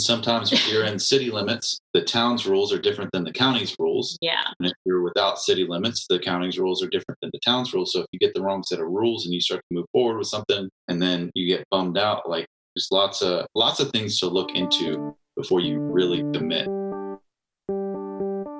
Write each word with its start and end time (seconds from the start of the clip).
Sometimes 0.00 0.50
if 0.50 0.66
you're 0.66 0.84
in 0.84 0.98
city 0.98 1.30
limits, 1.30 1.78
the 1.92 2.00
town's 2.00 2.46
rules 2.46 2.72
are 2.72 2.80
different 2.80 3.12
than 3.12 3.22
the 3.22 3.32
county's 3.32 3.76
rules. 3.78 4.16
Yeah. 4.22 4.44
And 4.58 4.68
if 4.68 4.72
you're 4.86 5.02
without 5.02 5.38
city 5.38 5.66
limits, 5.68 6.06
the 6.08 6.18
county's 6.18 6.58
rules 6.58 6.82
are 6.82 6.88
different 6.88 7.18
than 7.20 7.30
the 7.34 7.40
town's 7.44 7.74
rules. 7.74 7.92
So 7.92 8.00
if 8.00 8.06
you 8.10 8.18
get 8.18 8.32
the 8.32 8.40
wrong 8.40 8.62
set 8.62 8.80
of 8.80 8.86
rules 8.86 9.26
and 9.26 9.34
you 9.34 9.42
start 9.42 9.60
to 9.60 9.76
move 9.76 9.84
forward 9.92 10.16
with 10.16 10.28
something 10.28 10.70
and 10.88 11.02
then 11.02 11.30
you 11.34 11.46
get 11.46 11.64
bummed 11.70 11.98
out, 11.98 12.26
like 12.28 12.46
there's 12.74 12.88
lots 12.90 13.20
of 13.20 13.46
lots 13.54 13.78
of 13.78 13.90
things 13.90 14.18
to 14.20 14.26
look 14.26 14.54
into 14.54 15.14
before 15.36 15.60
you 15.60 15.78
really 15.78 16.20
commit. 16.32 16.66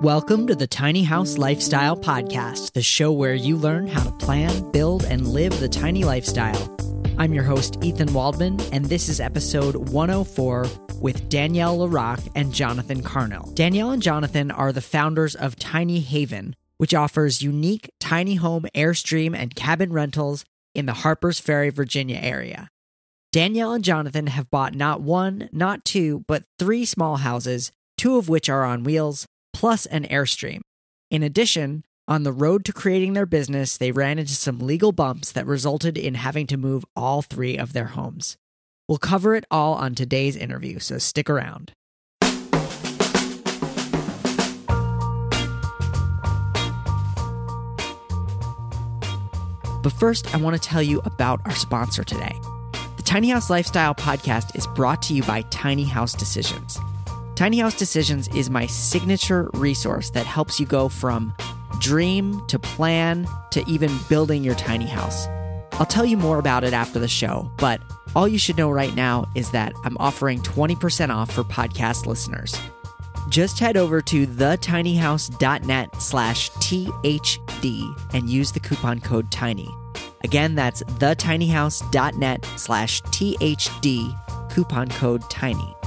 Welcome 0.03 0.45
to 0.45 0.55
the 0.55 0.67
Tiny 0.67 1.03
House 1.03 1.39
Lifestyle 1.39 1.97
Podcast, 1.97 2.73
the 2.73 2.83
show 2.83 3.11
where 3.11 3.35
you 3.35 3.57
learn 3.57 3.87
how 3.87 4.03
to 4.03 4.11
plan, 4.11 4.71
build, 4.71 5.05
and 5.05 5.27
live 5.27 5.59
the 5.59 5.69
tiny 5.69 6.03
lifestyle. 6.03 6.80
I'm 7.21 7.35
your 7.35 7.43
host, 7.43 7.77
Ethan 7.83 8.13
Waldman, 8.13 8.59
and 8.73 8.85
this 8.85 9.07
is 9.07 9.19
episode 9.19 9.75
104 9.91 10.65
with 11.01 11.29
Danielle 11.29 11.77
LaRock 11.77 12.19
and 12.33 12.51
Jonathan 12.51 13.03
Carnell. 13.03 13.53
Danielle 13.53 13.91
and 13.91 14.01
Jonathan 14.01 14.49
are 14.49 14.71
the 14.73 14.81
founders 14.81 15.35
of 15.35 15.55
Tiny 15.55 15.99
Haven, 15.99 16.55
which 16.77 16.95
offers 16.95 17.43
unique 17.43 17.91
tiny 17.99 18.33
home 18.33 18.65
Airstream 18.73 19.35
and 19.35 19.53
cabin 19.53 19.93
rentals 19.93 20.45
in 20.73 20.87
the 20.87 20.93
Harpers 20.93 21.39
Ferry, 21.39 21.69
Virginia 21.69 22.17
area. 22.17 22.69
Danielle 23.31 23.73
and 23.73 23.83
Jonathan 23.83 24.25
have 24.25 24.49
bought 24.49 24.73
not 24.73 25.01
one, 25.01 25.47
not 25.51 25.85
two, 25.85 26.25
but 26.27 26.45
three 26.57 26.85
small 26.85 27.17
houses, 27.17 27.71
two 27.99 28.17
of 28.17 28.29
which 28.29 28.49
are 28.49 28.63
on 28.63 28.83
wheels, 28.83 29.27
plus 29.53 29.85
an 29.85 30.05
Airstream. 30.05 30.61
In 31.11 31.21
addition, 31.21 31.83
on 32.11 32.23
the 32.23 32.33
road 32.33 32.65
to 32.65 32.73
creating 32.73 33.13
their 33.13 33.25
business, 33.25 33.77
they 33.77 33.93
ran 33.93 34.19
into 34.19 34.33
some 34.33 34.59
legal 34.59 34.91
bumps 34.91 35.31
that 35.31 35.47
resulted 35.47 35.97
in 35.97 36.13
having 36.15 36.45
to 36.45 36.57
move 36.57 36.83
all 36.93 37.21
three 37.21 37.57
of 37.57 37.71
their 37.71 37.85
homes. 37.85 38.35
We'll 38.89 38.97
cover 38.97 39.33
it 39.33 39.45
all 39.49 39.75
on 39.75 39.95
today's 39.95 40.35
interview, 40.35 40.79
so 40.79 40.97
stick 40.97 41.29
around. 41.29 41.71
But 49.81 49.93
first, 49.97 50.35
I 50.35 50.37
want 50.37 50.61
to 50.61 50.69
tell 50.69 50.81
you 50.81 50.99
about 51.05 51.39
our 51.45 51.55
sponsor 51.55 52.03
today. 52.03 52.37
The 52.97 53.03
Tiny 53.03 53.29
House 53.29 53.49
Lifestyle 53.49 53.95
podcast 53.95 54.53
is 54.57 54.67
brought 54.67 55.01
to 55.03 55.13
you 55.13 55.23
by 55.23 55.43
Tiny 55.43 55.85
House 55.85 56.13
Decisions. 56.13 56.77
Tiny 57.35 57.59
House 57.59 57.79
Decisions 57.79 58.27
is 58.35 58.49
my 58.49 58.65
signature 58.65 59.49
resource 59.53 60.09
that 60.09 60.25
helps 60.25 60.59
you 60.59 60.65
go 60.65 60.89
from 60.89 61.33
dream 61.81 62.45
to 62.47 62.57
plan 62.57 63.27
to 63.49 63.67
even 63.67 63.91
building 64.07 64.43
your 64.43 64.55
tiny 64.55 64.85
house. 64.85 65.27
I'll 65.73 65.85
tell 65.85 66.05
you 66.05 66.15
more 66.15 66.37
about 66.37 66.63
it 66.63 66.73
after 66.73 66.99
the 66.99 67.07
show, 67.07 67.51
but 67.57 67.81
all 68.15 68.27
you 68.27 68.37
should 68.37 68.57
know 68.57 68.69
right 68.69 68.93
now 68.95 69.25
is 69.35 69.51
that 69.51 69.73
I'm 69.83 69.97
offering 69.97 70.39
20% 70.41 71.09
off 71.09 71.31
for 71.33 71.43
podcast 71.43 72.05
listeners. 72.05 72.55
Just 73.29 73.59
head 73.59 73.77
over 73.77 74.01
to 74.01 74.27
thetinyhouse.net 74.27 76.01
slash 76.01 76.51
THD 76.51 78.13
and 78.13 78.29
use 78.29 78.51
the 78.51 78.59
coupon 78.59 78.99
code 78.99 79.31
TINY. 79.31 79.69
Again, 80.23 80.55
that's 80.55 80.83
thetinyhouse.net 80.83 82.45
slash 82.57 83.01
THD, 83.03 84.49
coupon 84.51 84.89
code 84.89 85.21
TINY. 85.29 85.80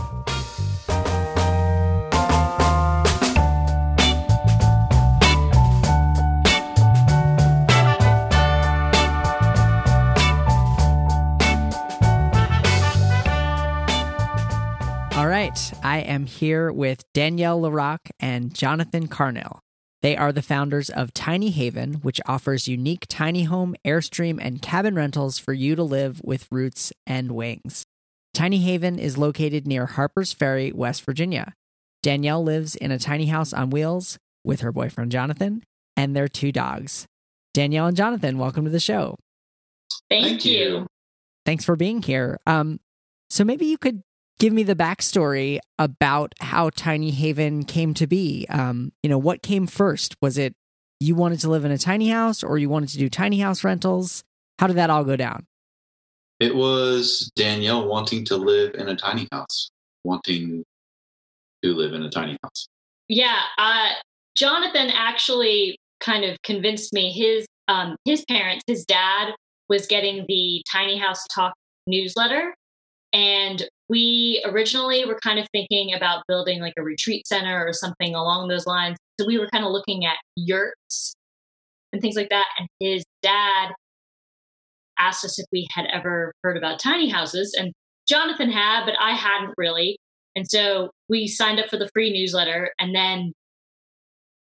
I 15.85 15.99
am 15.99 16.25
here 16.25 16.73
with 16.73 17.05
Danielle 17.13 17.61
LaRock 17.61 18.11
and 18.19 18.55
Jonathan 18.55 19.07
Carnell. 19.07 19.59
They 20.01 20.17
are 20.17 20.33
the 20.33 20.41
founders 20.41 20.89
of 20.89 21.13
Tiny 21.13 21.51
Haven, 21.51 21.95
which 21.97 22.23
offers 22.25 22.67
unique 22.67 23.05
tiny 23.07 23.43
home, 23.43 23.77
Airstream, 23.85 24.39
and 24.41 24.63
cabin 24.63 24.95
rentals 24.95 25.39
for 25.39 25.53
you 25.53 25.77
to 25.77 25.83
live 25.83 26.23
with 26.25 26.49
roots 26.51 26.91
and 27.07 27.33
wings. 27.33 27.85
Tiny 28.33 28.61
Haven 28.61 28.99
is 28.99 29.19
located 29.19 29.67
near 29.67 29.85
Harpers 29.85 30.33
Ferry, 30.33 30.73
West 30.73 31.05
Virginia. 31.05 31.53
Danielle 32.03 32.43
lives 32.43 32.77
in 32.77 32.91
a 32.91 32.99
tiny 32.99 33.27
house 33.27 33.53
on 33.53 33.69
wheels 33.69 34.19
with 34.43 34.63
her 34.63 34.73
boyfriend 34.73 35.13
Jonathan 35.13 35.63
and 35.99 36.17
their 36.17 36.29
two 36.29 36.51
dogs. 36.51 37.05
Danielle 37.53 37.89
and 37.89 37.97
Jonathan, 37.97 38.39
welcome 38.39 38.65
to 38.65 38.71
the 38.71 38.81
show. 38.81 39.17
Thank, 40.09 40.25
Thank 40.25 40.45
you. 40.47 40.53
you. 40.53 40.87
Thanks 41.45 41.65
for 41.67 41.77
being 41.77 42.01
here. 42.01 42.41
Um, 42.47 42.81
so 43.29 43.45
maybe 43.45 43.67
you 43.67 43.77
could 43.77 44.03
give 44.39 44.53
me 44.53 44.63
the 44.63 44.75
backstory 44.75 45.59
about 45.79 46.35
how 46.41 46.71
Tiny 46.71 47.11
Haven 47.11 47.65
came 47.65 47.95
to 47.95 48.07
be. 48.07 48.47
Um, 48.49 48.93
you 49.03 49.11
know, 49.11 49.19
what 49.19 49.43
came 49.43 49.67
first? 49.67 50.17
Was 50.21 50.39
it 50.39 50.55
you 51.01 51.15
wanted 51.15 51.41
to 51.41 51.51
live 51.51 51.65
in 51.65 51.71
a 51.71 51.79
tiny 51.79 52.09
house 52.09 52.43
or 52.43 52.59
you 52.59 52.69
wanted 52.69 52.89
to 52.91 52.99
do 52.99 53.09
tiny 53.09 53.41
house 53.41 53.65
rentals? 53.65 54.25
How 54.59 54.67
did 54.67 54.77
that 54.77 54.91
all 54.91 55.05
go 55.05 55.17
down? 55.17 55.47
It 56.41 56.55
was 56.55 57.31
Danielle 57.37 57.87
wanting 57.87 58.25
to 58.27 58.37
live 58.37 58.75
in 58.75 58.89
a 58.89 58.97
tiny 58.97 59.29
house, 59.31 59.71
wanting 60.03 60.65
to 61.63 61.75
live 61.75 61.93
in 61.93 62.03
a 62.03 62.11
tiny 62.11 62.37
house. 62.43 62.69
Yeah. 63.09 63.41
Uh, 63.59 63.91
Jonathan 64.37 64.91
actually 64.93 65.79
kind 66.01 66.25
of 66.25 66.41
convinced 66.43 66.93
me. 66.93 67.13
His 67.13 67.47
um, 67.69 67.97
his 68.05 68.25
parents, 68.27 68.65
his 68.67 68.85
dad 68.85 69.33
was 69.69 69.87
getting 69.87 70.25
the 70.29 70.63
Tiny 70.71 70.99
House 70.99 71.25
Talk 71.35 71.55
newsletter, 71.87 72.55
and 73.13 73.67
we 73.89 74.43
originally 74.47 75.05
were 75.05 75.19
kind 75.23 75.39
of 75.39 75.47
thinking 75.53 75.95
about 75.95 76.25
building 76.27 76.61
like 76.61 76.75
a 76.79 76.83
retreat 76.83 77.27
center 77.27 77.67
or 77.67 77.73
something 77.73 78.15
along 78.15 78.49
those 78.49 78.67
lines. 78.67 78.97
So 79.21 79.27
we 79.27 79.39
were 79.39 79.49
kind 79.53 79.65
of 79.65 79.73
looking 79.73 80.05
at 80.05 80.17
yurts 80.37 81.15
and 81.93 82.01
things 82.01 82.17
like 82.17 82.31
that. 82.31 82.47
And 82.59 82.67
his 82.81 83.05
dad 83.23 83.73
asked 84.99 85.25
us 85.25 85.39
if 85.39 85.47
we 85.53 85.67
had 85.71 85.87
ever 85.93 86.33
heard 86.43 86.57
about 86.57 86.79
tiny 86.79 87.09
houses, 87.09 87.55
and 87.59 87.73
Jonathan 88.09 88.51
had, 88.51 88.85
but 88.85 88.95
I 89.01 89.13
hadn't 89.13 89.55
really. 89.57 89.99
And 90.37 90.49
so 90.49 90.91
we 91.09 91.27
signed 91.27 91.61
up 91.61 91.69
for 91.69 91.77
the 91.77 91.89
free 91.93 92.13
newsletter, 92.13 92.71
and 92.79 92.95
then 92.95 93.33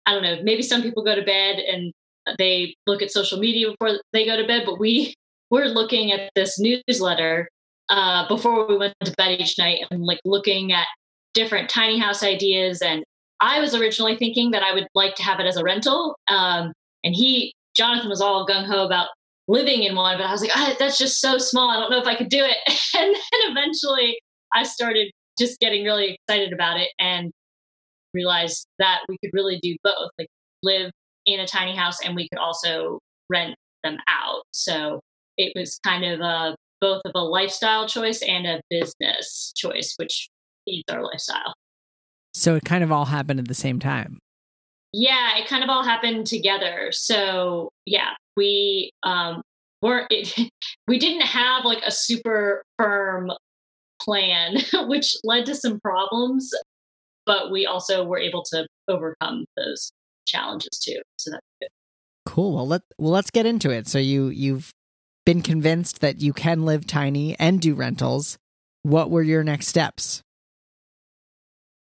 I 0.05 0.13
don't 0.13 0.23
know, 0.23 0.37
maybe 0.43 0.63
some 0.63 0.81
people 0.81 1.03
go 1.03 1.15
to 1.15 1.23
bed 1.23 1.59
and 1.59 1.93
they 2.37 2.75
look 2.87 3.01
at 3.01 3.11
social 3.11 3.39
media 3.39 3.67
before 3.69 3.99
they 4.13 4.25
go 4.25 4.35
to 4.35 4.47
bed, 4.47 4.63
but 4.65 4.79
we 4.79 5.13
were 5.49 5.65
looking 5.65 6.11
at 6.11 6.31
this 6.35 6.59
newsletter 6.59 7.47
uh, 7.91 8.27
before 8.27 8.65
we 8.67 8.77
went 8.77 8.95
to 9.03 9.13
bed 9.17 9.39
each 9.39 9.59
night 9.59 9.79
and 9.91 10.03
like 10.03 10.19
looking 10.25 10.71
at 10.71 10.87
different 11.33 11.69
tiny 11.69 11.99
house 11.99 12.23
ideas. 12.23 12.81
And 12.81 13.03
I 13.41 13.59
was 13.59 13.75
originally 13.75 14.15
thinking 14.15 14.51
that 14.51 14.63
I 14.63 14.73
would 14.73 14.87
like 14.95 15.13
to 15.15 15.23
have 15.23 15.39
it 15.39 15.45
as 15.45 15.57
a 15.57 15.63
rental. 15.63 16.17
Um, 16.27 16.71
and 17.03 17.13
he, 17.13 17.53
Jonathan, 17.75 18.09
was 18.09 18.21
all 18.21 18.47
gung 18.47 18.65
ho 18.65 18.85
about 18.85 19.09
living 19.47 19.83
in 19.83 19.95
one, 19.95 20.17
but 20.17 20.25
I 20.25 20.31
was 20.31 20.41
like, 20.41 20.51
ah, 20.55 20.73
that's 20.79 20.97
just 20.97 21.19
so 21.19 21.37
small. 21.37 21.69
I 21.69 21.79
don't 21.79 21.91
know 21.91 21.99
if 21.99 22.07
I 22.07 22.15
could 22.15 22.29
do 22.29 22.43
it. 22.43 22.57
and 22.97 23.13
then 23.13 23.51
eventually 23.51 24.19
I 24.53 24.63
started 24.63 25.11
just 25.37 25.59
getting 25.59 25.83
really 25.83 26.17
excited 26.27 26.53
about 26.53 26.79
it 26.79 26.89
and 26.97 27.31
realized 28.13 28.67
that 28.79 29.01
we 29.09 29.17
could 29.17 29.31
really 29.33 29.59
do 29.61 29.75
both 29.83 30.11
like 30.17 30.27
live 30.63 30.91
in 31.25 31.41
a 31.41 31.47
tiny 31.47 31.75
house 31.75 32.03
and 32.03 32.15
we 32.15 32.29
could 32.29 32.39
also 32.39 32.99
rent 33.29 33.55
them 33.83 33.97
out. 34.07 34.43
So 34.51 35.01
it 35.37 35.51
was 35.55 35.79
kind 35.83 36.05
of 36.05 36.19
a 36.21 36.55
both 36.81 37.01
of 37.05 37.11
a 37.15 37.23
lifestyle 37.23 37.87
choice 37.87 38.21
and 38.21 38.45
a 38.45 38.61
business 38.69 39.53
choice, 39.55 39.93
which 39.97 40.29
feeds 40.65 40.83
our 40.91 41.03
lifestyle. 41.03 41.53
So 42.33 42.55
it 42.55 42.65
kind 42.65 42.83
of 42.83 42.91
all 42.91 43.05
happened 43.05 43.39
at 43.39 43.47
the 43.47 43.53
same 43.53 43.79
time. 43.79 44.19
Yeah, 44.93 45.37
it 45.37 45.47
kind 45.47 45.63
of 45.63 45.69
all 45.69 45.83
happened 45.83 46.27
together. 46.27 46.89
So 46.91 47.69
yeah, 47.85 48.11
we 48.35 48.91
um 49.03 49.41
weren't 49.81 50.07
it, 50.09 50.51
we 50.87 50.99
didn't 50.99 51.25
have 51.25 51.65
like 51.65 51.81
a 51.85 51.91
super 51.91 52.63
firm 52.77 53.31
plan, 54.01 54.57
which 54.87 55.15
led 55.23 55.45
to 55.45 55.55
some 55.55 55.79
problems, 55.79 56.51
but 57.25 57.51
we 57.51 57.65
also 57.65 58.03
were 58.03 58.19
able 58.19 58.43
to 58.51 58.67
overcome 58.87 59.45
those 59.55 59.91
challenges 60.25 60.79
too. 60.83 60.99
So 61.17 61.31
that's 61.31 61.45
good. 61.61 61.69
Cool. 62.25 62.55
Well, 62.55 62.67
let 62.67 62.81
well 62.97 63.11
let's 63.11 63.31
get 63.31 63.45
into 63.45 63.69
it. 63.71 63.87
So 63.87 63.97
you 63.97 64.27
you've 64.27 64.71
been 65.25 65.41
convinced 65.41 66.01
that 66.01 66.21
you 66.21 66.33
can 66.33 66.65
live 66.65 66.87
tiny 66.87 67.37
and 67.39 67.61
do 67.61 67.73
rentals. 67.75 68.37
What 68.83 69.09
were 69.09 69.21
your 69.21 69.43
next 69.43 69.67
steps? 69.67 70.21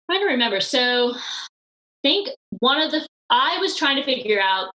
I 0.10 0.14
trying 0.14 0.28
to 0.28 0.32
remember. 0.32 0.62
So 0.62 1.14
I 1.16 1.20
think 2.02 2.30
one 2.60 2.82
of 2.82 2.92
the 2.92 3.06
I 3.30 3.58
was 3.60 3.76
trying 3.76 3.98
to 3.98 4.04
figure 4.04 4.40
out 4.42 4.72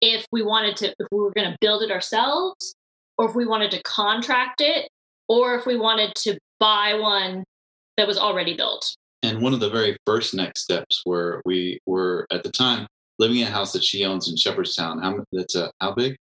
if 0.00 0.26
we 0.32 0.42
wanted 0.42 0.76
to 0.76 0.88
if 0.88 1.06
we 1.12 1.18
were 1.18 1.32
going 1.32 1.50
to 1.50 1.56
build 1.60 1.82
it 1.82 1.90
ourselves 1.90 2.74
or 3.16 3.28
if 3.28 3.34
we 3.34 3.46
wanted 3.46 3.70
to 3.72 3.82
contract 3.82 4.60
it 4.60 4.88
or 5.28 5.54
if 5.54 5.66
we 5.66 5.76
wanted 5.76 6.14
to 6.16 6.38
buy 6.58 6.94
one 6.94 7.44
that 7.96 8.06
was 8.06 8.18
already 8.18 8.56
built. 8.56 8.96
And 9.22 9.42
one 9.42 9.52
of 9.52 9.60
the 9.60 9.70
very 9.70 9.96
first 10.06 10.34
next 10.34 10.62
steps 10.62 11.02
were 11.06 11.42
we 11.44 11.78
were 11.86 12.26
at 12.30 12.42
the 12.42 12.50
time 12.50 12.86
living 13.18 13.38
in 13.38 13.48
a 13.48 13.50
house 13.50 13.72
that 13.72 13.84
she 13.84 14.04
owns 14.04 14.28
in 14.28 14.36
Shepherdstown. 14.36 15.00
How 15.00 15.24
that's 15.32 15.54
a 15.54 15.70
how 15.80 15.92
big? 15.92 16.16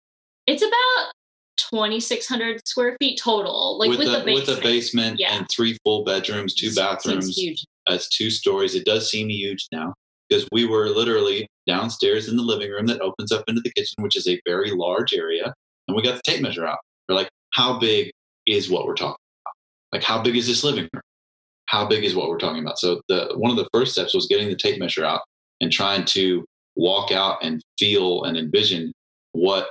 It's 0.47 0.63
about 0.63 1.11
2,600 1.57 2.67
square 2.67 2.95
feet 2.99 3.19
total, 3.21 3.77
like 3.79 3.89
with, 3.89 3.99
with, 3.99 4.07
a, 4.07 4.11
the 4.11 4.17
basement. 4.25 4.47
with 4.47 4.57
a 4.57 4.61
basement 4.61 5.19
Yeah. 5.19 5.37
and 5.37 5.47
three 5.49 5.77
full 5.83 6.03
bedrooms, 6.03 6.53
two 6.55 6.73
bathrooms. 6.73 7.37
huge. 7.37 7.63
It's 7.87 8.09
two 8.09 8.29
stories. 8.29 8.75
It 8.75 8.85
does 8.85 9.09
seem 9.09 9.29
huge 9.29 9.67
now 9.71 9.93
because 10.29 10.47
we 10.51 10.65
were 10.65 10.89
literally 10.89 11.47
downstairs 11.67 12.27
in 12.29 12.35
the 12.37 12.43
living 12.43 12.71
room 12.71 12.85
that 12.87 13.01
opens 13.01 13.31
up 13.31 13.43
into 13.47 13.61
the 13.61 13.71
kitchen, 13.71 13.95
which 14.03 14.15
is 14.15 14.27
a 14.27 14.39
very 14.45 14.71
large 14.71 15.13
area. 15.13 15.53
And 15.87 15.95
we 15.95 16.01
got 16.03 16.15
the 16.15 16.21
tape 16.23 16.41
measure 16.41 16.65
out. 16.65 16.77
We're 17.09 17.15
like, 17.15 17.29
how 17.53 17.77
big 17.79 18.11
is 18.47 18.69
what 18.69 18.85
we're 18.85 18.95
talking 18.95 19.15
about? 19.45 19.53
Like, 19.99 20.03
how 20.03 20.21
big 20.21 20.35
is 20.37 20.47
this 20.47 20.63
living 20.63 20.87
room? 20.93 21.01
How 21.65 21.85
big 21.85 22.03
is 22.03 22.15
what 22.15 22.29
we're 22.29 22.37
talking 22.37 22.61
about? 22.61 22.79
So 22.79 23.01
the 23.09 23.33
one 23.35 23.51
of 23.51 23.57
the 23.57 23.67
first 23.73 23.93
steps 23.93 24.13
was 24.13 24.27
getting 24.27 24.47
the 24.49 24.55
tape 24.55 24.79
measure 24.79 25.05
out 25.05 25.21
and 25.61 25.71
trying 25.71 26.05
to 26.05 26.45
walk 26.75 27.11
out 27.11 27.37
and 27.43 27.61
feel 27.77 28.23
and 28.23 28.37
envision 28.37 28.91
what 29.33 29.69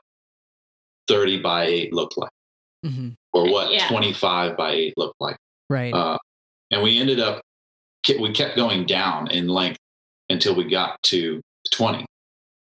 30 1.09 1.41
by 1.41 1.65
8 1.65 1.93
looked 1.93 2.17
like 2.17 2.31
hmm 2.85 3.11
or 3.33 3.51
what 3.51 3.73
Yeah. 3.73 3.89
25 3.89 4.57
by 4.57 4.73
8 4.73 4.95
looked 4.99 5.21
like. 5.21 5.37
Right. 5.71 5.95
Uh, 5.95 6.19
and 6.71 6.83
we 6.83 6.99
ended 6.99 7.19
up, 7.19 7.41
we 8.21 8.31
kept 8.33 8.57
going 8.57 8.85
down 8.85 9.31
in 9.31 9.49
length 9.49 9.79
until 10.29 10.55
we 10.55 10.65
got 10.65 11.03
to 11.05 11.41
20. 11.73 12.05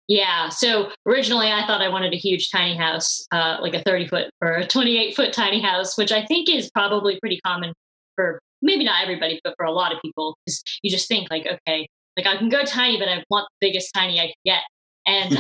Yeah. 0.09 0.51
So 0.51 0.91
originally, 1.07 1.51
I 1.51 1.67
thought 1.67 1.81
I 1.81 1.89
wanted 1.89 2.13
a 2.13 2.17
huge 2.17 2.51
tiny 2.51 2.77
house, 2.77 3.27
uh, 3.33 3.57
like 3.61 3.75
a 3.75 3.83
30 3.83 4.09
foot 4.09 4.31
or 4.41 4.53
a 4.53 4.67
28 4.67 5.17
foot 5.17 5.33
tiny 5.33 5.61
house, 5.61 5.97
which 5.97 6.13
I 6.13 6.25
think 6.27 6.49
is 6.49 6.71
probably 6.71 7.19
pretty 7.19 7.41
common 7.45 7.73
for 8.15 8.39
maybe 8.61 8.85
not 8.85 9.03
everybody, 9.03 9.41
but 9.43 9.55
for 9.57 9.65
a 9.65 9.73
lot 9.73 9.93
of 9.93 10.01
people. 10.03 10.37
Because 10.45 10.63
you 10.83 10.91
just 10.91 11.09
think, 11.09 11.29
like, 11.31 11.47
okay, 11.47 11.89
like 12.17 12.27
I 12.27 12.37
can 12.37 12.49
go 12.49 12.63
tiny, 12.65 12.99
but 12.99 13.09
I 13.09 13.25
want 13.31 13.49
the 13.61 13.69
biggest 13.69 13.93
tiny 13.95 14.21
I 14.21 14.27
can 14.27 14.35
get. 14.45 14.63
And 15.07 15.33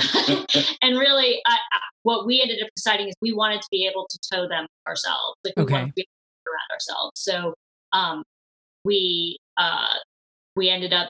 and 0.82 0.99
really, 0.99 1.41
I, 1.47 1.55
I, 1.55 1.79
what 2.03 2.26
we 2.26 2.41
ended 2.41 2.62
up 2.62 2.69
deciding 2.75 3.09
is 3.09 3.14
we 3.20 3.32
wanted 3.32 3.61
to 3.62 3.69
be 3.70 3.87
able 3.91 4.06
to 4.11 4.19
tow 4.32 4.49
them 4.49 4.67
ourselves. 4.87 5.37
Like 5.44 5.55
we 5.56 5.62
Okay. 5.64 5.75
wanted 5.75 5.87
to 5.88 5.93
be 5.94 6.03
able 6.03 6.06
to 6.09 6.50
around 6.50 6.75
ourselves. 6.75 7.12
So 7.17 7.55
um, 7.93 8.23
we 8.85 9.38
uh, 9.56 9.87
we 10.56 10.69
ended 10.69 10.93
up 10.93 11.09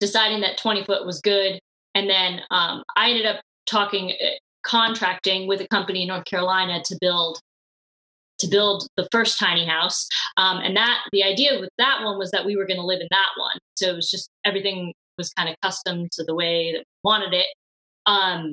deciding 0.00 0.40
that 0.40 0.58
20 0.58 0.84
foot 0.84 1.06
was 1.06 1.20
good. 1.20 1.58
And 1.94 2.10
then 2.10 2.40
um, 2.50 2.82
I 2.96 3.10
ended 3.10 3.26
up 3.26 3.40
talking, 3.66 4.10
uh, 4.10 4.26
contracting 4.64 5.46
with 5.46 5.60
a 5.60 5.68
company 5.68 6.02
in 6.02 6.08
North 6.08 6.24
Carolina 6.24 6.82
to 6.84 6.96
build 7.00 7.40
to 8.40 8.48
build 8.48 8.88
the 8.96 9.06
first 9.12 9.38
tiny 9.38 9.64
house. 9.64 10.08
Um, 10.36 10.58
and 10.58 10.76
that 10.76 10.98
the 11.12 11.22
idea 11.22 11.60
with 11.60 11.70
that 11.78 12.00
one 12.02 12.18
was 12.18 12.32
that 12.32 12.44
we 12.44 12.56
were 12.56 12.66
going 12.66 12.80
to 12.80 12.86
live 12.86 13.00
in 13.00 13.06
that 13.10 13.28
one. 13.38 13.56
So 13.76 13.88
it 13.90 13.94
was 13.94 14.10
just 14.10 14.28
everything 14.44 14.92
was 15.16 15.30
kind 15.30 15.48
of 15.48 15.54
custom 15.62 16.08
to 16.12 16.24
the 16.24 16.34
way 16.34 16.72
that 16.72 16.78
we 16.78 16.84
wanted 17.04 17.32
it. 17.32 17.46
Um, 18.06 18.52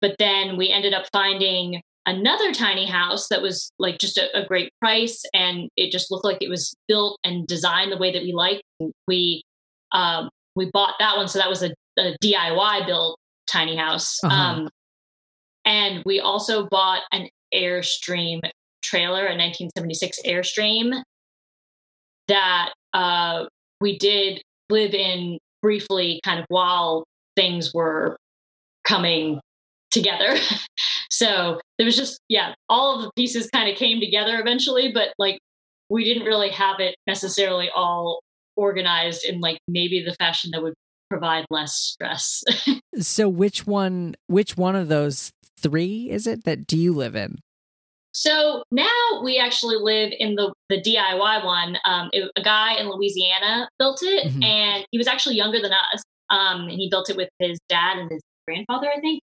but 0.00 0.16
then 0.18 0.56
we 0.56 0.70
ended 0.70 0.94
up 0.94 1.06
finding 1.12 1.80
another 2.06 2.52
tiny 2.52 2.86
house 2.86 3.28
that 3.28 3.42
was 3.42 3.70
like 3.78 3.98
just 3.98 4.16
a, 4.16 4.38
a 4.38 4.46
great 4.46 4.70
price 4.80 5.22
and 5.34 5.68
it 5.76 5.90
just 5.90 6.10
looked 6.10 6.24
like 6.24 6.38
it 6.40 6.48
was 6.48 6.74
built 6.86 7.18
and 7.24 7.46
designed 7.46 7.90
the 7.90 7.96
way 7.96 8.12
that 8.12 8.22
we 8.22 8.32
liked. 8.32 8.62
We 9.08 9.42
um, 9.92 10.30
we 10.54 10.70
bought 10.72 10.94
that 10.98 11.16
one, 11.16 11.28
so 11.28 11.38
that 11.38 11.48
was 11.48 11.62
a, 11.62 11.70
a 11.98 12.16
DIY 12.22 12.86
built 12.86 13.18
tiny 13.46 13.76
house. 13.76 14.22
Uh-huh. 14.24 14.34
Um, 14.34 14.68
and 15.64 16.02
we 16.06 16.20
also 16.20 16.66
bought 16.66 17.02
an 17.12 17.28
Airstream 17.54 18.40
trailer, 18.82 19.26
a 19.26 19.36
1976 19.36 20.20
Airstream 20.26 21.02
that 22.28 22.72
uh, 22.94 23.44
we 23.80 23.98
did 23.98 24.42
live 24.70 24.94
in 24.94 25.38
briefly, 25.62 26.20
kind 26.24 26.40
of 26.40 26.46
while 26.48 27.04
things 27.36 27.74
were 27.74 28.16
coming 28.86 29.40
together. 29.90 30.36
so 31.10 31.60
there 31.78 31.84
was 31.84 31.96
just, 31.96 32.18
yeah, 32.28 32.54
all 32.68 32.96
of 32.96 33.02
the 33.04 33.10
pieces 33.16 33.48
kind 33.50 33.70
of 33.70 33.76
came 33.76 34.00
together 34.00 34.38
eventually, 34.40 34.90
but 34.92 35.08
like 35.18 35.38
we 35.88 36.04
didn't 36.04 36.24
really 36.26 36.50
have 36.50 36.80
it 36.80 36.94
necessarily 37.06 37.68
all 37.74 38.20
organized 38.56 39.24
in 39.24 39.40
like 39.40 39.58
maybe 39.68 40.02
the 40.02 40.14
fashion 40.14 40.50
that 40.52 40.62
would 40.62 40.74
provide 41.10 41.44
less 41.50 41.74
stress. 41.74 42.42
so 43.00 43.28
which 43.28 43.66
one 43.66 44.14
which 44.26 44.56
one 44.56 44.74
of 44.74 44.88
those 44.88 45.30
three 45.58 46.10
is 46.10 46.26
it 46.26 46.44
that 46.44 46.66
do 46.66 46.76
you 46.76 46.92
live 46.92 47.14
in? 47.16 47.38
so 48.12 48.62
now 48.70 49.20
we 49.22 49.38
actually 49.38 49.76
live 49.76 50.10
in 50.18 50.34
the 50.36 50.50
the 50.70 50.80
DIY 50.80 51.44
one. 51.44 51.76
Um, 51.84 52.08
it, 52.12 52.30
a 52.34 52.42
guy 52.42 52.74
in 52.80 52.88
Louisiana 52.88 53.68
built 53.78 54.00
it, 54.02 54.32
Mhm. 54.32 54.42
and 54.42 54.86
he 54.90 54.96
was 54.98 55.06
actually 55.06 55.36
younger 55.36 55.60
than 55.60 55.70
us. 55.72 56.02
Um, 56.30 56.62
and 56.62 56.72
he 56.72 56.88
built 56.90 57.10
it 57.10 57.16
with 57.16 57.28
his 57.38 57.58
dad 57.68 57.98
and 57.98 58.10
his 58.10 58.22
grandfather, 58.46 58.88
I 58.94 59.00
think. 59.00 59.22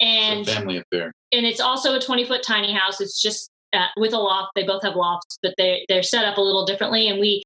And 0.00 0.46
family 0.46 0.78
affair. 0.78 1.12
and 1.32 1.44
it's 1.44 1.60
also 1.60 1.96
a 1.96 2.00
20 2.00 2.24
foot 2.24 2.42
tiny 2.42 2.72
house. 2.72 3.00
It's 3.00 3.20
just 3.20 3.50
uh, 3.72 3.86
with 3.96 4.12
a 4.12 4.18
loft. 4.18 4.52
They 4.54 4.64
both 4.64 4.82
have 4.82 4.94
lofts, 4.94 5.38
but 5.42 5.54
they 5.58 5.84
they're 5.88 6.02
set 6.02 6.24
up 6.24 6.38
a 6.38 6.40
little 6.40 6.64
differently. 6.64 7.08
And 7.08 7.18
we 7.18 7.42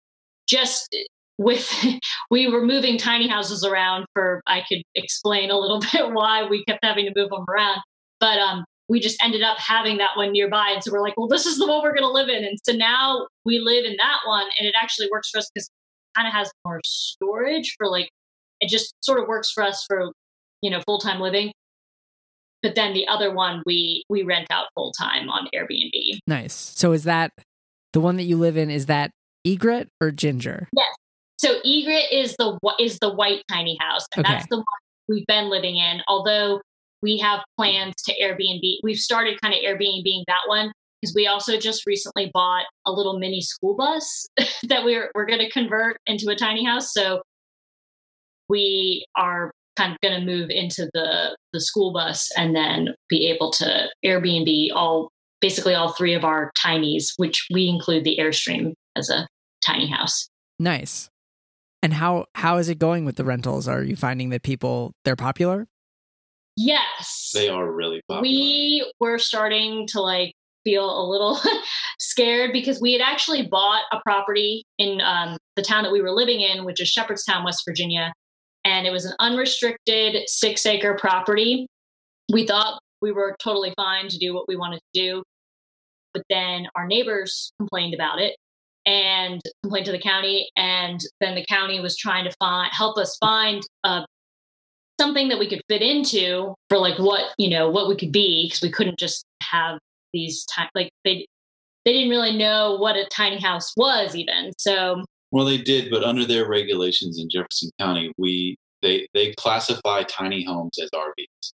just 0.47 0.95
with 1.39 1.73
we 2.31 2.49
were 2.49 2.65
moving 2.65 2.99
tiny 2.99 3.29
houses 3.29 3.65
around 3.65 4.07
for 4.15 4.43
I 4.47 4.63
could 4.69 4.83
explain 4.95 5.51
a 5.51 5.59
little 5.59 5.81
bit 5.93 6.13
why 6.13 6.45
we 6.45 6.65
kept 6.65 6.85
having 6.85 7.07
to 7.07 7.13
move 7.17 7.31
them 7.31 7.45
around. 7.49 7.81
But 8.21 8.39
um, 8.39 8.65
we 8.89 9.01
just 9.01 9.23
ended 9.23 9.43
up 9.43 9.59
having 9.59 9.97
that 9.99 10.11
one 10.17 10.33
nearby, 10.33 10.71
and 10.73 10.83
so 10.83 10.93
we're 10.93 11.03
like, 11.03 11.17
well, 11.17 11.29
this 11.29 11.47
is 11.47 11.59
the 11.59 11.67
one 11.67 11.83
we're 11.83 11.95
going 11.95 12.03
to 12.03 12.09
live 12.09 12.29
in. 12.29 12.45
And 12.45 12.59
so 12.63 12.73
now 12.73 13.27
we 13.45 13.59
live 13.59 13.85
in 13.85 13.97
that 13.97 14.19
one, 14.27 14.47
and 14.59 14.69
it 14.69 14.75
actually 14.81 15.09
works 15.11 15.31
for 15.31 15.39
us 15.39 15.51
because 15.53 15.67
it 15.67 16.19
kind 16.19 16.29
of 16.29 16.35
has 16.35 16.51
more 16.65 16.81
storage 16.85 17.75
for 17.79 17.89
like 17.89 18.11
it 18.61 18.69
just 18.69 18.95
sort 19.01 19.19
of 19.19 19.27
works 19.27 19.51
for 19.51 19.65
us 19.65 19.85
for 19.89 20.13
you 20.63 20.71
know 20.71 20.81
full 20.87 20.99
time 20.99 21.21
living 21.21 21.53
but 22.63 22.77
then 22.77 22.95
the 22.95 23.07
other 23.09 23.35
one 23.35 23.63
we 23.67 24.05
we 24.09 24.23
rent 24.23 24.47
out 24.51 24.67
full 24.75 24.93
time 24.93 25.29
on 25.29 25.49
Airbnb. 25.55 26.19
Nice. 26.27 26.55
So 26.55 26.93
is 26.93 27.05
that 27.05 27.33
the 27.93 28.01
one 28.01 28.17
that 28.17 28.23
you 28.23 28.37
live 28.37 28.57
in 28.57 28.71
is 28.71 28.87
that 28.87 29.11
egret 29.45 29.89
or 30.01 30.13
ginger? 30.13 30.69
Yes. 30.75 30.95
So 31.39 31.57
Egret 31.65 32.13
is 32.13 32.37
the 32.37 32.57
is 32.79 33.01
the 33.01 33.13
white 33.13 33.43
tiny 33.51 33.77
house, 33.81 34.07
and 34.17 34.25
Okay. 34.25 34.33
that's 34.33 34.47
the 34.49 34.59
one 34.59 34.65
we've 35.09 35.27
been 35.27 35.51
living 35.51 35.77
in. 35.77 36.01
Although 36.07 36.61
we 37.03 37.19
have 37.19 37.41
plans 37.59 37.95
to 38.07 38.15
Airbnb, 38.23 38.77
we've 38.85 38.97
started 38.97 39.41
kind 39.41 39.53
of 39.53 39.59
Airbnb 39.61 40.23
that 40.29 40.43
one 40.47 40.71
because 41.01 41.13
we 41.17 41.27
also 41.27 41.59
just 41.59 41.85
recently 41.85 42.31
bought 42.33 42.67
a 42.87 42.93
little 42.93 43.19
mini 43.19 43.41
school 43.41 43.75
bus 43.75 44.29
that 44.69 44.85
we're 44.85 45.11
we're 45.17 45.27
going 45.27 45.41
to 45.41 45.51
convert 45.51 45.97
into 46.07 46.29
a 46.31 46.37
tiny 46.37 46.65
house. 46.65 46.93
So 46.93 47.23
we 48.49 49.05
are 49.17 49.51
kind 49.77 49.93
of 49.93 50.01
going 50.01 50.19
to 50.19 50.27
move 50.27 50.51
into 50.51 50.89
the 50.93 51.37
the 51.53 51.61
school 51.61 51.93
bus 51.93 52.31
and 52.37 52.55
then 52.55 52.95
be 53.09 53.29
able 53.29 53.51
to 53.53 53.89
Airbnb 54.05 54.69
all 54.75 55.11
basically 55.41 55.75
all 55.75 55.93
three 55.93 56.15
of 56.15 56.25
our 56.25 56.53
tinies, 56.59 57.13
which 57.17 57.47
we 57.53 57.69
include 57.69 58.05
the 58.05 58.17
Airstream 58.19 58.73
as 58.97 59.11
a 59.11 59.27
tiny 59.65 59.91
house. 59.91 60.29
Nice. 60.59 61.11
And 61.83 61.93
how 61.93 62.27
how 62.35 62.59
is 62.59 62.69
it 62.69 62.79
going 62.79 63.05
with 63.05 63.17
the 63.17 63.25
rentals? 63.25 63.67
Are 63.69 63.83
you 63.83 63.97
finding 63.97 64.31
that 64.31 64.43
people 64.43 64.93
they're 65.05 65.17
popular? 65.17 65.67
Yes. 66.57 67.31
They 67.35 67.49
are 67.49 67.71
really 67.71 68.03
popular. 68.09 68.23
we 68.23 68.93
were 69.01 69.19
starting 69.19 69.87
to 69.89 70.01
like 70.01 70.35
feel 70.65 70.85
a 70.85 71.05
little 71.09 71.41
scared 71.99 72.53
because 72.53 72.81
we 72.81 72.93
had 72.93 73.03
actually 73.03 73.47
bought 73.47 73.83
a 73.93 73.99
property 74.05 74.65
in 74.79 75.01
um, 75.01 75.37
the 75.57 75.63
town 75.63 75.83
that 75.83 75.93
we 75.93 76.01
were 76.01 76.13
living 76.13 76.41
in, 76.41 76.65
which 76.65 76.81
is 76.81 76.89
Shepherdstown, 76.89 77.45
West 77.45 77.63
Virginia. 77.67 78.13
And 78.65 78.87
it 78.87 78.91
was 78.91 79.05
an 79.05 79.15
unrestricted 79.19 80.29
six 80.29 80.65
acre 80.67 80.95
property. 80.95 81.67
We 82.33 82.47
thought 82.47 82.81
we 83.01 83.13
were 83.13 83.37
totally 83.43 83.73
fine 83.77 84.09
to 84.09 84.19
do 84.19 84.35
what 84.35 84.47
we 84.49 84.57
wanted 84.57 84.79
to 84.79 85.01
do. 85.01 85.23
But 86.15 86.23
then 86.31 86.67
our 86.77 86.87
neighbors 86.87 87.53
complained 87.59 87.95
about 87.95 88.21
it 88.21 88.37
and 88.87 89.41
complained 89.63 89.87
to 89.87 89.93
the 89.93 89.99
county. 89.99 90.51
And 90.57 91.01
then 91.21 91.35
the 91.35 91.45
county 91.47 91.81
was 91.81 91.97
trying 91.97 92.25
to 92.25 92.33
find, 92.39 92.71
help 92.73 92.99
us 92.99 93.17
find 93.21 93.63
a 93.85 94.05
something 95.01 95.29
that 95.29 95.39
we 95.39 95.49
could 95.49 95.63
fit 95.69 95.83
into 95.83 96.55
for 96.69 96.79
like 96.79 96.99
what 96.99 97.35
you 97.37 97.51
know 97.51 97.69
what 97.69 97.89
we 97.89 97.97
could 97.97 98.13
be 98.13 98.47
because 98.47 98.63
we 98.63 98.71
couldn't 98.71 98.99
just 98.99 99.25
have 99.43 99.79
these 100.13 100.45
ti- 100.47 100.69
like 100.75 100.91
they 101.05 101.27
they 101.85 101.93
didn't 101.93 102.11
really 102.11 102.37
know 102.37 102.77
what 102.77 102.95
a 102.95 103.05
tiny 103.07 103.41
house 103.41 103.73
was 103.77 104.15
even 104.15 104.53
so 104.59 105.03
Well, 105.33 105.47
they 105.47 105.59
did, 105.59 105.91
but 105.91 106.05
under 106.05 106.27
their 106.27 106.47
regulations 106.47 107.19
in 107.19 107.31
Jefferson 107.31 107.71
County, 107.81 108.13
we 108.19 108.57
they 108.83 109.09
they 109.15 109.33
classify 109.33 110.03
tiny 110.03 110.45
homes 110.45 110.79
as 110.81 110.91
RVs, 110.95 111.53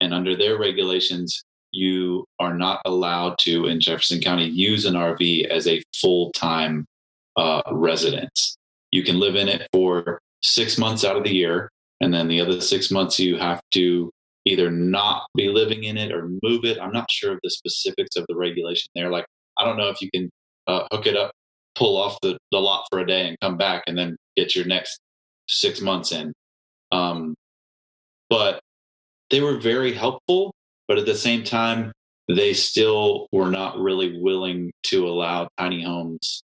and 0.00 0.12
under 0.12 0.36
their 0.36 0.58
regulations, 0.58 1.44
you 1.70 2.24
are 2.40 2.54
not 2.54 2.80
allowed 2.84 3.38
to 3.42 3.66
in 3.66 3.80
Jefferson 3.80 4.20
County 4.20 4.46
use 4.46 4.84
an 4.84 4.94
RV 4.94 5.46
as 5.46 5.68
a 5.68 5.80
full 5.94 6.32
time 6.32 6.86
uh, 7.36 7.62
residence. 7.70 8.56
You 8.90 9.04
can 9.04 9.20
live 9.20 9.36
in 9.36 9.48
it 9.48 9.68
for 9.72 10.20
six 10.42 10.76
months 10.76 11.04
out 11.04 11.16
of 11.16 11.22
the 11.22 11.34
year, 11.34 11.70
and 12.00 12.12
then 12.12 12.26
the 12.26 12.40
other 12.40 12.60
six 12.60 12.90
months 12.90 13.20
you 13.20 13.38
have 13.38 13.60
to 13.72 14.10
either 14.44 14.72
not 14.72 15.26
be 15.36 15.48
living 15.48 15.84
in 15.84 15.96
it 15.96 16.10
or 16.10 16.28
move 16.42 16.64
it. 16.64 16.80
I'm 16.80 16.92
not 16.92 17.08
sure 17.10 17.34
of 17.34 17.38
the 17.44 17.50
specifics 17.50 18.16
of 18.16 18.24
the 18.28 18.34
regulation 18.34 18.90
there. 18.96 19.10
Like, 19.10 19.26
I 19.56 19.64
don't 19.64 19.76
know 19.76 19.90
if 19.90 20.02
you 20.02 20.10
can 20.10 20.30
uh, 20.66 20.88
hook 20.90 21.06
it 21.06 21.16
up 21.16 21.30
pull 21.76 21.96
off 21.96 22.18
the, 22.22 22.38
the 22.52 22.58
lot 22.58 22.84
for 22.90 22.98
a 22.98 23.06
day 23.06 23.28
and 23.28 23.36
come 23.40 23.56
back 23.56 23.84
and 23.86 23.96
then 23.96 24.16
get 24.36 24.54
your 24.54 24.64
next 24.66 24.98
six 25.48 25.80
months 25.80 26.12
in. 26.12 26.32
Um, 26.92 27.34
but 28.28 28.60
they 29.30 29.40
were 29.40 29.58
very 29.58 29.92
helpful. 29.92 30.52
But 30.88 30.98
at 30.98 31.06
the 31.06 31.14
same 31.14 31.44
time, 31.44 31.92
they 32.28 32.52
still 32.52 33.28
were 33.32 33.50
not 33.50 33.78
really 33.78 34.20
willing 34.20 34.72
to 34.84 35.06
allow 35.06 35.48
tiny 35.58 35.82
homes 35.82 36.42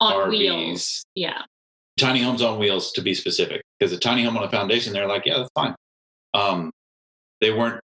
on 0.00 0.12
RVs. 0.30 0.30
wheels. 0.30 1.04
Yeah. 1.14 1.42
tiny 1.98 2.22
homes 2.22 2.42
on 2.42 2.58
wheels 2.58 2.92
to 2.92 3.00
be 3.02 3.14
specific 3.14 3.62
because 3.78 3.92
a 3.92 3.98
tiny 3.98 4.24
home 4.24 4.36
on 4.36 4.44
a 4.44 4.50
foundation 4.50 4.92
they're 4.92 5.06
like 5.06 5.22
yeah 5.24 5.38
that's 5.38 5.50
fine 5.54 5.74
um, 6.34 6.70
they 7.40 7.50
weren't 7.50 7.80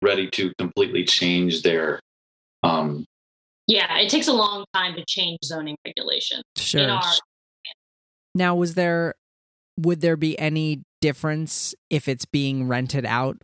ready 0.00 0.28
to 0.30 0.52
completely 0.58 1.04
change 1.04 1.62
their 1.62 2.00
um, 2.62 3.04
Yeah. 3.72 3.98
It 3.98 4.10
takes 4.10 4.28
a 4.28 4.32
long 4.32 4.66
time 4.74 4.94
to 4.96 5.04
change 5.06 5.38
zoning 5.44 5.76
regulations. 5.86 6.42
Sure. 6.56 6.82
In 6.82 6.90
our 6.90 7.02
Now, 8.34 8.54
was 8.54 8.74
there 8.74 9.14
would 9.78 10.02
there 10.02 10.16
be 10.16 10.38
any 10.38 10.82
difference 11.00 11.74
if 11.88 12.06
it's 12.06 12.26
being 12.26 12.68
rented 12.68 13.06
out 13.06 13.40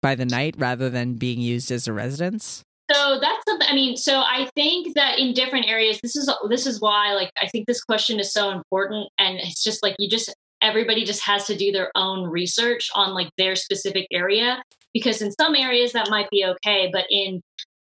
by 0.00 0.14
the 0.14 0.24
night 0.24 0.54
rather 0.56 0.88
than 0.88 1.14
being 1.14 1.40
used 1.40 1.72
as 1.72 1.88
a 1.88 1.92
residence? 1.92 2.62
So 2.92 3.18
that's 3.20 3.44
something. 3.48 3.66
I 3.68 3.74
mean, 3.74 3.96
so 3.96 4.20
I 4.20 4.48
think 4.54 4.94
that 4.94 5.18
in 5.18 5.34
different 5.34 5.66
areas, 5.66 5.98
this 6.00 6.14
is 6.14 6.30
this 6.48 6.66
is 6.66 6.80
why, 6.80 7.14
like, 7.14 7.30
I 7.40 7.48
think 7.48 7.66
this 7.66 7.82
question 7.82 8.20
is 8.20 8.32
so 8.32 8.50
important, 8.50 9.08
and 9.18 9.38
it's 9.38 9.64
just 9.64 9.82
like 9.82 9.96
you 9.98 10.08
just 10.08 10.32
everybody 10.60 11.04
just 11.04 11.22
has 11.24 11.46
to 11.46 11.56
do 11.56 11.72
their 11.72 11.90
own 11.96 12.28
research 12.28 12.88
on 12.94 13.14
like 13.14 13.30
their 13.36 13.56
specific 13.56 14.06
area 14.12 14.62
because 14.94 15.22
in 15.22 15.32
some 15.32 15.56
areas 15.56 15.92
that 15.92 16.10
might 16.10 16.28
be 16.30 16.44
okay, 16.44 16.88
but 16.92 17.06
in 17.10 17.40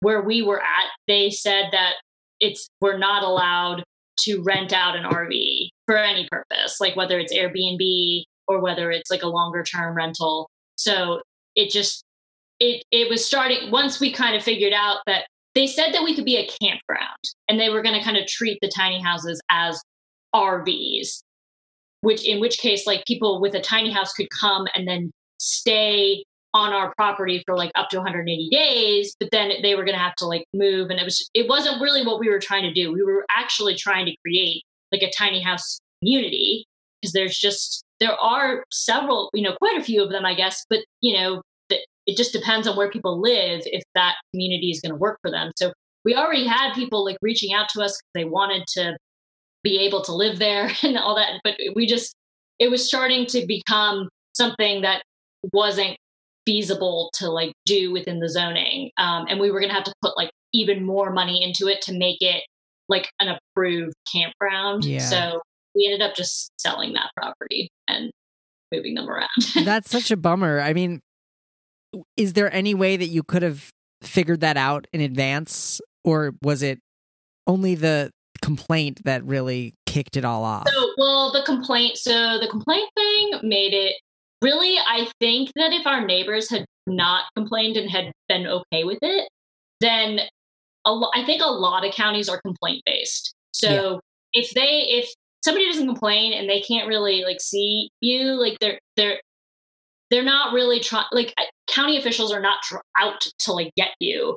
where 0.06 0.22
we 0.22 0.40
were 0.40 0.60
at, 0.60 0.86
they 1.08 1.30
said 1.30 1.64
that 1.72 1.94
it's 2.38 2.68
we're 2.80 2.96
not 2.96 3.24
allowed 3.24 3.82
to 4.20 4.40
rent 4.44 4.72
out 4.72 4.94
an 4.94 5.02
RV 5.02 5.68
for 5.84 5.96
any 5.96 6.28
purpose, 6.30 6.80
like 6.80 6.94
whether 6.94 7.18
it's 7.18 7.34
Airbnb 7.34 8.22
or 8.46 8.60
whether 8.60 8.92
it's 8.92 9.10
like 9.10 9.24
a 9.24 9.26
longer 9.26 9.64
term 9.64 9.96
rental. 9.96 10.48
So 10.76 11.22
it 11.56 11.70
just 11.70 12.04
it 12.60 12.84
it 12.92 13.10
was 13.10 13.26
starting 13.26 13.72
once 13.72 13.98
we 13.98 14.12
kind 14.12 14.36
of 14.36 14.44
figured 14.44 14.72
out 14.72 14.98
that 15.06 15.24
they 15.56 15.66
said 15.66 15.92
that 15.92 16.04
we 16.04 16.14
could 16.14 16.24
be 16.24 16.36
a 16.36 16.48
campground 16.62 17.18
and 17.48 17.58
they 17.58 17.70
were 17.70 17.82
going 17.82 17.98
to 17.98 18.04
kind 18.04 18.16
of 18.16 18.28
treat 18.28 18.58
the 18.62 18.70
tiny 18.72 19.02
houses 19.02 19.40
as 19.50 19.82
RVs 20.32 21.18
which 22.02 22.24
in 22.24 22.38
which 22.38 22.58
case 22.58 22.86
like 22.86 23.04
people 23.06 23.40
with 23.40 23.54
a 23.54 23.60
tiny 23.60 23.90
house 23.90 24.12
could 24.12 24.28
come 24.30 24.68
and 24.76 24.86
then 24.86 25.10
stay 25.38 26.22
on 26.54 26.72
our 26.72 26.92
property 26.96 27.42
for 27.44 27.56
like 27.56 27.70
up 27.74 27.88
to 27.90 27.96
180 27.96 28.48
days 28.50 29.14
but 29.20 29.28
then 29.30 29.52
they 29.62 29.74
were 29.74 29.84
going 29.84 29.96
to 29.96 30.02
have 30.02 30.14
to 30.14 30.26
like 30.26 30.44
move 30.54 30.90
and 30.90 30.98
it 30.98 31.04
was 31.04 31.28
it 31.34 31.48
wasn't 31.48 31.80
really 31.80 32.04
what 32.04 32.18
we 32.18 32.30
were 32.30 32.38
trying 32.38 32.62
to 32.62 32.72
do 32.72 32.92
we 32.92 33.02
were 33.02 33.26
actually 33.36 33.74
trying 33.74 34.06
to 34.06 34.16
create 34.24 34.62
like 34.92 35.02
a 35.02 35.10
tiny 35.16 35.42
house 35.42 35.78
community 36.00 36.64
because 37.00 37.12
there's 37.12 37.36
just 37.36 37.84
there 38.00 38.14
are 38.20 38.64
several 38.70 39.28
you 39.34 39.42
know 39.42 39.54
quite 39.58 39.76
a 39.76 39.84
few 39.84 40.02
of 40.02 40.10
them 40.10 40.24
i 40.24 40.34
guess 40.34 40.64
but 40.70 40.80
you 41.00 41.14
know 41.14 41.42
it 42.06 42.16
just 42.16 42.32
depends 42.32 42.66
on 42.66 42.76
where 42.76 42.90
people 42.90 43.20
live 43.20 43.62
if 43.66 43.82
that 43.94 44.14
community 44.32 44.70
is 44.70 44.80
going 44.80 44.92
to 44.92 44.98
work 44.98 45.18
for 45.22 45.30
them. 45.30 45.50
So 45.56 45.72
we 46.04 46.14
already 46.14 46.46
had 46.46 46.72
people 46.72 47.04
like 47.04 47.18
reaching 47.20 47.52
out 47.52 47.68
to 47.70 47.82
us 47.82 47.98
because 47.98 48.10
they 48.14 48.24
wanted 48.24 48.64
to 48.74 48.96
be 49.62 49.78
able 49.78 50.02
to 50.02 50.14
live 50.14 50.38
there 50.38 50.70
and 50.82 50.96
all 50.96 51.16
that, 51.16 51.40
but 51.42 51.54
we 51.74 51.86
just 51.86 52.14
it 52.58 52.70
was 52.70 52.86
starting 52.86 53.26
to 53.26 53.44
become 53.46 54.08
something 54.34 54.80
that 54.80 55.02
wasn't 55.52 55.96
feasible 56.46 57.10
to 57.14 57.28
like 57.28 57.52
do 57.66 57.92
within 57.92 58.20
the 58.20 58.30
zoning, 58.30 58.90
um, 58.96 59.26
and 59.28 59.40
we 59.40 59.50
were 59.50 59.60
going 59.60 59.70
to 59.70 59.74
have 59.74 59.84
to 59.84 59.94
put 60.00 60.16
like 60.16 60.30
even 60.54 60.84
more 60.84 61.12
money 61.12 61.42
into 61.42 61.70
it 61.70 61.82
to 61.82 61.92
make 61.92 62.18
it 62.20 62.42
like 62.88 63.10
an 63.20 63.28
approved 63.28 63.94
campground. 64.10 64.84
Yeah. 64.84 65.00
So 65.00 65.40
we 65.74 65.86
ended 65.90 66.08
up 66.08 66.14
just 66.14 66.50
selling 66.58 66.94
that 66.94 67.10
property 67.16 67.68
and 67.88 68.10
moving 68.72 68.94
them 68.94 69.08
around. 69.08 69.28
That's 69.64 69.90
such 69.90 70.10
a 70.10 70.16
bummer. 70.16 70.60
I 70.60 70.72
mean, 70.72 71.00
is 72.16 72.32
there 72.32 72.52
any 72.52 72.74
way 72.74 72.96
that 72.96 73.06
you 73.06 73.22
could 73.22 73.42
have 73.42 73.70
figured 74.02 74.40
that 74.40 74.56
out 74.56 74.86
in 74.92 75.00
advance 75.00 75.80
or 76.04 76.34
was 76.42 76.62
it 76.62 76.78
only 77.46 77.74
the 77.74 78.10
complaint 78.42 79.00
that 79.04 79.24
really 79.24 79.74
kicked 79.86 80.16
it 80.16 80.24
all 80.24 80.44
off? 80.44 80.68
So, 80.68 80.88
well, 80.98 81.32
the 81.32 81.42
complaint. 81.44 81.96
So 81.96 82.38
the 82.38 82.48
complaint 82.48 82.88
thing 82.94 83.40
made 83.42 83.72
it 83.72 83.94
really. 84.42 84.76
I 84.78 85.08
think 85.20 85.50
that 85.56 85.72
if 85.72 85.86
our 85.86 86.04
neighbors 86.04 86.50
had 86.50 86.64
not 86.86 87.24
complained 87.36 87.76
and 87.76 87.90
had 87.90 88.12
been 88.28 88.46
okay 88.46 88.84
with 88.84 88.98
it, 89.02 89.28
then 89.80 90.20
a 90.84 90.92
lo- 90.92 91.10
I 91.14 91.24
think 91.24 91.42
a 91.42 91.50
lot 91.50 91.84
of 91.84 91.94
counties 91.94 92.28
are 92.28 92.40
complaint 92.40 92.82
based. 92.86 93.34
So 93.52 94.00
if 94.32 94.50
they 94.52 94.86
if 94.88 95.08
somebody 95.44 95.66
doesn't 95.66 95.86
complain 95.86 96.32
and 96.32 96.48
they 96.48 96.60
can't 96.60 96.88
really 96.88 97.24
like 97.24 97.40
see 97.40 97.90
you, 98.00 98.32
like 98.32 98.58
they're 98.60 98.78
they're 98.96 99.20
they're 100.10 100.22
not 100.22 100.52
really 100.52 100.80
trying. 100.80 101.06
Like 101.12 101.34
county 101.66 101.98
officials 101.98 102.32
are 102.32 102.40
not 102.40 102.62
tr- 102.62 102.76
out 102.96 103.26
to 103.40 103.52
like 103.52 103.72
get 103.76 103.90
you. 104.00 104.36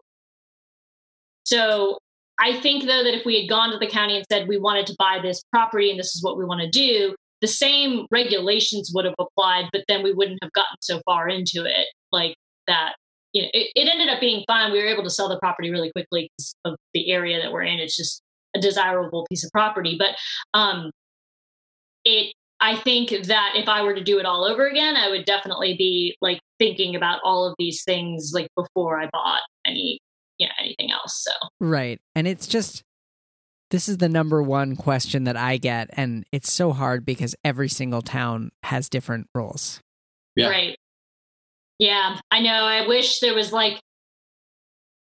So 1.43 1.97
I 2.39 2.59
think 2.59 2.83
though 2.83 3.03
that 3.03 3.17
if 3.17 3.25
we 3.25 3.39
had 3.39 3.49
gone 3.49 3.71
to 3.71 3.77
the 3.77 3.87
county 3.87 4.15
and 4.15 4.25
said 4.31 4.47
we 4.47 4.57
wanted 4.57 4.87
to 4.87 4.95
buy 4.97 5.19
this 5.21 5.41
property 5.51 5.89
and 5.89 5.99
this 5.99 6.15
is 6.15 6.23
what 6.23 6.37
we 6.37 6.45
want 6.45 6.61
to 6.61 6.69
do, 6.69 7.15
the 7.41 7.47
same 7.47 8.05
regulations 8.11 8.91
would 8.93 9.05
have 9.05 9.15
applied, 9.19 9.69
but 9.71 9.83
then 9.87 10.03
we 10.03 10.13
wouldn't 10.13 10.39
have 10.41 10.51
gotten 10.53 10.77
so 10.81 11.01
far 11.05 11.27
into 11.27 11.65
it 11.65 11.87
like 12.11 12.35
that. 12.67 12.95
You 13.33 13.43
know, 13.43 13.49
it, 13.53 13.71
it 13.75 13.87
ended 13.87 14.09
up 14.09 14.19
being 14.19 14.43
fine. 14.47 14.71
We 14.71 14.79
were 14.79 14.89
able 14.89 15.03
to 15.03 15.09
sell 15.09 15.29
the 15.29 15.39
property 15.39 15.69
really 15.69 15.91
quickly 15.91 16.29
because 16.37 16.55
of 16.65 16.75
the 16.93 17.11
area 17.11 17.41
that 17.41 17.51
we're 17.51 17.63
in. 17.63 17.79
It's 17.79 17.95
just 17.95 18.21
a 18.55 18.59
desirable 18.59 19.25
piece 19.29 19.43
of 19.43 19.51
property, 19.51 19.97
but 19.97 20.15
um, 20.57 20.91
it. 22.05 22.33
I 22.61 22.75
think 22.75 23.11
that 23.27 23.53
if 23.55 23.69
I 23.69 23.83
were 23.83 23.95
to 23.95 24.03
do 24.03 24.19
it 24.19 24.25
all 24.25 24.43
over 24.43 24.67
again, 24.67 24.97
I 24.97 25.09
would 25.09 25.23
definitely 25.23 25.77
be 25.77 26.17
like 26.19 26.41
thinking 26.57 26.93
about 26.93 27.21
all 27.23 27.47
of 27.47 27.55
these 27.57 27.85
things 27.85 28.31
like 28.33 28.49
before 28.53 28.99
I 28.99 29.07
bought 29.13 29.39
any, 29.65 29.99
you 30.39 30.45
know, 30.45 30.53
anything 30.59 30.91
else. 30.91 31.23
So 31.23 31.31
Right. 31.61 32.01
And 32.15 32.27
it's 32.27 32.47
just 32.47 32.83
this 33.71 33.87
is 33.87 33.97
the 33.97 34.09
number 34.09 34.41
one 34.41 34.75
question 34.75 35.25
that 35.25 35.37
I 35.37 35.57
get 35.57 35.89
and 35.93 36.25
it's 36.31 36.51
so 36.51 36.73
hard 36.73 37.05
because 37.05 37.35
every 37.43 37.69
single 37.69 38.01
town 38.01 38.51
has 38.63 38.89
different 38.89 39.27
rules. 39.33 39.81
Yeah. 40.35 40.49
Right. 40.49 40.77
Yeah, 41.77 42.17
I 42.29 42.41
know. 42.41 42.49
I 42.49 42.87
wish 42.87 43.19
there 43.19 43.33
was 43.33 43.53
like 43.53 43.79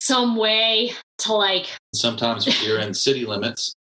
some 0.01 0.37
way 0.37 0.93
to 1.19 1.33
like, 1.33 1.67
sometimes 1.95 2.47
if 2.47 2.63
you're 2.63 2.79
in 2.79 2.93
city 2.93 3.25
limits 3.25 3.75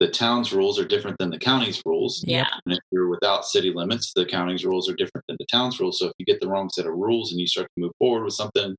the 0.00 0.08
town's 0.08 0.52
rules 0.52 0.78
are 0.78 0.84
different 0.84 1.18
than 1.18 1.30
the 1.30 1.38
county's 1.38 1.80
rules 1.84 2.24
yeah, 2.26 2.46
and 2.64 2.74
if 2.74 2.80
you're 2.90 3.08
without 3.08 3.44
city 3.44 3.70
limits 3.72 4.12
the 4.16 4.24
county's 4.24 4.64
rules 4.64 4.88
are 4.88 4.94
different 4.94 5.24
than 5.28 5.36
the 5.38 5.46
town's 5.52 5.78
rules 5.78 5.98
so 5.98 6.06
if 6.06 6.12
you 6.18 6.24
get 6.24 6.40
the 6.40 6.48
wrong 6.48 6.68
set 6.70 6.86
of 6.86 6.94
rules 6.94 7.30
and 7.30 7.40
you 7.40 7.46
start 7.46 7.68
to 7.76 7.82
move 7.82 7.92
forward 7.98 8.24
with 8.24 8.32
something 8.32 8.74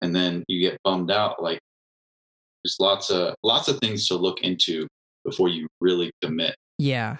and 0.00 0.16
then 0.16 0.42
you 0.48 0.58
get 0.58 0.78
bummed 0.82 1.10
out 1.10 1.42
like 1.42 1.60
there's 2.64 2.76
lots 2.80 3.10
of 3.10 3.34
lots 3.42 3.68
of 3.68 3.78
things 3.78 4.06
to 4.08 4.16
look 4.16 4.40
into 4.42 4.86
before 5.24 5.48
you 5.48 5.66
really 5.80 6.10
commit 6.22 6.54
Yeah. 6.78 7.16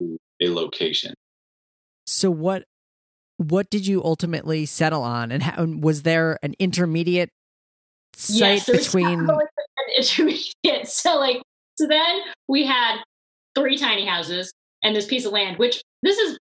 to 0.00 0.16
a 0.42 0.48
location 0.50 1.14
So 2.06 2.30
what 2.30 2.64
what 3.38 3.68
did 3.68 3.86
you 3.86 4.02
ultimately 4.02 4.64
settle 4.64 5.02
on 5.02 5.30
and 5.30 5.42
how, 5.42 5.64
was 5.64 6.02
there 6.02 6.38
an 6.42 6.54
intermediate 6.58 7.28
site 8.14 8.38
yes, 8.38 8.66
there 8.66 8.76
between 8.76 9.28
an 9.28 9.38
intermediate. 9.98 10.86
So 10.88 11.16
like, 11.18 11.42
so 11.78 11.86
then 11.86 12.20
we 12.48 12.64
had 12.64 12.96
three 13.54 13.76
tiny 13.76 14.06
houses 14.06 14.50
and 14.82 14.96
this 14.96 15.04
piece 15.06 15.26
of 15.26 15.32
land, 15.32 15.58
which 15.58 15.82
this 16.02 16.16
is 16.18 16.38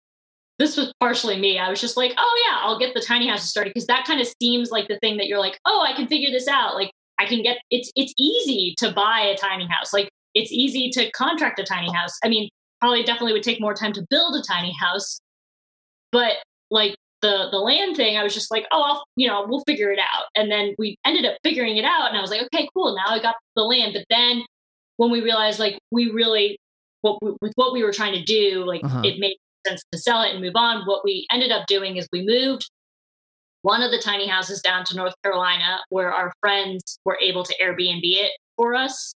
this 0.58 0.76
was 0.76 0.92
partially 1.00 1.40
me. 1.40 1.58
I 1.58 1.70
was 1.70 1.80
just 1.80 1.96
like, 1.96 2.14
oh 2.18 2.44
yeah, 2.48 2.58
I'll 2.68 2.80
get 2.80 2.94
the 2.94 3.02
tiny 3.02 3.28
houses 3.28 3.50
started 3.50 3.72
because 3.74 3.88
that 3.88 4.06
kind 4.06 4.20
of 4.20 4.28
seems 4.42 4.72
like 4.72 4.88
the 4.88 4.98
thing 5.00 5.18
that 5.18 5.28
you're 5.28 5.40
like, 5.40 5.58
oh, 5.66 5.82
I 5.88 5.96
can 5.96 6.08
figure 6.08 6.32
this 6.32 6.48
out. 6.48 6.76
Like 6.76 6.92
I 7.20 7.26
can 7.26 7.44
get 7.44 7.58
it's 7.70 7.92
it's 7.96 8.14
easy 8.18 8.74
to 8.80 8.92
buy 8.92 9.20
a 9.22 9.38
tiny 9.38 9.68
house. 9.68 9.94
Like 9.94 10.10
it's 10.34 10.52
easy 10.52 10.90
to 10.92 11.12
contract 11.12 11.60
a 11.60 11.64
tiny 11.64 11.92
house. 11.92 12.18
I 12.24 12.30
mean, 12.30 12.50
probably 12.80 13.04
definitely 13.04 13.34
would 13.34 13.44
take 13.44 13.60
more 13.62 13.74
time 13.74 13.94
to 13.94 14.06
build 14.10 14.36
a 14.36 14.42
tiny 14.42 14.74
house, 14.80 15.20
but 16.12 16.34
like 16.72 16.96
the 17.22 17.50
the 17.52 17.58
land 17.60 17.98
thing, 17.98 18.18
I 18.18 18.24
was 18.24 18.34
just 18.34 18.50
like, 18.52 18.66
oh, 18.72 18.82
I'll 18.82 19.04
you 19.16 19.28
know 19.28 19.46
we'll 19.48 19.64
figure 19.68 19.92
it 19.92 20.00
out. 20.00 20.26
And 20.36 20.50
then 20.52 20.76
we 20.80 20.96
ended 21.06 21.26
up 21.26 21.38
figuring 21.44 21.78
it 21.78 21.86
out, 21.86 22.08
and 22.10 22.18
I 22.18 22.22
was 22.22 22.32
like, 22.32 22.44
okay, 22.54 22.68
cool. 22.74 22.96
Now 22.96 23.14
I 23.14 23.22
got 23.22 23.36
the 23.56 23.64
land. 23.64 23.94
But 23.94 24.06
then 24.10 24.44
when 24.98 25.12
we 25.12 25.22
realized 25.22 25.60
like 25.60 25.78
we 25.92 26.10
really 26.12 26.58
what 27.02 27.18
we, 27.22 27.32
with 27.42 27.54
what 27.56 27.74
we 27.74 27.84
were 27.84 27.94
trying 27.94 28.14
to 28.14 28.24
do, 28.24 28.64
like 28.66 28.84
Uh-huh. 28.84 29.02
it 29.04 29.20
made 29.20 29.36
sense 29.68 29.84
to 29.92 29.98
sell 29.98 30.22
it 30.22 30.32
and 30.32 30.42
move 30.42 30.56
on. 30.56 30.86
What 30.86 31.04
we 31.04 31.28
ended 31.32 31.52
up 31.52 31.66
doing 31.68 31.98
is 31.98 32.08
we 32.14 32.26
moved 32.26 32.70
one 33.62 33.82
of 33.82 33.92
the 33.92 34.00
tiny 34.00 34.28
houses 34.28 34.62
down 34.62 34.86
to 34.86 34.96
North 34.96 35.14
Carolina, 35.24 35.80
where 35.90 36.14
our 36.14 36.32
friends 36.40 37.00
were 37.06 37.18
able 37.22 37.44
to 37.44 37.56
Airbnb 37.62 38.02
it 38.04 38.32
for 38.56 38.76
us 38.76 39.14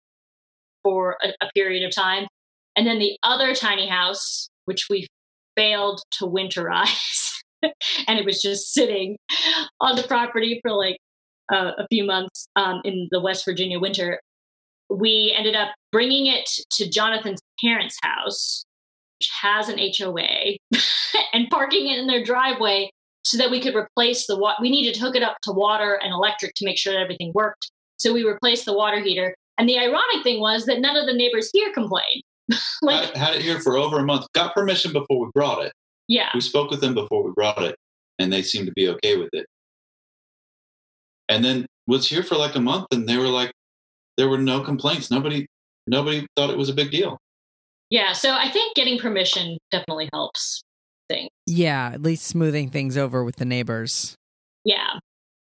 for 0.84 1.18
a, 1.24 1.30
a 1.46 1.50
period 1.54 1.86
of 1.86 1.94
time. 1.94 2.28
And 2.76 2.88
then 2.88 3.00
the 3.00 3.18
other 3.24 3.54
tiny 3.54 3.88
house, 3.88 4.50
which 4.66 4.88
we 4.90 5.08
failed 5.56 6.02
to 6.12 6.26
winterize, 6.26 7.34
and 7.62 8.20
it 8.20 8.26
was 8.26 8.42
just 8.42 8.74
sitting 8.74 9.18
on 9.82 9.96
the 9.96 10.04
property 10.04 10.60
for 10.62 10.72
like 10.72 10.98
uh, 11.52 11.72
a 11.78 11.88
few 11.90 12.06
months 12.06 12.48
um, 12.56 12.82
in 12.86 13.08
the 13.12 13.20
West 13.20 13.44
Virginia 13.44 13.80
winter. 13.80 14.20
We 14.90 15.34
ended 15.38 15.56
up 15.56 15.70
bringing 15.92 16.28
it 16.28 16.50
to 16.78 16.90
Jonathan's 16.90 17.42
parents' 17.64 17.98
house, 18.02 18.64
which 19.20 19.30
has 19.42 19.70
an 19.70 19.78
HOA, 19.78 20.58
and 21.34 21.50
parking 21.50 21.88
it 21.88 22.00
in 22.00 22.08
their 22.08 22.24
driveway 22.24 22.90
so 23.24 23.38
that 23.38 23.52
we 23.52 23.62
could 23.62 23.76
replace 23.76 24.28
the 24.28 24.38
water. 24.38 24.58
We 24.62 24.70
needed 24.70 24.96
to 24.96 25.02
hook 25.02 25.16
it 25.16 25.24
up 25.24 25.38
to 25.44 25.52
water 25.52 26.00
and 26.02 26.14
electric 26.14 26.54
to 26.56 26.66
make 26.66 26.78
sure 26.78 26.94
that 26.94 27.00
everything 27.00 27.32
worked. 27.34 27.72
So 27.98 28.14
we 28.14 28.24
replaced 28.24 28.66
the 28.66 28.74
water 28.74 29.02
heater. 29.02 29.36
And 29.58 29.68
the 29.68 29.78
ironic 29.78 30.24
thing 30.24 30.40
was 30.40 30.66
that 30.66 30.80
none 30.80 30.96
of 30.96 31.06
the 31.06 31.14
neighbors 31.14 31.50
here 31.52 31.72
complained. 31.74 32.24
like, 32.82 33.14
had 33.16 33.36
it 33.36 33.42
here 33.42 33.60
for 33.60 33.78
over 33.78 34.00
a 34.00 34.04
month. 34.04 34.26
Got 34.34 34.56
permission 34.56 34.94
before 34.94 35.20
we 35.20 35.30
brought 35.34 35.66
it. 35.66 35.74
Yeah. 36.08 36.30
We 36.34 36.42
spoke 36.42 36.72
with 36.72 36.82
them 36.82 36.96
before 36.96 37.24
we 37.24 37.32
brought 37.36 37.62
it, 37.62 37.76
and 38.18 38.34
they 38.34 38.42
seemed 38.42 38.66
to 38.68 38.74
be 38.74 38.88
okay 38.90 39.18
with 39.18 39.30
it. 39.34 39.46
And 41.28 41.46
then 41.46 41.68
was 41.86 42.10
here 42.10 42.24
for 42.24 42.36
like 42.36 42.56
a 42.56 42.60
month, 42.60 42.88
and 42.92 43.08
they 43.08 43.18
were 43.18 43.28
like, 43.28 43.52
there 44.18 44.30
were 44.30 44.38
no 44.38 44.62
complaints. 44.62 45.12
Nobody, 45.12 45.46
nobody 45.86 46.26
thought 46.36 46.50
it 46.50 46.58
was 46.58 46.70
a 46.70 46.74
big 46.74 46.90
deal. 46.90 47.20
Yeah. 47.90 48.14
So 48.14 48.34
I 48.34 48.50
think 48.50 48.76
getting 48.76 48.98
permission 48.98 49.58
definitely 49.72 50.10
helps 50.14 50.64
things. 51.10 51.30
Yeah, 51.46 51.92
at 51.94 52.02
least 52.02 52.26
smoothing 52.26 52.70
things 52.70 52.98
over 52.98 53.24
with 53.24 53.38
the 53.38 53.46
neighbors. 53.46 54.16
Yeah. 54.64 55.00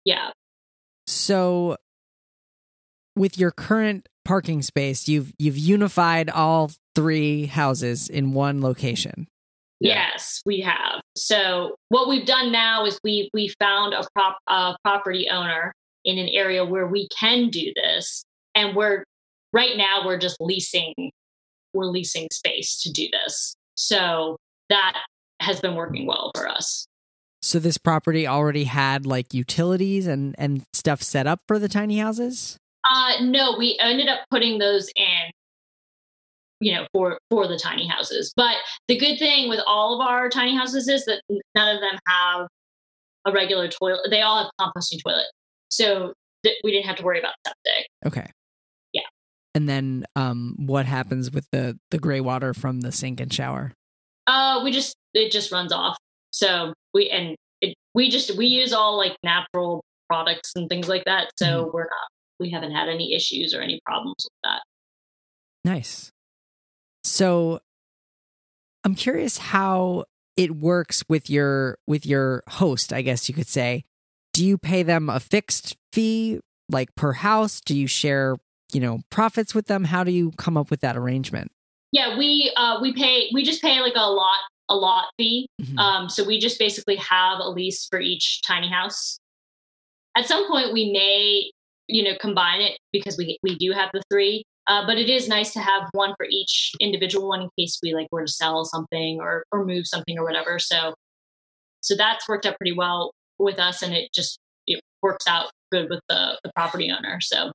Yeah. 0.06 0.30
So 1.08 1.78
with 3.16 3.38
your 3.38 3.52
current 3.52 4.08
parking 4.24 4.62
space, 4.62 5.08
you've 5.08 5.34
you've 5.38 5.58
unified 5.58 6.30
all 6.30 6.72
three 6.96 7.46
houses 7.46 8.10
in 8.10 8.34
one 8.34 8.62
location. 8.62 9.28
Yeah. 9.80 10.10
Yes, 10.12 10.42
we 10.46 10.62
have. 10.62 11.02
So 11.18 11.76
what 11.90 12.08
we've 12.08 12.26
done 12.26 12.52
now 12.52 12.86
is 12.86 13.00
we 13.04 13.30
we 13.34 13.54
found 13.60 13.94
a 13.94 14.04
prop 14.16 14.38
a 14.48 14.76
property 14.84 15.28
owner 15.30 15.74
in 16.06 16.18
an 16.18 16.30
area 16.30 16.64
where 16.64 16.88
we 16.88 17.08
can 17.18 17.50
do 17.50 17.72
this, 17.76 18.24
and 18.54 18.76
we're 18.76 19.04
right 19.54 19.78
now 19.78 20.06
we're 20.06 20.18
just 20.18 20.38
leasing 20.40 20.94
we're 21.74 21.86
leasing 21.86 22.28
space 22.32 22.82
to 22.84 22.92
do 22.92 23.08
this. 23.12 23.56
So 23.76 24.38
that 24.70 24.98
has 25.40 25.60
been 25.60 25.76
working 25.76 26.06
well 26.06 26.32
for 26.36 26.48
us. 26.48 26.88
So 27.42 27.60
this 27.60 27.78
property 27.78 28.26
already 28.26 28.64
had 28.64 29.06
like 29.06 29.34
utilities 29.34 30.08
and 30.08 30.36
and 30.40 30.64
stuff 30.74 31.04
set 31.04 31.28
up 31.28 31.42
for 31.48 31.60
the 31.60 31.70
tiny 31.70 32.00
houses? 32.00 32.58
Uh 32.90 33.22
no, 33.22 33.56
we 33.58 33.78
ended 33.80 34.08
up 34.08 34.20
putting 34.32 34.58
those 34.58 34.90
in 34.96 35.32
you 36.60 36.74
know 36.74 36.88
for 36.92 37.20
for 37.30 37.48
the 37.48 37.58
tiny 37.58 37.88
houses. 37.88 38.34
But 38.36 38.56
the 38.88 38.98
good 38.98 39.20
thing 39.20 39.48
with 39.48 39.60
all 39.68 39.94
of 39.94 40.08
our 40.08 40.30
tiny 40.30 40.56
houses 40.56 40.88
is 40.88 41.06
that 41.06 41.22
none 41.54 41.76
of 41.76 41.82
them 41.82 42.00
have 42.08 42.48
a 43.28 43.32
regular 43.32 43.68
toilet. 43.68 44.08
They 44.10 44.22
all 44.22 44.44
have 44.44 44.52
composting 44.60 45.04
toilet. 45.04 45.26
So 45.70 46.14
th- 46.44 46.58
we 46.64 46.72
didn't 46.72 46.88
have 46.88 46.96
to 46.96 47.04
worry 47.04 47.20
about 47.20 47.34
septic. 47.46 47.88
Okay. 48.06 48.32
Yeah. 48.92 49.02
And 49.54 49.70
then 49.70 50.06
um 50.16 50.56
what 50.58 50.88
happens 50.88 51.32
with 51.32 51.48
the 51.52 51.78
the 51.92 52.00
gray 52.00 52.22
water 52.22 52.56
from 52.56 52.82
the 52.82 52.92
sink 52.92 53.20
and 53.20 53.32
shower? 53.32 53.74
Uh 54.26 54.62
we 54.64 54.72
just 54.72 54.96
it 55.16 55.32
just 55.32 55.52
runs 55.52 55.72
off. 55.72 55.98
So 56.32 56.74
we 56.94 57.10
and 57.10 57.36
it, 57.62 57.76
we 57.94 58.10
just 58.10 58.38
we 58.38 58.46
use 58.46 58.74
all 58.74 58.98
like 58.98 59.18
natural 59.24 59.84
products 60.08 60.52
and 60.56 60.70
things 60.70 60.88
like 60.88 61.06
that. 61.06 61.32
So 61.38 61.46
mm-hmm. 61.46 61.70
we're 61.74 61.84
not 61.84 62.10
we 62.40 62.50
haven't 62.52 62.72
had 62.72 62.90
any 62.90 63.16
issues 63.16 63.54
or 63.54 63.62
any 63.62 63.80
problems 63.86 64.18
with 64.26 64.40
that. 64.44 64.62
Nice. 65.64 66.12
So 67.04 67.60
I'm 68.84 68.96
curious 68.96 69.38
how 69.38 70.06
it 70.38 70.58
works 70.58 71.04
with 71.08 71.30
your 71.30 71.78
with 71.88 72.06
your 72.06 72.44
host, 72.48 72.92
I 72.92 73.02
guess 73.02 73.30
you 73.30 73.36
could 73.36 73.48
say. 73.48 73.86
Do 74.34 74.46
you 74.46 74.58
pay 74.58 74.84
them 74.84 75.10
a 75.10 75.20
fixed 75.20 75.78
fee 75.94 76.42
like 76.70 76.94
per 76.96 77.14
house? 77.14 77.62
Do 77.62 77.76
you 77.76 77.88
share, 77.88 78.36
you 78.74 78.82
know, 78.82 79.00
profits 79.10 79.56
with 79.56 79.68
them? 79.68 79.86
How 79.86 80.04
do 80.04 80.12
you 80.12 80.32
come 80.32 80.58
up 80.58 80.70
with 80.70 80.82
that 80.82 80.98
arrangement? 80.98 81.52
Yeah, 81.92 82.18
we 82.18 82.52
uh 82.58 82.80
we 82.82 82.94
pay 82.94 83.30
we 83.34 83.44
just 83.44 83.62
pay 83.62 83.80
like 83.80 83.94
a 83.96 84.12
lot 84.12 84.40
a 84.70 84.76
lot 84.76 85.06
fee. 85.18 85.48
Mm-hmm. 85.62 85.78
Um, 85.78 86.10
so 86.10 86.24
we 86.24 86.40
just 86.40 86.60
basically 86.60 86.96
have 86.98 87.40
a 87.40 87.50
lease 87.50 87.88
for 87.90 88.00
each 88.00 88.42
tiny 88.42 88.70
house. 88.70 89.20
At 90.18 90.28
some 90.28 90.48
point, 90.50 90.74
we 90.74 90.92
may, 90.92 91.52
you 91.88 92.04
know, 92.04 92.18
combine 92.20 92.62
it 92.62 92.78
because 92.92 93.18
we 93.18 93.38
we 93.44 93.56
do 93.58 93.72
have 93.72 93.90
the 93.94 94.02
three. 94.12 94.44
Uh, 94.68 94.84
but 94.86 94.98
it 94.98 95.10
is 95.10 95.28
nice 95.28 95.54
to 95.54 95.60
have 95.60 95.84
one 95.92 96.16
for 96.18 96.26
each 96.28 96.72
individual 96.80 97.30
one 97.30 97.42
in 97.42 97.50
case 97.60 97.80
we 97.84 97.94
like 97.94 98.08
were 98.12 98.26
to 98.26 98.32
sell 98.32 98.66
something 98.66 99.20
or 99.22 99.44
or 99.52 99.66
move 99.66 99.86
something 99.86 100.18
or 100.18 100.24
whatever. 100.24 100.58
So 100.58 100.96
so 101.82 101.96
that's 101.96 102.28
worked 102.28 102.48
out 102.48 102.58
pretty 102.58 102.72
well 102.72 103.12
with 103.38 103.60
us, 103.60 103.84
and 103.84 103.94
it 103.94 104.10
just 104.14 104.40
it 104.66 104.82
works 105.04 105.28
out 105.28 105.52
good 105.72 105.90
with 105.90 106.00
the 106.10 106.40
the 106.44 106.52
property 106.56 106.92
owner. 106.92 107.20
So 107.22 107.52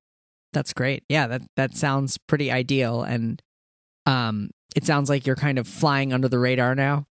that's 0.53 0.73
great. 0.73 1.03
Yeah, 1.09 1.27
that 1.27 1.43
that 1.57 1.77
sounds 1.77 2.19
pretty 2.29 2.51
ideal 2.51 3.03
and 3.03 3.41
um 4.07 4.51
it 4.77 4.87
sounds 4.87 5.09
like 5.09 5.27
you're 5.27 5.37
kind 5.37 5.59
of 5.59 5.67
flying 5.67 6.13
under 6.13 6.29
the 6.29 6.39
radar 6.39 6.75
now. 6.75 7.07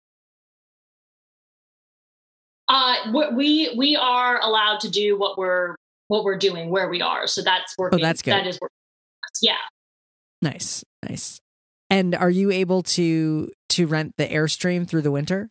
Uh, 2.69 2.95
we 3.35 3.75
we 3.77 3.97
are 3.97 4.41
allowed 4.41 4.81
to 4.81 4.91
do 4.91 5.19
what 5.19 5.39
we're 5.39 5.75
what 6.09 6.25
we're 6.25 6.37
doing 6.37 6.71
where 6.71 6.89
we 6.89 7.01
are, 7.01 7.27
so 7.27 7.43
that's 7.43 7.75
working. 7.79 8.01
Oh, 8.01 8.03
that's 8.03 8.23
good. 8.23 8.33
That 8.33 8.47
is 8.47 8.59
working. 8.61 8.75
Yeah. 9.41 9.57
Nice, 10.43 10.85
nice. 11.09 11.41
And 11.91 12.15
are 12.15 12.31
you 12.31 12.51
able 12.51 12.83
to 12.83 13.51
to 13.71 13.87
rent 13.87 14.15
the 14.19 14.27
airstream 14.27 14.87
through 14.87 15.03
the 15.03 15.11
winter? 15.11 15.49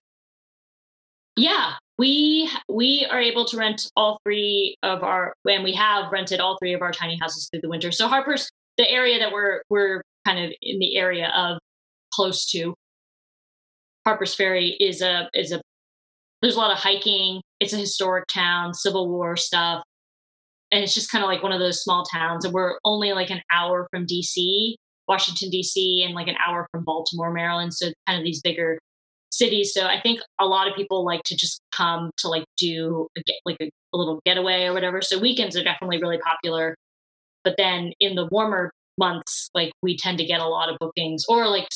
Yeah, 1.35 1.73
we 1.97 2.49
we 2.69 3.07
are 3.09 3.21
able 3.21 3.45
to 3.45 3.57
rent 3.57 3.91
all 3.95 4.19
three 4.23 4.77
of 4.83 5.03
our 5.03 5.33
and 5.49 5.63
we 5.63 5.73
have 5.73 6.11
rented 6.11 6.39
all 6.39 6.57
three 6.59 6.73
of 6.73 6.81
our 6.81 6.91
tiny 6.91 7.17
houses 7.19 7.49
through 7.49 7.61
the 7.61 7.69
winter. 7.69 7.91
So 7.91 8.07
Harper's 8.07 8.49
the 8.77 8.89
area 8.89 9.19
that 9.19 9.31
we're 9.31 9.61
we're 9.69 10.03
kind 10.25 10.43
of 10.43 10.51
in 10.61 10.79
the 10.79 10.97
area 10.97 11.31
of 11.35 11.57
close 12.17 12.49
to 12.49 12.73
Harpers 14.05 14.33
Ferry 14.33 14.75
is 14.79 15.01
a 15.01 15.29
is 15.33 15.51
a 15.51 15.61
there's 16.41 16.55
a 16.55 16.59
lot 16.59 16.71
of 16.71 16.77
hiking. 16.77 17.41
It's 17.59 17.73
a 17.73 17.77
historic 17.77 18.25
town, 18.27 18.73
Civil 18.73 19.09
War 19.09 19.35
stuff. 19.35 19.83
And 20.71 20.83
it's 20.83 20.93
just 20.93 21.11
kind 21.11 21.23
of 21.23 21.29
like 21.29 21.43
one 21.43 21.51
of 21.51 21.59
those 21.59 21.81
small 21.81 22.03
towns. 22.05 22.45
And 22.45 22.53
we're 22.53 22.77
only 22.83 23.13
like 23.13 23.29
an 23.29 23.41
hour 23.51 23.87
from 23.91 24.05
DC, 24.05 24.75
Washington, 25.07 25.49
DC, 25.49 26.05
and 26.05 26.13
like 26.13 26.27
an 26.27 26.35
hour 26.45 26.67
from 26.71 26.83
Baltimore, 26.83 27.31
Maryland. 27.33 27.73
So 27.73 27.87
kind 28.07 28.19
of 28.19 28.25
these 28.25 28.41
bigger 28.41 28.77
cities. 29.31 29.73
So 29.73 29.85
I 29.85 29.99
think 30.01 30.19
a 30.39 30.45
lot 30.45 30.67
of 30.67 30.75
people 30.75 31.05
like 31.05 31.23
to 31.23 31.35
just 31.35 31.61
come 31.71 32.11
to 32.19 32.27
like 32.27 32.45
do 32.57 33.07
a, 33.17 33.21
like 33.45 33.57
a, 33.61 33.69
a 33.93 33.97
little 33.97 34.19
getaway 34.25 34.65
or 34.65 34.73
whatever. 34.73 35.01
So 35.01 35.19
weekends 35.19 35.57
are 35.57 35.63
definitely 35.63 36.01
really 36.01 36.19
popular. 36.19 36.75
But 37.43 37.55
then 37.57 37.93
in 37.99 38.15
the 38.15 38.27
warmer 38.27 38.71
months, 38.97 39.49
like 39.53 39.71
we 39.81 39.97
tend 39.97 40.17
to 40.19 40.25
get 40.25 40.41
a 40.41 40.47
lot 40.47 40.69
of 40.69 40.77
bookings 40.79 41.23
or 41.27 41.47
like 41.47 41.67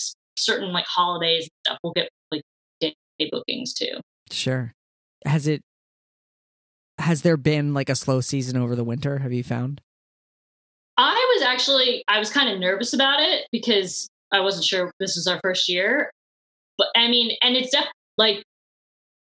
certain 0.41 0.71
like 0.71 0.85
holidays 0.85 1.43
and 1.43 1.51
stuff. 1.65 1.79
We'll 1.83 1.93
get 1.93 2.09
like 2.31 2.41
day 2.79 2.93
bookings 3.31 3.73
too. 3.73 3.99
Sure. 4.31 4.73
Has 5.25 5.47
it 5.47 5.61
has 6.97 7.21
there 7.21 7.37
been 7.37 7.73
like 7.73 7.89
a 7.89 7.95
slow 7.95 8.21
season 8.21 8.57
over 8.57 8.75
the 8.75 8.83
winter? 8.83 9.19
Have 9.19 9.33
you 9.33 9.43
found? 9.43 9.81
I 10.97 11.33
was 11.35 11.43
actually 11.43 12.03
I 12.07 12.19
was 12.19 12.31
kind 12.31 12.49
of 12.49 12.59
nervous 12.59 12.93
about 12.93 13.19
it 13.19 13.47
because 13.51 14.09
I 14.31 14.39
wasn't 14.39 14.65
sure 14.65 14.91
this 14.99 15.15
was 15.15 15.27
our 15.27 15.39
first 15.43 15.67
year. 15.69 16.11
But 16.77 16.87
I 16.95 17.07
mean, 17.07 17.37
and 17.41 17.55
it's 17.55 17.71
def- 17.71 17.91
like 18.17 18.43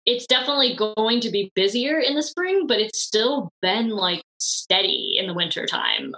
it's 0.06 0.26
definitely 0.26 0.76
going 0.76 1.20
to 1.20 1.30
be 1.30 1.50
busier 1.54 1.98
in 1.98 2.14
the 2.14 2.22
spring, 2.22 2.66
but 2.66 2.78
it's 2.78 3.00
still 3.00 3.50
been 3.62 3.90
like 3.90 4.22
steady 4.38 5.16
in 5.18 5.26
the 5.26 5.34
winter 5.34 5.66
time. 5.66 6.14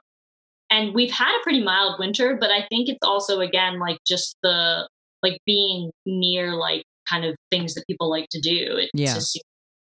And 0.70 0.94
we've 0.94 1.12
had 1.12 1.28
a 1.28 1.42
pretty 1.42 1.62
mild 1.62 1.98
winter, 1.98 2.36
but 2.38 2.50
I 2.50 2.66
think 2.68 2.88
it's 2.88 2.98
also 3.02 3.40
again 3.40 3.78
like 3.78 3.98
just 4.06 4.36
the 4.42 4.88
like 5.22 5.38
being 5.46 5.90
near 6.04 6.54
like 6.54 6.84
kind 7.08 7.24
of 7.24 7.36
things 7.50 7.74
that 7.74 7.84
people 7.86 8.10
like 8.10 8.28
to 8.30 8.40
do. 8.40 8.76
It 8.76 8.90
yeah. 8.92 9.14
just 9.14 9.40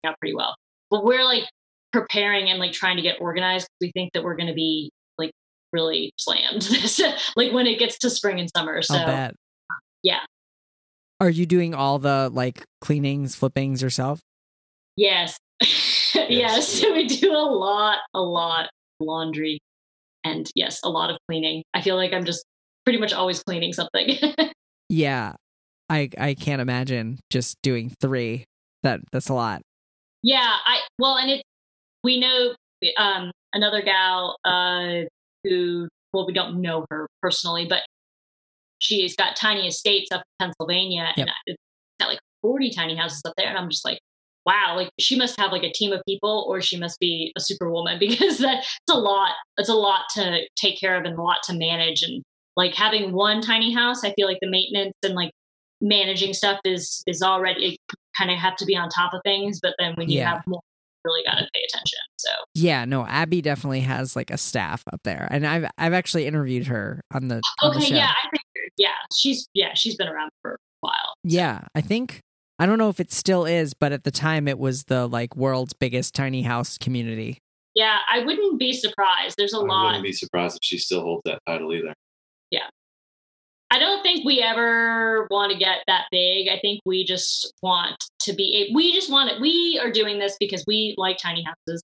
out 0.06 0.18
pretty 0.20 0.36
well. 0.36 0.56
But 0.92 1.04
we're 1.04 1.24
like 1.24 1.44
preparing 1.92 2.50
and 2.50 2.60
like 2.60 2.72
trying 2.72 2.98
to 2.98 3.02
get 3.02 3.18
organized. 3.20 3.68
We 3.82 3.92
think 3.92 4.14
that 4.14 4.24
we're 4.24 4.36
going 4.36 4.48
to 4.48 4.54
be 4.54 4.92
like 5.18 5.32
really 5.74 6.12
slammed 6.18 6.62
this, 6.70 7.02
like 7.36 7.52
when 7.52 7.68
it 7.68 7.80
gets 7.80 7.98
to 8.00 8.10
spring 8.10 8.40
and 8.40 8.50
summer. 8.56 8.82
So, 8.82 8.96
yeah. 10.04 10.20
Are 11.20 11.30
you 11.30 11.46
doing 11.46 11.74
all 11.74 12.00
the 12.00 12.30
like 12.32 12.64
cleanings, 12.80 13.36
flippings 13.36 13.82
yourself? 13.82 14.22
Yes. 14.96 15.38
yes. 16.14 16.82
we 16.94 17.08
do 17.08 17.32
a 17.32 17.44
lot, 17.44 17.98
a 18.14 18.22
lot 18.22 18.70
laundry 19.00 19.60
and 20.24 20.50
yes, 20.56 20.80
a 20.84 20.90
lot 20.90 21.10
of 21.10 21.18
cleaning. 21.28 21.64
I 21.74 21.82
feel 21.82 21.96
like 21.96 22.14
I'm 22.14 22.26
just 22.26 22.46
pretty 22.84 23.00
much 23.00 23.14
always 23.14 23.42
cleaning 23.44 23.74
something. 23.74 24.18
yeah. 24.90 25.34
I 25.90 26.10
I 26.18 26.36
can't 26.36 26.62
imagine 26.62 27.20
just 27.30 27.58
doing 27.64 27.92
three. 28.00 28.46
That 28.84 29.02
that's 29.12 29.30
a 29.30 29.34
lot. 29.34 29.62
Yeah, 30.22 30.58
I 30.66 30.80
well, 30.98 31.18
and 31.18 31.32
it 31.32 31.44
we 32.04 32.20
know 32.20 32.54
um, 32.98 33.32
another 33.54 33.82
gal 33.82 34.38
uh, 34.46 35.06
who 35.44 35.88
well, 36.14 36.26
we 36.26 36.34
don't 36.34 36.62
know 36.62 36.86
her 36.90 37.08
personally, 37.22 37.66
but 37.68 37.84
she's 38.80 39.16
got 39.16 39.36
tiny 39.36 39.68
estates 39.68 40.12
up 40.12 40.22
in 40.40 40.48
Pennsylvania, 40.48 41.14
yep. 41.16 41.28
and 41.28 41.30
it's 41.48 41.58
got 42.00 42.10
like 42.10 42.20
forty 42.42 42.70
tiny 42.70 42.96
houses 42.96 43.22
up 43.26 43.34
there, 43.38 43.48
and 43.48 43.58
I'm 43.58 43.70
just 43.70 43.86
like, 43.86 44.00
wow, 44.46 44.74
like 44.76 44.90
she 45.00 45.18
must 45.18 45.40
have 45.40 45.52
like 45.52 45.64
a 45.64 45.72
team 45.72 45.92
of 45.92 46.02
people, 46.08 46.46
or 46.48 46.62
she 46.62 46.78
must 46.78 47.00
be 47.00 47.32
a 47.38 47.40
superwoman 47.42 48.00
because 48.00 48.38
that's 48.38 48.68
a 48.90 48.98
lot. 48.98 49.32
It's 49.58 49.70
a 49.70 49.74
lot 49.76 50.02
to 50.16 50.42
take 50.56 50.80
care 50.80 50.98
of 50.98 51.06
and 51.06 51.18
a 51.18 51.22
lot 51.22 51.38
to 51.46 51.54
manage, 51.54 52.02
and 52.04 52.24
like 52.56 52.74
having 52.76 53.12
one 53.14 53.42
tiny 53.42 53.74
house, 53.74 54.04
I 54.04 54.14
feel 54.14 54.28
like 54.28 54.40
the 54.42 54.50
maintenance 54.50 54.96
and 55.04 55.14
like 55.16 55.32
managing 55.82 56.34
stuff 56.34 56.60
is 56.66 57.02
is 57.08 57.22
already 57.22 57.78
kind 58.18 58.32
of 58.32 58.38
have 58.38 58.56
to 58.58 58.66
be 58.66 58.76
on 58.76 58.90
top 58.90 59.14
of 59.14 59.22
things, 59.24 59.60
but 59.62 59.76
then 59.80 59.94
when 59.96 60.10
you 60.10 60.18
Yeah. 60.20 60.30
have 60.32 60.42
more, 60.48 60.60
really 61.06 61.24
got 61.24 61.36
to 61.36 61.48
pay 61.54 61.62
attention. 61.70 62.00
So 62.18 62.30
Yeah, 62.54 62.84
no, 62.84 63.06
Abby 63.06 63.42
definitely 63.42 63.80
has 63.82 64.16
like 64.16 64.30
a 64.30 64.38
staff 64.38 64.84
up 64.92 65.00
there, 65.04 65.28
and 65.32 65.46
I've 65.48 65.70
I've 65.78 65.94
actually 65.94 66.26
interviewed 66.26 66.68
her 66.68 67.02
on 67.14 67.30
the 67.30 67.42
on 67.62 67.72
the 67.72 67.78
okay, 67.78 67.88
show. 67.90 67.96
yeah, 67.96 68.10
I 68.12 68.24
figured. 68.30 68.72
Yeah, 68.78 68.90
she's 69.16 69.48
yeah, 69.54 69.74
she's 69.74 69.96
been 69.96 70.08
around 70.10 70.32
for 70.42 70.54
a 70.54 70.58
while. 70.82 71.14
Yeah, 71.24 71.62
I 71.76 71.82
think 71.82 72.20
I 72.60 72.66
don't 72.66 72.78
know 72.78 72.90
if 72.90 73.00
it 73.00 73.12
still 73.12 73.46
is, 73.46 73.74
but 73.74 73.94
at 73.94 74.04
the 74.04 74.12
time 74.12 74.48
it 74.48 74.60
was 74.60 74.84
the 74.84 75.08
like 75.08 75.36
world's 75.36 75.74
biggest 75.74 76.14
tiny 76.14 76.42
house 76.42 76.78
community. 76.78 77.40
Yeah, 77.74 78.00
I 78.12 78.26
wouldn't 78.26 78.60
be 78.60 78.74
surprised. 78.74 79.36
There's 79.38 79.54
a 79.54 79.60
I 79.60 79.62
lot. 79.62 79.82
I 79.82 79.86
wouldn't 79.86 80.04
be 80.04 80.12
surprised 80.12 80.58
if 80.58 80.60
she 80.64 80.78
still 80.78 81.02
holds 81.02 81.22
that 81.26 81.40
title 81.48 81.74
either. 81.74 81.94
Yeah. 82.52 82.68
I 83.72 83.80
don't 83.80 84.02
think 84.02 84.26
we 84.26 84.42
ever 84.42 85.28
want 85.30 85.52
to 85.54 85.58
get 85.58 85.84
that 85.88 86.06
big. 86.12 86.50
I 86.50 86.60
think 86.60 86.82
we 86.86 87.06
just 87.06 87.54
want 87.62 87.96
to 88.22 88.34
be, 88.34 88.72
we 88.74 88.94
just 88.94 89.12
want 89.12 89.32
it. 89.32 89.40
We 89.40 89.80
are 89.82 89.92
doing 89.92 90.20
this 90.20 90.36
because 90.40 90.64
we 90.68 90.96
like 90.98 91.18
tiny 91.18 91.44
houses 91.44 91.82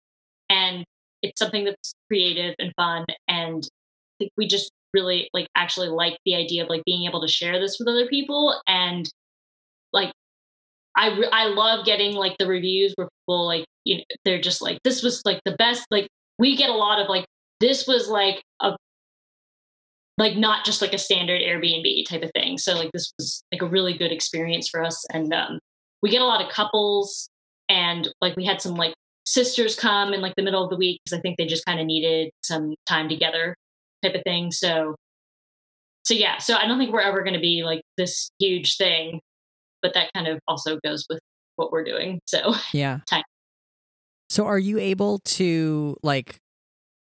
and 0.50 0.84
it's 1.22 1.40
something 1.40 1.64
that's 1.64 1.94
creative 2.10 2.56
and 2.60 2.74
fun. 2.76 3.06
And 3.28 3.64
I 3.64 4.14
think 4.20 4.32
we 4.36 4.48
just 4.48 4.72
really 4.94 5.30
like 5.34 5.48
actually 5.56 5.90
like 5.90 6.18
the 6.26 6.36
idea 6.36 6.64
of 6.64 6.70
like 6.70 6.84
being 6.86 7.06
able 7.06 7.22
to 7.22 7.28
share 7.28 7.60
this 7.60 7.78
with 7.80 7.88
other 7.88 8.08
people. 8.08 8.60
And 8.68 9.08
like, 9.94 10.12
I, 10.98 11.18
re- 11.18 11.30
I 11.32 11.48
love 11.48 11.86
getting 11.86 12.16
like 12.16 12.38
the 12.38 12.48
reviews 12.48 12.94
where 12.96 13.08
people 13.22 13.46
like, 13.46 13.66
you 13.84 13.98
know, 13.98 14.04
they're 14.24 14.42
just 14.42 14.62
like, 14.62 14.80
this 14.84 15.04
was 15.04 15.22
like 15.26 15.42
the 15.46 15.56
best. 15.58 15.86
Like, 15.92 16.08
we 16.40 16.56
get 16.56 16.70
a 16.70 16.74
lot 16.74 17.00
of 17.00 17.10
like, 17.10 17.26
this 17.60 17.88
was 17.88 18.10
like 18.10 18.42
a 18.62 18.76
like 20.18 20.38
not 20.38 20.66
just 20.66 20.82
like 20.82 20.94
a 20.94 20.98
standard 20.98 21.42
Airbnb 21.42 22.06
type 22.08 22.24
of 22.24 22.32
thing. 22.34 22.58
So 22.58 22.74
like 22.76 22.92
this 22.94 23.12
was 23.20 23.44
like 23.52 23.62
a 23.62 23.68
really 23.68 23.98
good 23.98 24.12
experience 24.12 24.70
for 24.70 24.84
us, 24.84 25.06
and 25.12 25.34
um, 25.34 25.60
we 26.02 26.10
get 26.10 26.22
a 26.22 26.26
lot 26.26 26.42
of 26.42 26.52
couples, 26.52 27.30
and 27.70 28.08
like 28.22 28.36
we 28.36 28.46
had 28.46 28.62
some 28.62 28.76
like 28.76 28.94
sisters 29.26 29.76
come 29.76 30.14
in 30.14 30.22
like 30.22 30.36
the 30.36 30.44
middle 30.44 30.64
of 30.64 30.70
the 30.70 30.78
week 30.78 31.02
because 31.04 31.18
I 31.18 31.22
think 31.22 31.38
they 31.38 31.46
just 31.46 31.66
kind 31.66 31.80
of 31.80 31.86
needed 31.86 32.32
some 32.44 32.76
time 32.86 33.10
together, 33.10 33.56
type 34.04 34.16
of 34.16 34.22
thing. 34.24 34.52
So, 34.52 34.96
so 36.04 36.14
yeah, 36.14 36.38
so 36.38 36.56
I 36.56 36.68
don't 36.68 36.78
think 36.78 36.94
we're 36.94 37.02
ever 37.02 37.24
going 37.24 37.34
to 37.34 37.40
be 37.40 37.64
like 37.64 37.82
this 37.98 38.30
huge 38.40 38.78
thing, 38.78 39.20
but 39.86 39.94
that 39.94 40.10
kind 40.16 40.28
of 40.28 40.40
also 40.48 40.80
goes 40.84 41.06
with 41.08 41.20
what 41.58 41.72
we're 41.72 41.84
doing. 41.84 42.20
So 42.26 42.56
Yeah. 42.74 43.00
Tiny. 43.08 43.24
So 44.32 44.48
are 44.48 44.58
you 44.58 44.80
able 44.80 45.20
to 45.20 45.96
like 46.02 46.38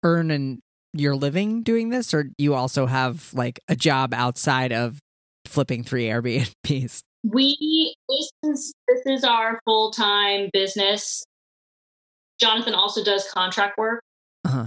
earn 0.04 0.32
an 0.32 0.62
your 0.94 1.15
living 1.15 1.62
doing 1.62 1.89
this, 1.89 2.12
or 2.13 2.26
you 2.39 2.56
also 2.56 2.88
have 2.88 3.32
like 3.36 3.60
a 3.70 3.76
job 3.76 4.13
outside 4.15 4.74
of 4.74 4.98
flipping 5.46 5.84
three 5.84 6.06
Airbnbs? 6.06 7.02
we 7.24 7.96
this 8.10 8.32
is 8.44 8.74
this 8.88 9.02
is 9.06 9.24
our 9.24 9.60
full 9.65 9.91
time 9.91 10.50
business. 10.52 11.24
Jonathan 12.39 12.74
also 12.74 13.04
does 13.04 13.30
contract 13.32 13.78
work 13.78 14.02
Uh-huh. 14.46 14.65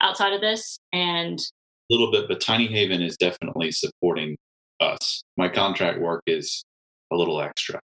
outside 0.00 0.32
of 0.32 0.40
this, 0.40 0.78
and 0.94 1.38
A 1.38 1.92
little 1.92 2.10
bit, 2.10 2.26
but 2.26 2.40
Tiny 2.40 2.66
Haven 2.68 3.02
is 3.02 3.18
definitely 3.18 3.70
supporting 3.70 4.36
us. 4.80 5.20
My 5.36 5.50
contract 5.50 6.00
work 6.00 6.22
is 6.26 6.64
a 7.12 7.16
little 7.16 7.40
extra. 7.40 7.80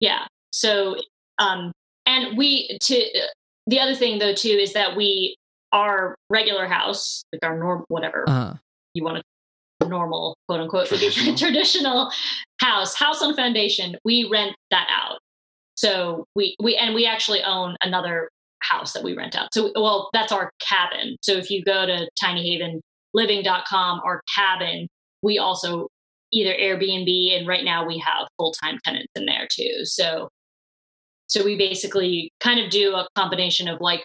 yeah. 0.00 0.26
So, 0.52 0.96
um, 1.38 1.72
and 2.06 2.36
we 2.38 2.78
to 2.82 3.04
the 3.66 3.78
other 3.80 3.94
thing 3.94 4.18
though 4.18 4.34
too 4.34 4.48
is 4.48 4.72
that 4.72 4.96
we 4.96 5.36
our 5.72 6.14
regular 6.30 6.66
house, 6.66 7.22
like 7.32 7.44
our 7.44 7.58
norm 7.58 7.84
whatever 7.88 8.24
Uh-huh. 8.28 8.54
you 8.94 9.04
want 9.04 9.18
to 9.18 9.88
normal 9.88 10.36
quote 10.48 10.60
unquote 10.60 10.86
Traditional? 10.88 11.36
traditional 11.36 12.10
house 12.60 12.94
house 12.94 13.22
on 13.22 13.34
foundation 13.36 13.96
we 14.04 14.28
rent 14.30 14.54
that 14.70 14.86
out 14.90 15.18
so 15.76 16.24
we 16.34 16.56
we 16.62 16.76
and 16.76 16.94
we 16.94 17.06
actually 17.06 17.42
own 17.42 17.76
another 17.82 18.28
house 18.60 18.92
that 18.92 19.02
we 19.04 19.14
rent 19.14 19.36
out 19.36 19.48
so 19.54 19.70
well 19.76 20.10
that's 20.12 20.32
our 20.32 20.50
cabin 20.60 21.16
so 21.22 21.32
if 21.32 21.48
you 21.50 21.62
go 21.64 21.86
to 21.86 22.08
tinyhavenliving.com 22.22 24.00
our 24.04 24.20
cabin 24.34 24.88
we 25.22 25.38
also 25.38 25.88
either 26.32 26.52
airbnb 26.54 27.36
and 27.38 27.46
right 27.46 27.64
now 27.64 27.86
we 27.86 27.98
have 27.98 28.26
full-time 28.36 28.78
tenants 28.84 29.12
in 29.16 29.26
there 29.26 29.46
too 29.50 29.80
so 29.84 30.28
so 31.26 31.44
we 31.44 31.56
basically 31.56 32.30
kind 32.40 32.60
of 32.60 32.70
do 32.70 32.94
a 32.94 33.06
combination 33.14 33.68
of 33.68 33.80
like 33.80 34.02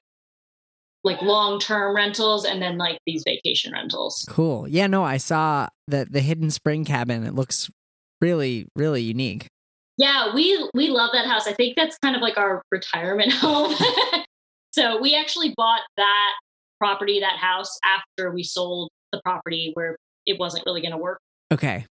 like 1.04 1.22
long-term 1.22 1.96
rentals 1.96 2.46
and 2.46 2.62
then 2.62 2.78
like 2.78 2.98
these 3.06 3.24
vacation 3.26 3.74
rentals 3.74 4.26
Cool. 4.30 4.68
Yeah, 4.70 4.88
no, 4.88 5.04
I 5.04 5.18
saw 5.18 5.68
the 5.88 6.08
the 6.10 6.22
hidden 6.22 6.50
spring 6.50 6.86
cabin. 6.86 7.26
It 7.26 7.36
looks 7.36 7.70
really, 8.22 8.68
really 8.76 9.02
unique. 9.02 9.48
Yeah, 9.98 10.34
we 10.34 10.70
we 10.74 10.88
love 10.88 11.10
that 11.12 11.26
house. 11.26 11.46
I 11.46 11.54
think 11.54 11.76
that's 11.76 11.98
kind 11.98 12.16
of 12.16 12.22
like 12.22 12.38
our 12.38 12.62
retirement 12.72 13.34
home. 13.34 13.76
so 14.72 15.02
we 15.02 15.14
actually 15.14 15.54
bought 15.58 15.82
that 15.98 16.32
property, 16.80 17.20
that 17.20 17.38
house, 17.38 17.78
after 17.84 18.32
we 18.32 18.44
sold 18.44 18.90
the 19.12 19.20
property 19.26 19.72
where 19.74 19.98
it 20.26 20.40
wasn't 20.40 20.66
really 20.66 20.80
going 20.82 20.92
to 20.94 20.98
work 20.98 21.20
Okay. 21.52 21.86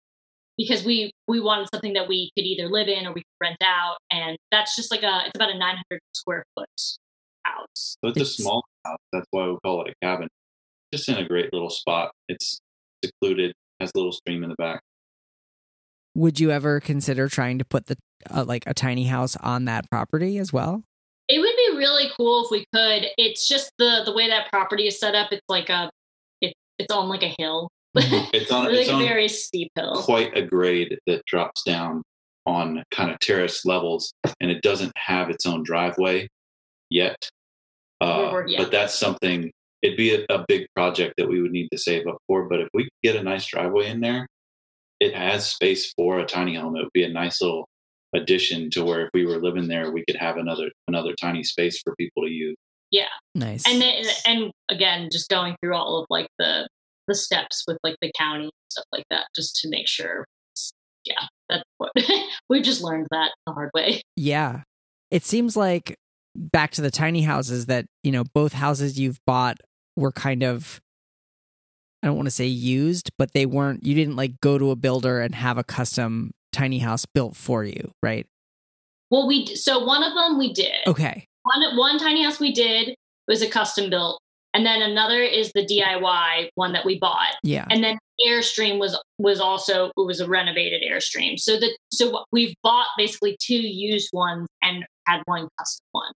Because 0.59 0.85
we 0.85 1.11
we 1.27 1.41
wanted 1.41 1.69
something 1.73 1.95
that 1.95 2.09
we 2.09 2.31
could 2.37 2.45
either 2.45 2.69
live 2.69 2.89
in 2.89 3.07
or 3.07 3.13
we 3.15 3.21
could 3.23 3.41
rent 3.41 3.63
out, 3.63 3.97
and 4.11 4.37
that's 4.51 4.77
just 4.77 4.91
like 4.91 5.03
a 5.03 5.23
it's 5.27 5.37
about 5.37 5.51
a 5.51 5.57
900 5.59 6.01
square 6.13 6.45
foot 6.55 6.67
house. 7.45 7.97
So 8.05 8.09
it's, 8.11 8.17
It's- 8.17 8.39
a 8.39 8.43
small 8.43 8.65
house. 8.85 8.99
That's 9.13 9.27
why 9.31 9.49
we 9.49 9.57
call 9.65 9.85
it 9.87 9.95
a 10.03 10.07
cabin. 10.07 10.29
Just 10.93 11.09
in 11.09 11.17
a 11.17 11.27
great 11.27 11.53
little 11.53 11.71
spot. 11.71 12.11
It's 12.29 12.61
secluded, 13.05 13.53
has 13.81 13.91
a 13.95 13.99
little 13.99 14.13
stream 14.13 14.43
in 14.43 14.51
the 14.51 14.57
back. 14.59 14.81
Would 16.15 16.41
you 16.41 16.51
ever 16.51 16.81
consider 16.81 17.29
trying 17.29 17.59
to 17.59 17.65
put 17.65 17.87
the 17.87 17.97
uh, 18.31 18.45
like 18.45 18.65
a 18.67 18.75
tiny 18.75 19.05
house 19.05 19.37
on 19.37 19.67
that 19.67 19.89
property 19.91 20.39
as 20.39 20.53
well? 20.53 20.83
It 21.29 21.39
would 21.41 21.55
be 21.57 21.77
really 21.77 22.09
cool 22.17 22.45
if 22.45 22.51
we 22.51 22.65
could. 22.75 23.07
It's 23.19 23.47
just 23.47 23.71
the 23.79 24.03
the 24.05 24.13
way 24.13 24.29
that 24.29 24.51
property 24.51 24.87
is 24.87 24.99
set 24.99 25.15
up. 25.15 25.31
It's 25.31 25.45
like 25.49 25.69
a 25.69 25.91
it, 26.41 26.55
it's 26.79 26.93
on 26.93 27.09
like 27.09 27.23
a 27.23 27.35
hill. 27.39 27.69
It's 28.33 28.51
on, 28.51 28.65
like 28.65 28.75
it's 28.75 28.89
a 28.89 28.95
on 28.95 29.03
very 29.03 29.29
steep 29.29 29.71
hill. 29.77 30.03
quite 30.03 30.37
a 30.37 30.43
grade 30.43 30.97
that 31.07 31.25
drops 31.27 31.63
down 31.65 32.03
on 32.47 32.83
kind 32.91 33.11
of 33.11 33.19
terrace 33.21 33.65
levels, 33.65 34.13
and 34.41 34.51
it 34.51 34.63
doesn't 34.63 34.93
have 34.97 35.31
its 35.31 35.47
own 35.47 35.63
driveway 35.63 36.29
yet. 36.91 37.29
Uh, 38.01 38.31
We're- 38.33 38.53
yeah. 38.53 38.63
But 38.63 38.71
that's 38.73 38.95
something. 38.95 39.51
It'd 39.83 39.97
be 39.97 40.15
a, 40.15 40.25
a 40.29 40.45
big 40.49 40.67
project 40.75 41.15
that 41.19 41.29
we 41.29 41.41
would 41.41 41.53
need 41.53 41.69
to 41.73 41.79
save 41.79 42.07
up 42.09 42.19
for. 42.27 42.49
But 42.49 42.61
if 42.61 42.69
we 42.75 42.85
could 42.85 42.91
get 43.03 43.17
a 43.17 43.23
nice 43.23 43.47
driveway 43.47 43.91
in 43.91 44.01
there, 44.01 44.27
it 44.99 45.15
has 45.15 45.49
space 45.49 45.93
for 45.97 46.19
a 46.19 46.27
tiny 46.27 46.57
home. 46.57 46.77
It 46.77 46.83
would 46.83 46.93
be 46.93 47.05
a 47.05 47.09
nice 47.09 47.41
little 47.41 47.69
addition 48.15 48.71
to 48.71 48.85
where 48.85 49.03
if 49.05 49.11
we 49.15 49.27
were 49.27 49.39
living 49.41 49.69
there, 49.69 49.93
we 49.93 50.05
could 50.09 50.17
have 50.17 50.37
another 50.37 50.71
another 50.89 51.13
tiny 51.21 51.45
space 51.45 51.81
for 51.83 51.95
people 51.97 52.25
to 52.25 52.31
use. 52.31 52.57
Yeah, 52.91 53.05
nice. 53.35 53.65
and 53.69 53.81
then 53.83 54.05
and 54.27 54.51
again 54.71 55.11
just 55.13 55.29
going 55.29 55.55
through 55.61 55.75
all 55.75 56.01
of 56.01 56.07
like 56.09 56.27
the 56.39 56.67
the 57.09 57.15
steps 57.15 57.65
with 57.67 57.79
like 57.83 57.97
the 58.01 58.13
county 58.17 58.45
and 58.45 58.53
stuff 58.71 58.85
like 58.93 59.05
that 59.11 59.27
just 59.35 59.57
to 59.57 59.69
make 59.69 59.89
sure 59.89 60.25
yeah 61.05 61.27
that's 61.49 61.65
what 61.79 61.91
we've 62.49 62.63
just 62.63 62.83
learned 62.83 63.07
that 63.11 63.31
the 63.47 63.53
hard 63.53 63.71
way 63.75 64.03
Yeah. 64.17 64.63
It 65.11 65.25
seems 65.25 65.57
like 65.57 65.97
back 66.37 66.73
to 66.73 66.83
the 66.83 66.91
tiny 66.91 67.23
houses 67.23 67.67
that, 67.67 67.87
you 68.03 68.13
know, 68.13 68.25
both 68.35 68.53
houses 68.53 68.99
you've 69.01 69.19
bought 69.27 69.57
were 69.97 70.13
kind 70.13 70.43
of 70.43 70.81
I 72.03 72.07
don't 72.07 72.17
want 72.17 72.27
to 72.27 72.31
say 72.31 72.47
used, 72.47 73.11
but 73.19 73.33
they 73.33 73.47
weren't 73.47 73.85
you 73.87 73.95
didn't 73.95 74.17
like 74.17 74.39
go 74.41 74.59
to 74.59 74.71
a 74.71 74.77
builder 74.77 75.21
and 75.21 75.35
have 75.35 75.57
a 75.59 75.65
custom 75.65 76.31
tiny 76.53 76.79
house 76.79 77.07
built 77.07 77.35
for 77.37 77.65
you, 77.65 77.91
right? 78.03 78.27
well 79.11 79.27
we 79.27 79.47
so 79.57 79.83
one 79.83 80.03
of 80.03 80.13
them 80.15 80.39
we 80.39 80.53
did 80.53 80.75
Okay. 80.87 81.25
one 81.45 81.77
one 81.79 81.99
tiny 81.99 82.23
house 82.23 82.39
we 82.39 82.53
did 82.53 82.95
was 83.27 83.41
a 83.41 83.49
custom 83.49 83.89
built 83.89 84.21
and 84.59 84.67
then 84.67 84.83
another 84.83 85.23
is 85.23 85.53
the 85.55 85.65
diy 85.65 86.49
one 86.57 86.73
that 86.73 86.85
we 86.85 86.99
bought 86.99 87.37
Yeah. 87.45 87.65
and 87.71 87.83
then 87.85 87.97
airstream 88.27 88.81
was 88.81 88.99
was 89.19 89.39
also 89.41 89.87
it 89.97 90.07
was 90.07 90.19
a 90.21 90.27
renovated 90.29 90.83
airstream 90.83 91.39
so 91.39 91.59
that 91.61 91.77
so 91.93 92.25
we've 92.33 92.55
bought 92.65 92.89
basically 92.97 93.37
two 93.41 93.55
used 93.55 94.11
ones 94.13 94.49
and 94.63 94.85
had 95.07 95.23
one 95.27 95.47
custom 95.57 95.87
one 95.93 96.13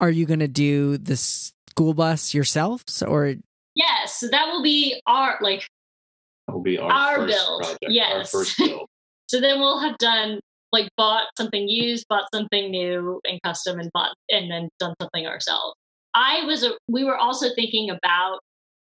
Are 0.00 0.10
you 0.10 0.26
going 0.26 0.40
to 0.40 0.48
do 0.48 0.98
the 0.98 1.16
school 1.16 1.94
bus 1.94 2.34
yourselves 2.34 3.00
or 3.04 3.36
yes 3.76 4.18
so 4.18 4.26
that 4.28 4.46
will 4.50 4.62
be 4.64 5.00
our 5.06 5.38
like 5.40 5.68
That 6.48 6.54
will 6.54 6.62
be 6.62 6.78
our, 6.78 6.90
Our 6.90 7.16
first 7.18 7.28
build, 7.36 7.60
project. 7.62 7.84
Our 7.84 7.90
yes. 7.90 8.30
first 8.32 8.58
build. 8.58 8.88
So 9.28 9.40
then 9.40 9.60
we'll 9.60 9.78
have 9.78 9.96
done 9.98 10.40
like 10.72 10.88
bought 10.96 11.26
something 11.38 11.68
used, 11.68 12.06
bought 12.08 12.24
something 12.34 12.70
new 12.70 13.20
and 13.24 13.38
custom, 13.44 13.78
and 13.78 13.90
bought 13.92 14.14
and 14.30 14.50
then 14.50 14.68
done 14.80 14.94
something 15.00 15.26
ourselves. 15.26 15.76
I 16.14 16.44
was 16.44 16.62
a, 16.62 16.72
we 16.88 17.04
were 17.04 17.16
also 17.16 17.48
thinking 17.54 17.90
about 17.90 18.40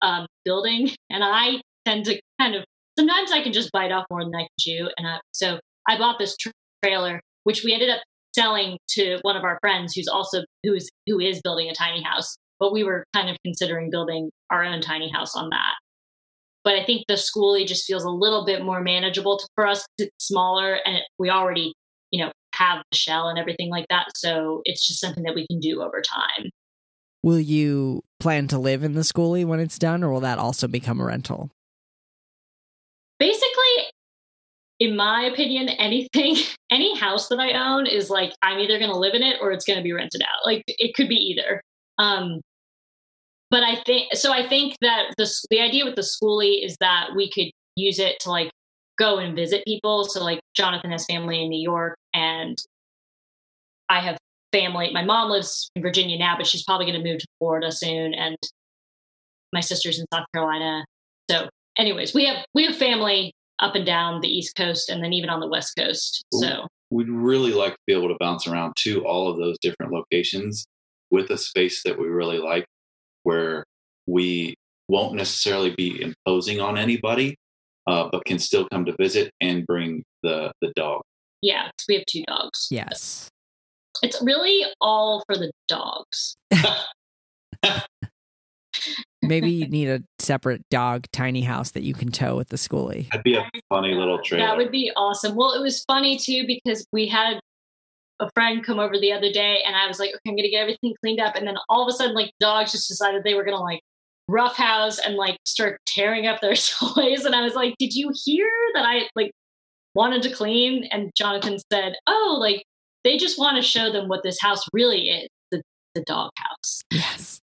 um, 0.01 0.25
building, 0.45 0.89
and 1.10 1.23
I 1.23 1.62
tend 1.86 2.05
to 2.05 2.19
kind 2.39 2.55
of 2.55 2.63
sometimes 2.97 3.31
I 3.31 3.41
can 3.41 3.53
just 3.53 3.71
bite 3.71 3.91
off 3.91 4.05
more 4.10 4.23
than 4.23 4.36
I 4.36 4.41
can 4.41 4.47
chew, 4.60 4.89
and 4.97 5.07
I, 5.07 5.19
so 5.31 5.60
I 5.88 5.97
bought 5.97 6.19
this 6.19 6.36
tra- 6.38 6.51
trailer, 6.84 7.21
which 7.43 7.63
we 7.63 7.73
ended 7.73 7.89
up 7.89 8.01
selling 8.36 8.77
to 8.91 9.19
one 9.23 9.36
of 9.36 9.43
our 9.43 9.57
friends 9.62 9.93
who's 9.93 10.07
also 10.07 10.43
who 10.63 10.73
is 10.73 10.89
who 11.07 11.19
is 11.19 11.41
building 11.43 11.69
a 11.69 11.73
tiny 11.73 12.01
house, 12.01 12.36
but 12.60 12.73
we 12.73 12.84
were 12.84 13.05
kind 13.13 13.29
of 13.29 13.38
considering 13.43 13.89
building 13.89 14.29
our 14.49 14.63
own 14.63 14.81
tiny 14.81 15.12
house 15.12 15.36
on 15.36 15.49
that 15.49 15.73
but 16.63 16.75
I 16.75 16.84
think 16.86 17.05
the 17.07 17.15
schoolie 17.15 17.65
just 17.65 17.86
feels 17.86 18.03
a 18.03 18.10
little 18.10 18.45
bit 18.45 18.63
more 18.63 18.81
manageable 18.81 19.38
to, 19.38 19.47
for 19.55 19.67
us. 19.67 19.86
It's 19.97 20.27
smaller, 20.27 20.75
and 20.86 20.97
it, 20.97 21.03
we 21.17 21.29
already, 21.29 21.73
you 22.12 22.23
know, 22.23 22.31
have 22.53 22.84
the 22.91 22.97
shell 22.97 23.29
and 23.29 23.39
everything 23.39 23.69
like 23.69 23.86
that. 23.89 24.07
So 24.15 24.62
it's 24.65 24.88
just 24.88 24.99
something 24.99 25.23
that 25.23 25.36
we 25.36 25.47
can 25.47 25.60
do 25.60 25.81
over 25.81 26.01
time. 26.01 26.49
Will 27.23 27.39
you 27.39 28.03
plan 28.19 28.47
to 28.47 28.57
live 28.57 28.84
in 28.84 28.93
the 28.93 29.01
schoolie 29.01 29.45
when 29.45 29.60
it's 29.60 29.77
done, 29.77 30.03
or 30.03 30.12
will 30.12 30.21
that 30.21 30.39
also 30.39 30.67
become 30.67 30.99
a 30.99 31.05
rental? 31.05 31.51
Basically, 33.19 33.91
in 34.79 34.95
my 34.95 35.29
opinion, 35.31 35.69
anything, 35.69 36.36
any 36.71 36.97
house 36.97 37.27
that 37.29 37.39
I 37.39 37.53
own 37.53 37.86
is 37.86 38.10
like 38.10 38.34
I'm 38.41 38.60
either 38.60 38.79
going 38.79 38.91
to 38.91 38.97
live 38.97 39.13
in 39.13 39.21
it 39.21 39.38
or 39.39 39.51
it's 39.51 39.65
going 39.65 39.77
to 39.77 39.84
be 39.84 39.93
rented 39.93 40.21
out. 40.23 40.45
Like 40.45 40.63
it 40.67 40.95
could 40.95 41.07
be 41.07 41.15
either. 41.15 41.62
Um, 41.99 42.41
but 43.51 43.63
I 43.63 43.81
think 43.84 44.15
so. 44.15 44.31
I 44.31 44.47
think 44.47 44.75
that 44.81 45.13
the 45.17 45.29
the 45.51 45.60
idea 45.60 45.86
with 45.86 45.95
the 45.95 46.01
schoolie 46.01 46.65
is 46.65 46.75
that 46.79 47.10
we 47.15 47.29
could 47.29 47.51
use 47.75 47.99
it 47.99 48.19
to 48.21 48.31
like 48.31 48.49
go 48.97 49.17
and 49.17 49.36
visit 49.36 49.63
people. 49.65 50.05
So 50.05 50.23
like 50.23 50.39
Jonathan 50.55 50.91
has 50.91 51.05
family 51.05 51.43
in 51.43 51.49
New 51.49 51.62
York, 51.62 51.95
and 52.13 52.57
I 53.89 53.99
have 53.99 54.17
family. 54.51 54.91
My 54.91 55.03
mom 55.03 55.29
lives 55.29 55.69
in 55.75 55.81
Virginia 55.81 56.17
now, 56.17 56.35
but 56.37 56.47
she's 56.47 56.63
probably 56.63 56.85
going 56.85 57.01
to 57.01 57.09
move 57.09 57.19
to 57.19 57.27
Florida 57.39 57.71
soon, 57.71 58.13
and 58.13 58.37
my 59.53 59.61
sister's 59.61 59.99
in 59.99 60.05
South 60.13 60.25
Carolina. 60.33 60.85
So, 61.29 61.49
anyways, 61.77 62.13
we 62.13 62.25
have 62.25 62.45
we 62.53 62.65
have 62.65 62.75
family 62.75 63.33
up 63.59 63.75
and 63.75 63.85
down 63.85 64.21
the 64.21 64.27
East 64.27 64.55
Coast, 64.55 64.89
and 64.89 65.03
then 65.03 65.13
even 65.13 65.29
on 65.29 65.39
the 65.39 65.47
West 65.47 65.73
Coast. 65.77 66.23
So 66.33 66.67
we'd 66.89 67.09
really 67.09 67.53
like 67.53 67.73
to 67.73 67.79
be 67.87 67.93
able 67.93 68.09
to 68.09 68.17
bounce 68.19 68.47
around 68.47 68.73
to 68.79 69.05
all 69.05 69.29
of 69.29 69.37
those 69.37 69.57
different 69.61 69.93
locations 69.93 70.65
with 71.09 71.29
a 71.29 71.37
space 71.37 71.83
that 71.83 71.97
we 71.97 72.07
really 72.07 72.39
like, 72.39 72.65
where 73.23 73.65
we 74.07 74.55
won't 74.87 75.15
necessarily 75.15 75.73
be 75.75 76.01
imposing 76.01 76.59
on 76.59 76.77
anybody, 76.77 77.35
uh, 77.87 78.09
but 78.11 78.25
can 78.25 78.39
still 78.39 78.67
come 78.69 78.85
to 78.85 78.95
visit 78.99 79.31
and 79.41 79.65
bring 79.65 80.03
the 80.23 80.51
the 80.61 80.71
dog. 80.75 81.01
Yeah, 81.41 81.69
we 81.87 81.95
have 81.95 82.05
two 82.05 82.23
dogs. 82.27 82.67
Yes. 82.69 83.29
It's 84.04 84.21
really 84.21 84.65
all 84.80 85.23
for 85.25 85.36
the 85.38 85.51
dogs. 85.67 86.38
Maybe 89.21 89.51
you 89.51 89.67
need 89.67 89.88
a 89.88 90.01
separate 90.19 90.67
dog 90.69 91.06
tiny 91.12 91.41
house 91.41 91.71
that 91.71 91.84
you 91.84 91.93
can 91.93 92.12
tow 92.12 92.36
with 92.36 92.49
the 92.49 92.58
schoolie. 92.58 93.08
That'd 93.12 93.23
be 93.23 93.36
a 93.36 93.47
funny 93.69 93.93
little 93.93 94.19
trailer. 94.19 94.45
That 94.45 94.58
would 94.58 94.71
be 94.71 94.91
awesome. 94.95 95.36
Well, 95.36 95.54
it 95.54 95.62
was 95.62 95.84
funny 95.84 96.17
too 96.17 96.45
because 96.47 96.86
we 96.91 97.08
had 97.08 97.39
a 98.19 98.30
friend 98.34 98.63
come 98.63 98.80
over 98.80 98.97
the 98.99 99.12
other 99.12 99.32
day 99.32 99.62
and 99.65 99.75
I 99.75 99.88
was 99.88 99.99
like, 99.99 100.10
okay, 100.10 100.19
I'm 100.27 100.36
gonna 100.36 100.49
get 100.49 100.62
everything 100.62 100.95
cleaned 101.04 101.19
up. 101.19 101.36
And 101.36 101.45
then 101.45 101.56
all 101.69 101.84
of 101.84 101.93
a 101.93 101.95
sudden, 101.95 102.15
like 102.15 102.32
dogs 102.39 102.71
just 102.71 102.88
decided 102.88 103.23
they 103.23 103.36
were 103.36 103.43
gonna 103.43 103.62
like 103.62 103.82
roughhouse 104.27 104.97
and 104.99 105.15
like 105.15 105.38
start 105.45 105.80
tearing 105.86 106.25
up 106.25 106.41
their 106.41 106.56
toys. 106.56 107.25
And 107.25 107.36
I 107.36 107.41
was 107.41 107.54
like, 107.54 107.75
Did 107.77 107.93
you 107.93 108.12
hear 108.23 108.49
that 108.73 108.86
I 108.86 109.10
like 109.15 109.32
wanted 109.93 110.23
to 110.23 110.32
clean? 110.32 110.86
And 110.86 111.12
Jonathan 111.15 111.58
said, 111.71 111.95
Oh, 112.08 112.38
like 112.39 112.63
they 113.03 113.17
just 113.17 113.39
want 113.39 113.57
to 113.57 113.61
show 113.61 113.91
them 113.91 114.07
what 114.07 114.23
this 114.23 114.39
house 114.39 114.63
really 114.73 115.09
is 115.09 115.29
the, 115.51 115.61
the 115.95 116.01
dog 116.01 116.31
house. 116.37 116.81
Yes. 116.91 117.39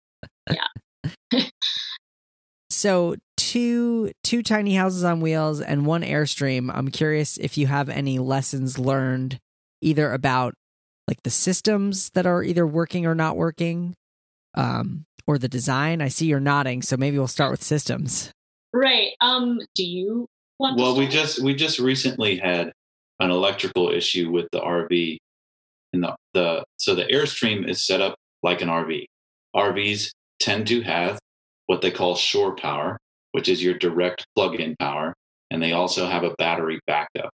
Yeah. 0.50 1.42
so 2.70 3.14
two 3.36 4.10
two 4.24 4.42
tiny 4.42 4.74
houses 4.74 5.04
on 5.04 5.20
wheels 5.20 5.60
and 5.60 5.86
one 5.86 6.02
airstream. 6.02 6.70
I'm 6.74 6.90
curious 6.90 7.36
if 7.36 7.56
you 7.56 7.68
have 7.68 7.88
any 7.88 8.18
lessons 8.18 8.78
learned 8.78 9.38
either 9.80 10.12
about 10.12 10.54
like 11.06 11.22
the 11.22 11.30
systems 11.30 12.10
that 12.10 12.26
are 12.26 12.42
either 12.42 12.66
working 12.66 13.06
or 13.06 13.14
not 13.14 13.36
working, 13.36 13.94
um, 14.54 15.04
or 15.26 15.38
the 15.38 15.48
design. 15.48 16.02
I 16.02 16.08
see 16.08 16.26
you're 16.26 16.40
nodding, 16.40 16.82
so 16.82 16.96
maybe 16.96 17.18
we'll 17.18 17.28
start 17.28 17.50
with 17.50 17.62
systems. 17.62 18.32
Right. 18.72 19.12
Um, 19.20 19.60
do 19.74 19.84
you 19.84 20.26
want 20.58 20.78
Well, 20.78 20.96
we 20.96 21.06
just 21.06 21.42
we 21.42 21.54
just 21.54 21.78
recently 21.78 22.36
had 22.36 22.72
an 23.20 23.30
electrical 23.30 23.90
issue 23.90 24.30
with 24.30 24.48
the 24.52 24.60
RV 24.60 25.18
and 25.92 26.02
the, 26.04 26.16
the 26.34 26.64
so 26.76 26.94
the 26.94 27.04
airstream 27.04 27.68
is 27.68 27.84
set 27.86 28.00
up 28.00 28.14
like 28.42 28.62
an 28.62 28.68
rv 28.68 29.04
rvs 29.56 30.10
tend 30.38 30.66
to 30.66 30.82
have 30.82 31.18
what 31.66 31.82
they 31.82 31.90
call 31.90 32.14
shore 32.14 32.54
power 32.56 32.98
which 33.32 33.48
is 33.48 33.62
your 33.62 33.74
direct 33.74 34.26
plug-in 34.34 34.74
power. 34.80 35.14
And 35.50 35.62
they 35.62 35.72
also 35.72 36.06
have 36.06 36.24
a 36.24 36.34
battery 36.38 36.80
backup 36.86 37.30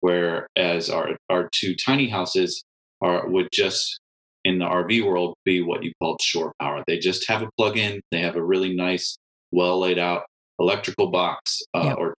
whereas 0.00 0.88
our 0.90 1.16
our 1.28 1.48
two 1.52 1.74
tiny 1.74 2.08
houses 2.08 2.62
are 3.00 3.28
would 3.28 3.48
just 3.52 3.98
in 4.44 4.58
the 4.58 4.64
rv 4.64 5.04
world 5.04 5.34
be 5.44 5.60
what 5.62 5.82
you 5.82 5.92
call 6.00 6.16
shore 6.20 6.52
power. 6.60 6.82
They 6.86 6.98
just 6.98 7.28
have 7.28 7.42
a 7.42 7.48
plug-in. 7.58 8.00
They 8.10 8.20
have 8.20 8.36
a 8.36 8.44
really 8.44 8.74
nice 8.74 9.16
well 9.50 9.78
laid 9.80 9.98
out 9.98 10.24
electrical 10.58 11.10
box 11.10 11.60
uh, 11.74 11.94
Yep. 11.96 11.96
or 11.98 12.14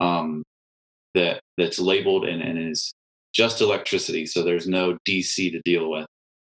um, 0.00 0.42
that 1.14 1.40
that's 1.56 1.78
labeled 1.78 2.26
and, 2.26 2.42
and 2.42 2.70
is 2.70 2.92
just 3.36 3.60
electricity, 3.60 4.24
so 4.24 4.42
there's 4.42 4.66
no 4.66 4.96
DC 5.06 5.52
to 5.52 5.60
deal 5.64 5.90
with. 5.90 6.06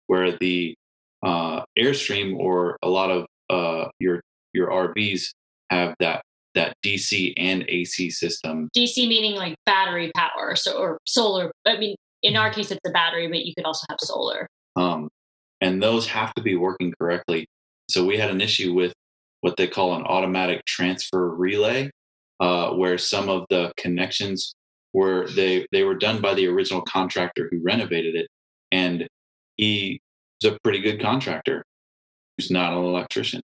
Where 0.07 0.37
the 0.37 0.73
uh, 1.21 1.63
Airstream 1.77 2.37
or 2.37 2.77
a 2.81 2.87
lot 2.89 3.11
of 3.11 3.25
uh, 3.49 3.89
your 3.99 4.21
your 4.53 4.69
RVs 4.69 5.25
have 5.69 5.93
that 5.99 6.21
that 6.55 6.75
DC 6.83 7.33
and 7.37 7.65
AC 7.67 8.09
system. 8.09 8.69
DC 8.75 9.07
meaning 9.07 9.35
like 9.35 9.55
battery 9.65 10.11
power, 10.15 10.55
so 10.55 10.77
or 10.77 10.97
solar. 11.05 11.51
I 11.65 11.77
mean, 11.77 11.95
in 12.23 12.37
our 12.37 12.51
case, 12.51 12.71
it's 12.71 12.79
a 12.87 12.91
battery, 12.91 13.27
but 13.27 13.45
you 13.45 13.53
could 13.53 13.65
also 13.65 13.85
have 13.89 13.99
solar. 14.01 14.47
Um, 14.77 15.09
and 15.59 15.83
those 15.83 16.07
have 16.07 16.33
to 16.35 16.41
be 16.41 16.55
working 16.55 16.93
correctly. 16.99 17.47
So 17.89 18.05
we 18.05 18.17
had 18.17 18.31
an 18.31 18.41
issue 18.41 18.73
with 18.73 18.93
what 19.41 19.57
they 19.57 19.67
call 19.67 19.95
an 19.95 20.03
automatic 20.03 20.63
transfer 20.65 21.29
relay, 21.29 21.89
uh, 22.39 22.71
where 22.71 22.97
some 22.97 23.29
of 23.29 23.45
the 23.49 23.71
connections 23.77 24.53
were 24.97 25.27
they 25.27 25.67
they 25.71 25.83
were 25.83 25.93
done 25.93 26.19
by 26.21 26.33
the 26.33 26.47
original 26.47 26.81
contractor 26.81 27.47
who 27.51 27.61
renovated 27.63 28.15
it, 28.15 28.27
and 28.71 29.07
he 29.55 30.01
was 30.41 30.51
a 30.51 30.57
pretty 30.63 30.79
good 30.79 30.99
contractor. 30.99 31.63
He's 32.37 32.49
not 32.49 32.73
an 32.73 32.83
electrician. 32.83 33.41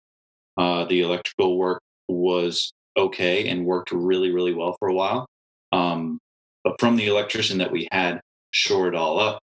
Uh, 0.57 0.85
the 0.85 1.01
electrical 1.01 1.57
work 1.57 1.81
was 2.07 2.71
okay 2.95 3.49
and 3.49 3.65
worked 3.65 3.91
really 3.91 4.31
really 4.31 4.53
well 4.53 4.77
for 4.79 4.87
a 4.87 4.93
while. 4.93 5.27
Um, 5.73 6.19
but 6.63 6.79
from 6.79 6.95
the 6.95 7.07
electrician 7.07 7.57
that 7.57 7.71
we 7.71 7.89
had 7.91 8.21
shore 8.51 8.87
it 8.87 8.95
all 8.95 9.19
up, 9.19 9.39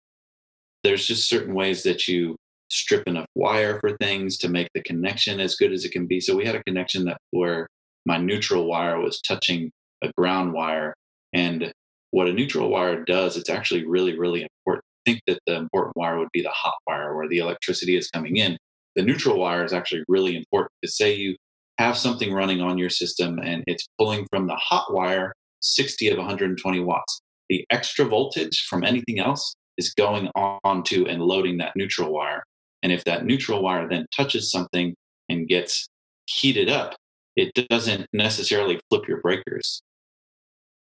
there's 0.83 1.07
just 1.07 1.27
certain 1.27 1.55
ways 1.55 1.81
that 1.83 2.07
you 2.07 2.35
strip 2.69 3.07
enough 3.07 3.27
wire 3.33 3.79
for 3.79 3.97
things 3.97 4.37
to 4.39 4.49
make 4.49 4.69
the 4.75 4.83
connection 4.83 5.39
as 5.39 5.55
good 5.55 5.71
as 5.71 5.85
it 5.85 5.91
can 5.91 6.05
be. 6.05 6.19
So 6.19 6.35
we 6.35 6.45
had 6.45 6.55
a 6.55 6.63
connection 6.63 7.05
that 7.05 7.17
where 7.31 7.67
my 8.05 8.17
neutral 8.17 8.67
wire 8.67 8.99
was 8.99 9.21
touching 9.21 9.71
a 10.03 10.11
ground 10.17 10.53
wire. 10.53 10.93
And 11.33 11.71
what 12.15 12.29
a 12.29 12.33
neutral 12.33 12.69
wire 12.69 13.03
does, 13.03 13.35
it's 13.35 13.49
actually 13.49 13.85
really, 13.85 14.17
really 14.17 14.43
important. 14.43 14.85
Think 15.05 15.19
that 15.27 15.37
the 15.45 15.55
important 15.57 15.97
wire 15.97 16.17
would 16.17 16.31
be 16.31 16.41
the 16.41 16.49
hot 16.49 16.75
wire 16.87 17.13
where 17.13 17.27
the 17.27 17.39
electricity 17.39 17.97
is 17.97 18.09
coming 18.09 18.37
in. 18.37 18.57
The 18.95 19.01
neutral 19.01 19.37
wire 19.37 19.65
is 19.65 19.73
actually 19.73 20.05
really 20.07 20.37
important 20.37 20.71
to 20.81 20.89
say 20.89 21.13
you 21.13 21.35
have 21.77 21.97
something 21.97 22.31
running 22.31 22.61
on 22.61 22.77
your 22.77 22.89
system 22.89 23.39
and 23.39 23.65
it's 23.67 23.85
pulling 23.99 24.25
from 24.29 24.47
the 24.47 24.55
hot 24.55 24.93
wire 24.93 25.33
60 25.59 26.07
of 26.07 26.17
120 26.17 26.79
watts. 26.79 27.19
The 27.49 27.65
extra 27.69 28.05
voltage 28.05 28.61
from 28.61 28.85
anything 28.85 29.19
else 29.19 29.53
is 29.77 29.93
going 29.93 30.29
on 30.35 30.83
to 30.83 31.05
and 31.07 31.21
loading 31.21 31.57
that 31.57 31.73
neutral 31.75 32.13
wire. 32.13 32.43
And 32.81 32.93
if 32.93 33.03
that 33.03 33.25
neutral 33.25 33.61
wire 33.61 33.89
then 33.89 34.05
touches 34.15 34.51
something 34.51 34.95
and 35.27 35.49
gets 35.49 35.85
heated 36.27 36.69
up, 36.69 36.95
it 37.35 37.51
doesn't 37.69 38.07
necessarily 38.13 38.79
flip 38.89 39.05
your 39.05 39.19
breakers. 39.19 39.81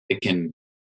It 0.07 0.21
can 0.21 0.51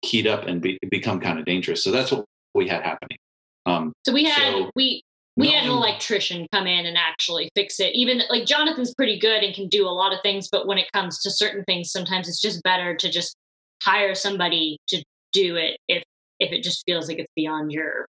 heat 0.02 0.28
up 0.28 0.46
and 0.48 0.62
be, 0.62 0.78
become 0.90 1.20
kind 1.20 1.40
of 1.40 1.46
dangerous. 1.46 1.84
So 1.84 1.92
that's 1.92 2.12
what 2.12 2.26
we 2.56 2.68
had 2.68 2.84
happening. 2.84 3.18
Um, 3.66 3.94
So 4.06 4.14
we 4.14 4.24
had 4.26 4.54
So- 4.54 4.72
we 4.76 5.02
we 5.38 5.52
had 5.52 5.64
an 5.64 5.70
electrician 5.72 6.46
come 6.52 6.68
in 6.68 6.86
and 6.86 6.98
actually 6.98 7.50
fix 7.56 7.80
it. 7.80 7.96
Even 7.96 8.22
like 8.30 8.46
Jonathan's 8.46 8.94
pretty 8.94 9.18
good 9.18 9.42
and 9.42 9.56
can 9.56 9.70
do 9.70 9.88
a 9.88 9.90
lot 9.90 10.12
of 10.12 10.20
things, 10.22 10.50
but 10.52 10.68
when 10.68 10.78
it 10.78 10.92
comes 10.92 11.22
to 11.22 11.32
certain 11.32 11.64
things, 11.64 11.92
sometimes 11.92 12.28
it's 12.28 12.42
just 12.42 12.62
better 12.64 12.94
to 12.96 13.10
just 13.10 13.38
hire 13.82 14.14
somebody 14.16 14.78
to 14.90 15.02
do 15.32 15.56
it 15.56 15.78
if 15.88 16.04
if 16.40 16.52
it 16.52 16.62
just 16.64 16.84
feels 16.86 17.08
like 17.08 17.20
it's 17.20 17.32
beyond 17.38 17.72
your 17.72 18.06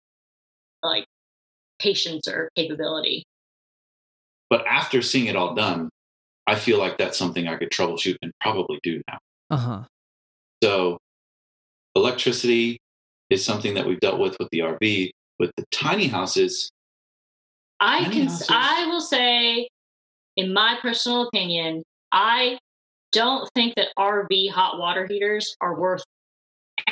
like 0.82 1.04
patience 1.78 2.26
or 2.26 2.48
capability. 2.56 3.22
but 4.48 4.66
after 4.66 5.00
seeing 5.02 5.26
it 5.26 5.36
all 5.36 5.54
done, 5.54 5.88
I 6.48 6.56
feel 6.56 6.78
like 6.78 6.98
that's 6.98 7.16
something 7.16 7.46
I 7.46 7.56
could 7.56 7.70
troubleshoot 7.70 8.16
and 8.22 8.32
probably 8.40 8.80
do 8.82 9.00
now. 9.08 9.18
Uh 9.50 9.56
huh. 9.56 9.82
So 10.64 10.98
electricity 11.94 12.78
is 13.30 13.44
something 13.44 13.74
that 13.74 13.86
we've 13.86 14.00
dealt 14.00 14.18
with 14.18 14.36
with 14.38 14.48
the 14.50 14.60
RV. 14.60 15.10
With 15.38 15.50
the 15.56 15.64
tiny 15.72 16.06
houses, 16.06 16.70
I 17.80 18.02
Tiny 18.04 18.14
can 18.14 18.26
houses. 18.26 18.46
I 18.50 18.86
will 18.86 19.00
say 19.00 19.68
in 20.36 20.52
my 20.52 20.76
personal 20.82 21.26
opinion, 21.28 21.82
I 22.12 22.58
don't 23.12 23.48
think 23.54 23.74
that 23.76 23.88
RV 23.98 24.50
hot 24.50 24.78
water 24.78 25.06
heaters 25.08 25.56
are 25.60 25.78
worth 25.80 26.02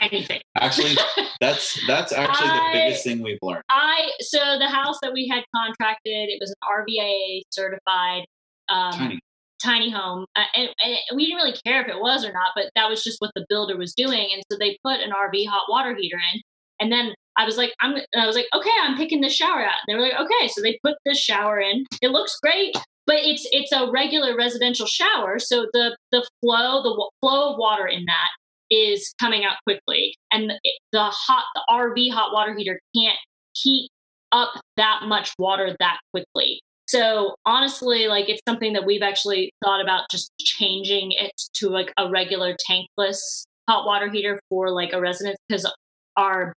anything. 0.01 0.41
actually, 0.57 0.97
that's 1.41 1.79
that's 1.87 2.13
actually 2.13 2.49
I- 2.49 2.71
the 2.73 2.79
biggest 2.79 3.05
thing 3.05 3.23
we've 3.23 3.39
learned. 3.43 3.63
I 3.69 4.11
so 4.21 4.39
the 4.59 4.69
house 4.69 4.99
that 5.03 5.13
we 5.13 5.29
had 5.29 5.45
contracted, 5.55 6.29
it 6.31 6.39
was 6.41 6.51
an 6.51 6.57
RVIA 6.87 7.43
certified 7.51 8.25
um, 8.71 8.93
Tiny. 8.93 9.21
Tiny 9.63 9.91
home, 9.91 10.25
uh, 10.37 10.45
and, 10.55 10.69
and 10.83 10.97
we 11.17 11.27
didn't 11.27 11.39
really 11.39 11.59
care 11.67 11.83
if 11.83 11.89
it 11.89 12.01
was 12.01 12.25
or 12.25 12.33
not, 12.33 12.53
but 12.55 12.71
that 12.77 12.89
was 12.89 13.03
just 13.03 13.21
what 13.21 13.31
the 13.35 13.47
builder 13.49 13.77
was 13.77 13.95
doing, 13.95 14.29
and 14.33 14.43
so 14.51 14.59
they 14.59 14.79
put 14.85 15.01
an 15.01 15.11
RV 15.11 15.47
hot 15.49 15.67
water 15.69 15.95
heater 15.95 16.19
in, 16.35 16.41
and 16.81 16.93
then 16.93 17.15
I 17.39 17.45
was 17.45 17.57
like, 17.57 17.73
I'm, 17.81 17.95
I 18.17 18.27
was 18.27 18.35
like, 18.35 18.49
okay, 18.55 18.71
I'm 18.83 18.97
picking 18.97 19.21
this 19.21 19.35
shower 19.35 19.65
out. 19.65 19.79
And 19.87 19.89
they 19.89 19.95
were 19.95 20.09
like, 20.09 20.21
okay. 20.21 20.49
So 20.49 20.61
they 20.61 20.79
put 20.85 20.97
this 21.05 21.19
shower 21.19 21.61
in. 21.61 21.85
It 22.03 22.11
looks 22.11 22.37
great, 22.43 22.77
but 23.07 23.17
it's, 23.19 23.47
it's 23.53 23.71
a 23.73 23.91
regular 23.93 24.37
residential 24.37 24.87
shower. 24.87 25.39
So 25.39 25.67
the, 25.73 25.97
the 26.11 26.29
flow, 26.43 26.83
the 26.83 26.91
w- 26.91 27.11
flow 27.21 27.53
of 27.53 27.59
water 27.59 27.87
in 27.87 28.05
that 28.07 28.75
is 28.75 29.15
coming 29.21 29.45
out 29.45 29.57
quickly. 29.65 30.15
And 30.33 30.51
the, 30.51 30.59
the 30.93 31.05
hot, 31.05 31.45
the 31.55 31.63
RV 31.71 32.13
hot 32.13 32.33
water 32.33 32.57
heater 32.57 32.81
can't 32.95 33.19
heat 33.55 33.89
up 34.33 34.61
that 34.77 35.03
much 35.07 35.33
water 35.39 35.77
that 35.79 35.99
quickly. 36.13 36.61
So 36.89 37.35
honestly, 37.45 38.07
like 38.09 38.29
it's 38.29 38.41
something 38.49 38.73
that 38.73 38.87
we've 38.87 39.03
actually 39.03 39.53
thought 39.63 39.83
about 39.83 40.11
just 40.11 40.33
changing 40.39 41.13
it 41.13 41.33
to 41.55 41.69
like 41.69 41.93
a 41.99 42.09
regular 42.11 42.57
tankless 42.69 43.45
hot 43.69 43.87
water 43.87 44.11
heater 44.11 44.41
for 44.49 44.71
like 44.71 44.95
a 44.95 45.01
residence 45.01 45.37
because 45.49 45.71
our 46.17 46.55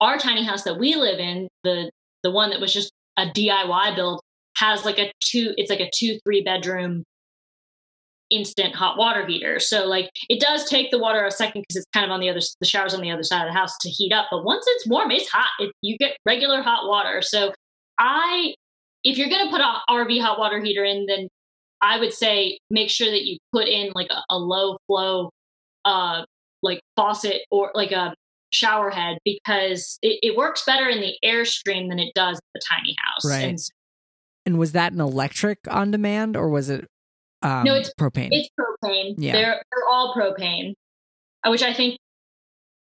our 0.00 0.16
tiny 0.16 0.44
house 0.44 0.62
that 0.62 0.78
we 0.78 0.94
live 0.94 1.18
in, 1.18 1.48
the 1.64 1.90
the 2.22 2.30
one 2.30 2.50
that 2.50 2.60
was 2.60 2.72
just 2.72 2.92
a 3.16 3.26
DIY 3.26 3.96
build, 3.96 4.20
has 4.56 4.84
like 4.84 4.98
a 4.98 5.10
two. 5.20 5.54
It's 5.56 5.70
like 5.70 5.80
a 5.80 5.90
two 5.92 6.18
three 6.24 6.42
bedroom 6.42 7.02
instant 8.30 8.74
hot 8.74 8.96
water 8.96 9.26
heater. 9.26 9.58
So 9.58 9.86
like 9.86 10.10
it 10.28 10.40
does 10.40 10.68
take 10.68 10.92
the 10.92 10.98
water 10.98 11.24
a 11.24 11.30
second 11.32 11.62
because 11.62 11.76
it's 11.76 11.86
kind 11.92 12.04
of 12.04 12.12
on 12.12 12.20
the 12.20 12.28
other 12.28 12.40
the 12.60 12.66
showers 12.66 12.94
on 12.94 13.00
the 13.00 13.10
other 13.10 13.24
side 13.24 13.46
of 13.46 13.52
the 13.52 13.58
house 13.58 13.76
to 13.80 13.88
heat 13.88 14.12
up. 14.12 14.26
But 14.30 14.44
once 14.44 14.64
it's 14.68 14.86
warm, 14.86 15.10
it's 15.10 15.28
hot. 15.28 15.48
It, 15.58 15.72
you 15.82 15.96
get 15.98 16.16
regular 16.24 16.62
hot 16.62 16.86
water. 16.88 17.22
So 17.22 17.52
I, 17.98 18.54
if 19.04 19.18
you're 19.18 19.28
gonna 19.28 19.50
put 19.50 19.60
a 19.60 19.80
RV 19.90 20.20
hot 20.20 20.38
water 20.38 20.60
heater 20.60 20.84
in, 20.84 21.06
then 21.06 21.28
I 21.80 21.98
would 21.98 22.12
say 22.12 22.58
make 22.70 22.90
sure 22.90 23.10
that 23.10 23.24
you 23.24 23.38
put 23.52 23.68
in 23.68 23.92
like 23.94 24.08
a, 24.10 24.22
a 24.30 24.38
low 24.38 24.78
flow, 24.86 25.30
uh, 25.84 26.24
like 26.62 26.80
faucet 26.96 27.42
or 27.50 27.70
like 27.74 27.92
a 27.92 28.14
shower 28.50 28.90
head 28.90 29.18
because 29.24 29.98
it, 30.02 30.18
it, 30.22 30.36
works 30.36 30.64
better 30.64 30.88
in 30.88 31.00
the 31.00 31.14
airstream 31.22 31.90
than 31.90 31.98
it 31.98 32.14
does 32.14 32.40
the 32.54 32.60
tiny 32.68 32.96
house. 33.04 33.30
Right. 33.30 33.44
And, 33.44 33.58
and 34.46 34.58
was 34.58 34.72
that 34.72 34.92
an 34.92 35.02
electric 35.02 35.58
on 35.68 35.90
demand 35.90 36.34
or 36.34 36.48
was 36.48 36.70
it 36.70 36.86
um, 37.42 37.64
no, 37.64 37.74
it's 37.74 37.92
propane. 37.94 38.28
It's 38.32 38.48
propane. 38.58 39.14
Yeah. 39.16 39.32
They're 39.32 39.62
they're 39.70 39.88
all 39.88 40.14
propane, 40.14 40.72
uh, 41.44 41.50
which 41.50 41.62
I 41.62 41.72
think 41.72 41.98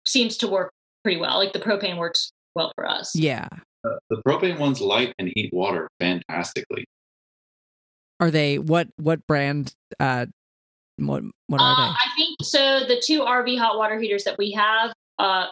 seems 0.07 0.39
to 0.39 0.49
work 0.49 0.73
pretty 1.05 1.21
well. 1.21 1.37
Like 1.37 1.53
the 1.53 1.59
propane 1.59 1.99
works 1.99 2.33
well 2.55 2.73
for 2.75 2.89
us. 2.89 3.15
Yeah. 3.15 3.49
Uh, 3.85 3.97
the 4.11 4.23
propane 4.27 4.59
ones 4.59 4.81
light 4.81 5.15
and 5.19 5.31
heat 5.35 5.53
water 5.53 5.89
fantastically. 5.99 6.85
Are 8.19 8.31
they 8.31 8.59
what 8.59 8.89
what 8.97 9.27
brand 9.27 9.75
uh 9.99 10.27
what 10.99 11.23
what 11.47 11.61
are 11.61 11.73
uh, 11.73 11.87
they? 11.87 11.93
I 11.93 12.07
think 12.17 12.37
so 12.43 12.81
the 12.87 13.03
two 13.03 13.21
RV 13.21 13.59
hot 13.59 13.79
water 13.79 13.99
heaters 13.99 14.25
that 14.25 14.37
we 14.37 14.53
have 14.53 14.93
uh 15.19 15.47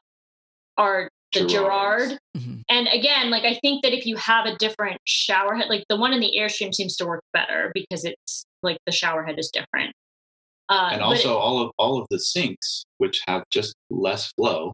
are 0.76 1.08
the 1.32 1.46
Girard. 1.46 2.18
Mm-hmm. 2.36 2.60
And 2.68 2.88
again, 2.88 3.30
like 3.30 3.44
I 3.44 3.58
think 3.60 3.82
that 3.82 3.92
if 3.92 4.06
you 4.06 4.16
have 4.16 4.46
a 4.46 4.56
different 4.56 5.00
shower 5.04 5.54
head, 5.54 5.68
like 5.68 5.84
the 5.88 5.96
one 5.96 6.12
in 6.12 6.20
the 6.20 6.32
Airstream 6.38 6.74
seems 6.74 6.96
to 6.96 7.06
work 7.06 7.22
better 7.32 7.70
because 7.74 8.04
it's 8.04 8.44
like 8.62 8.78
the 8.86 8.92
shower 8.92 9.24
head 9.24 9.38
is 9.38 9.50
different. 9.50 9.94
Uh, 10.68 10.90
and 10.92 11.02
also 11.02 11.32
it, 11.32 11.38
all 11.38 11.62
of 11.62 11.70
all 11.78 12.00
of 12.00 12.06
the 12.10 12.18
sinks, 12.18 12.84
which 12.98 13.22
have 13.26 13.44
just 13.50 13.74
less 13.90 14.32
flow, 14.32 14.72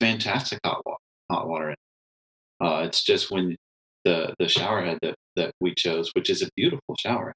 fantastic 0.00 0.58
hot 0.64 0.82
water. 0.84 0.98
Hot 1.30 1.48
water. 1.48 1.74
Uh, 2.62 2.84
it's 2.86 3.02
just 3.04 3.30
when 3.30 3.56
the 4.04 4.34
the 4.38 4.48
shower 4.48 4.84
head 4.84 4.98
that 5.02 5.14
that 5.36 5.52
we 5.60 5.74
chose, 5.74 6.10
which 6.14 6.30
is 6.30 6.42
a 6.42 6.48
beautiful 6.56 6.96
shower, 6.98 7.34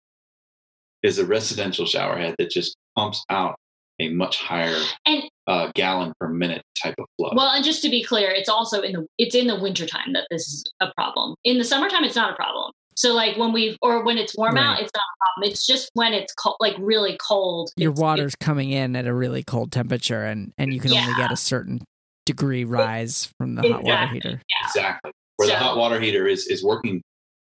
is 1.02 1.18
a 1.18 1.26
residential 1.26 1.86
shower 1.86 2.18
head 2.18 2.34
that 2.38 2.50
just 2.50 2.76
pumps 2.96 3.24
out 3.30 3.56
a 4.00 4.08
much 4.08 4.38
higher 4.38 4.76
and, 5.06 5.22
uh, 5.46 5.70
gallon 5.74 6.12
per 6.18 6.28
minute 6.28 6.62
type 6.82 6.94
of 6.98 7.04
flow. 7.16 7.32
Well, 7.34 7.50
and 7.50 7.64
just 7.64 7.82
to 7.82 7.90
be 7.90 8.02
clear, 8.02 8.30
it's 8.30 8.48
also 8.48 8.80
in 8.80 8.92
the 8.92 9.06
it's 9.18 9.34
in 9.34 9.46
the 9.46 9.60
wintertime 9.60 10.12
that 10.14 10.26
this 10.30 10.42
is 10.42 10.64
a 10.80 10.90
problem. 10.96 11.34
In 11.44 11.58
the 11.58 11.64
summertime, 11.64 12.04
it's 12.04 12.16
not 12.16 12.32
a 12.32 12.36
problem. 12.36 12.72
So 12.96 13.14
like 13.14 13.36
when 13.36 13.52
we 13.52 13.76
or 13.82 14.04
when 14.04 14.18
it's 14.18 14.36
warm 14.36 14.56
right. 14.56 14.64
out, 14.64 14.80
it's 14.80 14.90
not 14.94 15.02
a 15.02 15.16
problem. 15.24 15.50
It's 15.50 15.66
just 15.66 15.90
when 15.94 16.12
it's 16.12 16.32
cold, 16.34 16.56
like 16.60 16.76
really 16.78 17.16
cold. 17.18 17.70
Your 17.76 17.92
water's 17.92 18.34
coming 18.34 18.70
in 18.70 18.96
at 18.96 19.06
a 19.06 19.14
really 19.14 19.42
cold 19.42 19.72
temperature, 19.72 20.24
and 20.24 20.52
and 20.58 20.72
you 20.72 20.80
can 20.80 20.92
yeah. 20.92 21.02
only 21.02 21.14
get 21.14 21.32
a 21.32 21.36
certain 21.36 21.80
degree 22.32 22.64
rise 22.64 23.32
from 23.38 23.54
the 23.54 23.62
exactly. 23.62 23.90
hot 23.90 24.00
water 24.00 24.12
heater. 24.14 24.30
Yeah. 24.30 24.66
Exactly. 24.66 25.12
Where 25.36 25.48
so, 25.48 25.54
the 25.54 25.58
hot 25.58 25.76
water 25.76 26.00
heater 26.00 26.26
is 26.26 26.46
is 26.46 26.64
working 26.64 27.02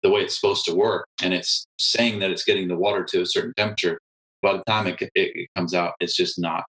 the 0.03 0.11
way 0.11 0.21
it's 0.21 0.39
supposed 0.39 0.65
to 0.67 0.75
work, 0.75 1.07
and 1.23 1.35
it's 1.35 1.67
saying 1.79 2.21
that 2.21 2.31
it's 2.31 2.45
getting 2.45 2.69
the 2.69 2.77
water 2.77 3.05
to 3.05 3.23
a 3.23 3.27
certain 3.27 3.53
temperature. 3.57 3.99
By 4.43 4.53
the 4.53 4.63
time 4.65 4.87
it, 4.87 5.01
it, 5.01 5.11
it 5.15 5.49
comes 5.57 5.75
out, 5.75 5.95
it's 5.99 6.17
just 6.17 6.39
not 6.39 6.65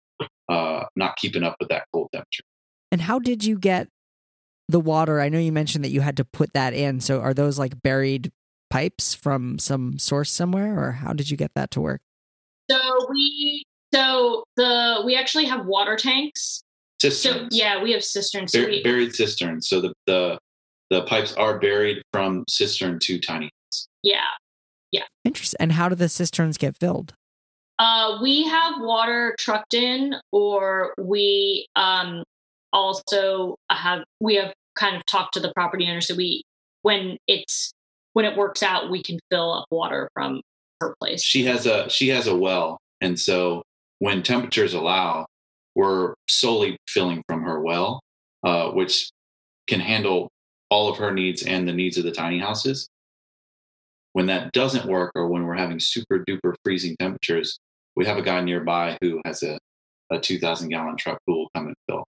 uh, 0.48 0.84
not 0.94 1.16
keeping 1.16 1.42
up 1.42 1.56
with 1.58 1.68
that 1.70 1.84
cold 1.92 2.08
temperature. 2.12 2.44
And 2.92 3.00
how 3.00 3.18
did 3.18 3.44
you 3.44 3.58
get 3.58 3.88
the 4.68 4.80
water? 4.80 5.20
I 5.20 5.28
know 5.28 5.38
you 5.38 5.52
mentioned 5.52 5.84
that 5.84 5.90
you 5.90 6.00
had 6.00 6.16
to 6.18 6.24
put 6.24 6.52
that 6.52 6.74
in. 6.74 7.00
So 7.00 7.20
are 7.20 7.34
those 7.34 7.58
like 7.58 7.82
buried 7.82 8.30
pipes 8.70 9.14
from 9.14 9.58
some 9.58 9.98
source 9.98 10.30
somewhere, 10.30 10.78
or 10.78 10.92
how 10.92 11.12
did 11.12 11.30
you 11.30 11.36
get 11.36 11.50
that 11.54 11.70
to 11.72 11.80
work? 11.80 12.00
So 12.70 12.78
we 13.10 13.64
so 13.94 14.44
the 14.56 15.02
we 15.04 15.16
actually 15.16 15.46
have 15.46 15.66
water 15.66 15.96
tanks. 15.96 16.62
Cisterns. 17.00 17.54
So 17.54 17.56
yeah, 17.56 17.82
we 17.82 17.92
have 17.92 18.02
cisterns. 18.02 18.52
Bur- 18.52 18.68
we, 18.68 18.82
buried 18.82 19.14
cisterns. 19.14 19.68
So 19.68 19.80
the, 19.80 19.92
the 20.06 20.38
the 20.90 21.02
pipes 21.02 21.34
are 21.34 21.58
buried 21.58 22.02
from 22.12 22.44
cistern 22.48 22.98
to 23.02 23.18
tiny 23.18 23.46
house. 23.46 23.88
Yeah. 24.02 24.20
Yeah. 24.92 25.02
Interesting. 25.24 25.58
And 25.60 25.72
how 25.72 25.88
do 25.88 25.94
the 25.94 26.08
cisterns 26.08 26.56
get 26.56 26.76
filled? 26.76 27.14
Uh, 27.78 28.18
we 28.22 28.46
have 28.48 28.74
water 28.78 29.34
trucked 29.38 29.74
in, 29.74 30.14
or 30.32 30.94
we 30.98 31.66
um, 31.76 32.22
also 32.72 33.56
have 33.70 34.04
we 34.20 34.36
have 34.36 34.54
kind 34.76 34.96
of 34.96 35.04
talked 35.06 35.34
to 35.34 35.40
the 35.40 35.52
property 35.54 35.86
owner. 35.86 36.00
So 36.00 36.14
we, 36.14 36.42
when 36.82 37.18
it's 37.26 37.72
when 38.14 38.24
it 38.24 38.36
works 38.36 38.62
out, 38.62 38.90
we 38.90 39.02
can 39.02 39.18
fill 39.30 39.52
up 39.52 39.66
water 39.70 40.08
from 40.14 40.40
her 40.80 40.94
place. 41.00 41.22
She 41.22 41.44
has 41.44 41.66
a 41.66 41.90
she 41.90 42.08
has 42.08 42.26
a 42.26 42.34
well, 42.34 42.78
and 43.02 43.18
so 43.18 43.62
when 43.98 44.22
temperatures 44.22 44.72
allow, 44.72 45.26
we're 45.76 46.14
solely 46.26 46.78
filling 46.88 47.22
from 47.28 47.42
her 47.42 47.60
well, 47.60 48.00
uh, 48.42 48.70
which 48.70 49.10
can 49.68 49.78
handle 49.78 50.28
all 50.70 50.88
of 50.88 50.96
her 50.96 51.12
needs 51.12 51.42
and 51.42 51.68
the 51.68 51.72
needs 51.72 51.98
of 51.98 52.04
the 52.04 52.10
tiny 52.10 52.40
houses. 52.40 52.88
When 54.14 54.26
that 54.26 54.52
doesn't 54.52 54.86
work, 54.86 55.12
or 55.14 55.28
when 55.28 55.44
we're 55.44 55.56
having 55.56 55.78
super 55.78 56.24
duper 56.26 56.54
freezing 56.64 56.96
temperatures, 56.98 57.58
we 57.94 58.06
have 58.06 58.16
a 58.16 58.22
guy 58.22 58.40
nearby 58.40 58.96
who 59.02 59.20
has 59.26 59.42
a, 59.42 59.58
a 60.10 60.18
2,000 60.18 60.70
gallon 60.70 60.96
truck 60.96 61.18
pool 61.28 61.48
come 61.54 61.66
and 61.66 61.76
fill. 61.86 62.04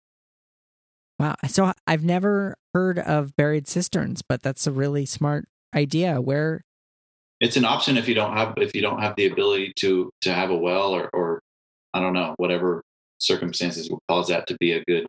Wow. 1.17 1.35
So 1.47 1.71
I've 1.87 2.03
never 2.03 2.55
heard 2.73 2.99
of 2.99 3.35
buried 3.37 3.69
cisterns, 3.69 4.21
but 4.21 4.43
that's 4.43 4.67
a 4.67 4.71
really 4.71 5.05
smart 5.05 5.45
idea 5.73 6.19
where 6.19 6.61
it's 7.39 7.55
an 7.55 7.65
option 7.65 7.97
if 7.97 8.07
you 8.07 8.13
don't 8.13 8.33
have 8.33 8.53
if 8.57 8.75
you 8.75 8.81
don't 8.81 9.01
have 9.01 9.15
the 9.15 9.25
ability 9.25 9.73
to 9.77 10.11
to 10.21 10.31
have 10.31 10.51
a 10.51 10.55
well 10.55 10.91
or 10.91 11.09
or 11.13 11.41
i 11.93 11.99
don't 11.99 12.13
know 12.13 12.35
whatever 12.37 12.83
circumstances 13.23 13.89
would 13.89 13.99
cause 14.09 14.27
that 14.27 14.47
to 14.47 14.55
be 14.59 14.71
a 14.71 14.83
good 14.87 15.05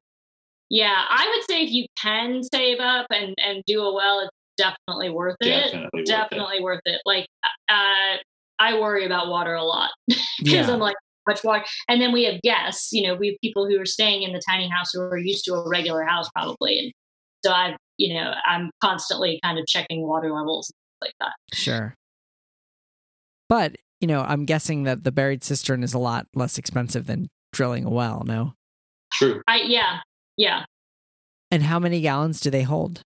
yeah 0.70 1.05
i 1.09 1.27
would 1.35 1.44
say 1.44 1.62
if 1.62 1.70
you 1.70 1.87
can 2.00 2.42
save 2.42 2.81
up 2.81 3.07
and 3.11 3.35
and 3.38 3.62
do 3.66 3.83
a 3.83 3.94
well 3.94 4.20
it's 4.20 4.31
definitely 4.57 5.11
worth 5.11 5.37
it 5.40 5.46
definitely 5.46 5.90
worth 5.92 6.07
definitely 6.07 6.57
it. 6.57 6.62
worth 6.62 6.81
it 6.85 7.00
like 7.05 7.27
uh 7.68 8.16
i 8.59 8.79
worry 8.79 9.05
about 9.05 9.29
water 9.29 9.55
a 9.55 9.64
lot 9.64 9.90
because 10.38 10.68
yeah. 10.68 10.72
i'm 10.72 10.81
like 10.81 10.96
much 11.27 11.42
water 11.42 11.64
and 11.88 12.00
then 12.03 12.12
we 12.12 12.24
have 12.24 12.40
guests 12.42 12.92
you 12.92 13.03
know 13.03 13.14
we 13.14 13.29
have 13.29 13.37
people 13.42 13.66
who 13.66 13.81
are 13.81 13.87
staying 13.87 14.22
in 14.22 14.33
the 14.33 14.42
tiny 14.46 14.68
house 14.68 14.90
who 14.92 15.00
are 15.00 15.16
used 15.16 15.44
to 15.44 15.55
a 15.55 15.68
regular 15.68 16.05
house 16.05 16.29
probably 16.35 16.79
and 16.79 16.92
so 17.44 17.50
i've 17.50 17.77
you 17.98 18.14
know, 18.14 18.35
I'm 18.44 18.70
constantly 18.81 19.40
kind 19.42 19.59
of 19.59 19.66
checking 19.66 20.03
water 20.03 20.33
levels 20.33 20.72
like 21.00 21.14
that. 21.20 21.33
Sure. 21.53 21.94
But, 23.48 23.77
you 24.00 24.09
know, 24.09 24.22
I'm 24.22 24.44
guessing 24.44 24.85
that 24.85 25.05
the 25.05 25.12
buried 25.12 25.44
cistern 25.44 25.83
is 25.83 25.94
a 25.94 25.98
lot 25.98 26.27
less 26.35 26.59
expensive 26.59 27.07
than 27.07 27.29
drilling 27.54 27.84
a 27.84 27.90
well, 27.90 28.22
no? 28.26 28.54
True. 29.12 29.42
I 29.46 29.62
yeah. 29.66 30.00
Yeah. 30.36 30.64
And 31.50 31.62
how 31.62 31.78
many 31.78 32.00
gallons 32.00 32.40
do 32.40 32.50
they 32.50 32.62
hold? 32.62 33.02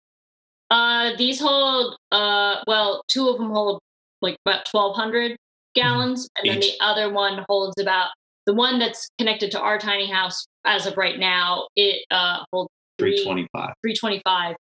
Uh 0.71 1.11
these 1.17 1.41
hold 1.41 1.97
uh 2.13 2.57
well, 2.67 3.03
two 3.09 3.29
of 3.29 3.39
them 3.39 3.51
hold 3.51 3.81
like 4.23 4.37
about 4.47 4.69
1200 4.71 5.37
gallons 5.75 6.25
mm-hmm. 6.25 6.49
and 6.49 6.55
then 6.55 6.61
the 6.61 6.73
other 6.81 7.13
one 7.13 7.45
holds 7.49 7.79
about 7.81 8.09
the 8.47 8.55
one 8.55 8.79
that's 8.79 9.11
connected 9.19 9.51
to 9.51 9.61
our 9.61 9.79
tiny 9.79 10.11
house 10.11 10.47
as 10.65 10.87
of 10.87 10.97
right 10.97 11.19
now 11.19 11.69
it 11.77 12.07
uh 12.11 12.39
holds 12.51 12.71
325 12.99 13.75
325 13.83 14.57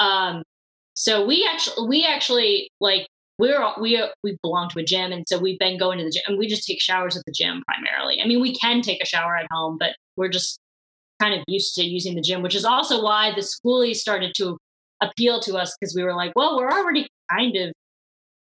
um, 0.00 0.42
so 0.94 1.24
we 1.24 1.48
actually 1.50 1.88
we 1.88 2.04
actually 2.04 2.70
like 2.80 3.06
we're 3.38 3.64
we 3.80 3.96
uh, 3.96 4.08
we 4.22 4.36
belong 4.42 4.68
to 4.70 4.80
a 4.80 4.84
gym, 4.84 5.12
and 5.12 5.24
so 5.28 5.38
we've 5.38 5.58
been 5.58 5.78
going 5.78 5.98
to 5.98 6.04
the 6.04 6.10
gym, 6.10 6.22
and 6.26 6.38
we 6.38 6.46
just 6.46 6.66
take 6.66 6.80
showers 6.80 7.16
at 7.16 7.24
the 7.24 7.32
gym 7.32 7.62
primarily. 7.66 8.20
I 8.22 8.26
mean, 8.26 8.40
we 8.40 8.54
can 8.54 8.82
take 8.82 9.02
a 9.02 9.06
shower 9.06 9.36
at 9.36 9.46
home, 9.50 9.76
but 9.78 9.94
we're 10.16 10.28
just 10.28 10.58
kind 11.20 11.34
of 11.34 11.44
used 11.48 11.74
to 11.76 11.84
using 11.84 12.14
the 12.14 12.20
gym, 12.20 12.42
which 12.42 12.54
is 12.54 12.64
also 12.64 13.02
why 13.02 13.32
the 13.34 13.42
schoolies 13.42 13.96
started 13.96 14.32
to 14.36 14.56
appeal 15.00 15.40
to 15.40 15.56
us 15.56 15.76
because 15.78 15.94
we 15.94 16.02
were 16.02 16.14
like, 16.14 16.32
well, 16.34 16.56
we're 16.56 16.70
already 16.70 17.06
kind 17.30 17.56
of 17.56 17.72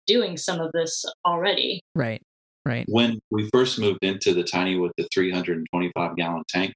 doing 0.06 0.38
some 0.38 0.60
of 0.60 0.72
this 0.74 1.06
already. 1.26 1.82
Right. 1.96 2.22
Right. 2.66 2.86
When 2.90 3.20
we 3.32 3.50
first 3.54 3.80
moved 3.80 4.00
into 4.02 4.34
the 4.34 4.44
tiny 4.44 4.78
with 4.78 4.92
the 4.98 5.08
325 5.14 6.18
gallon 6.18 6.44
tank, 6.50 6.74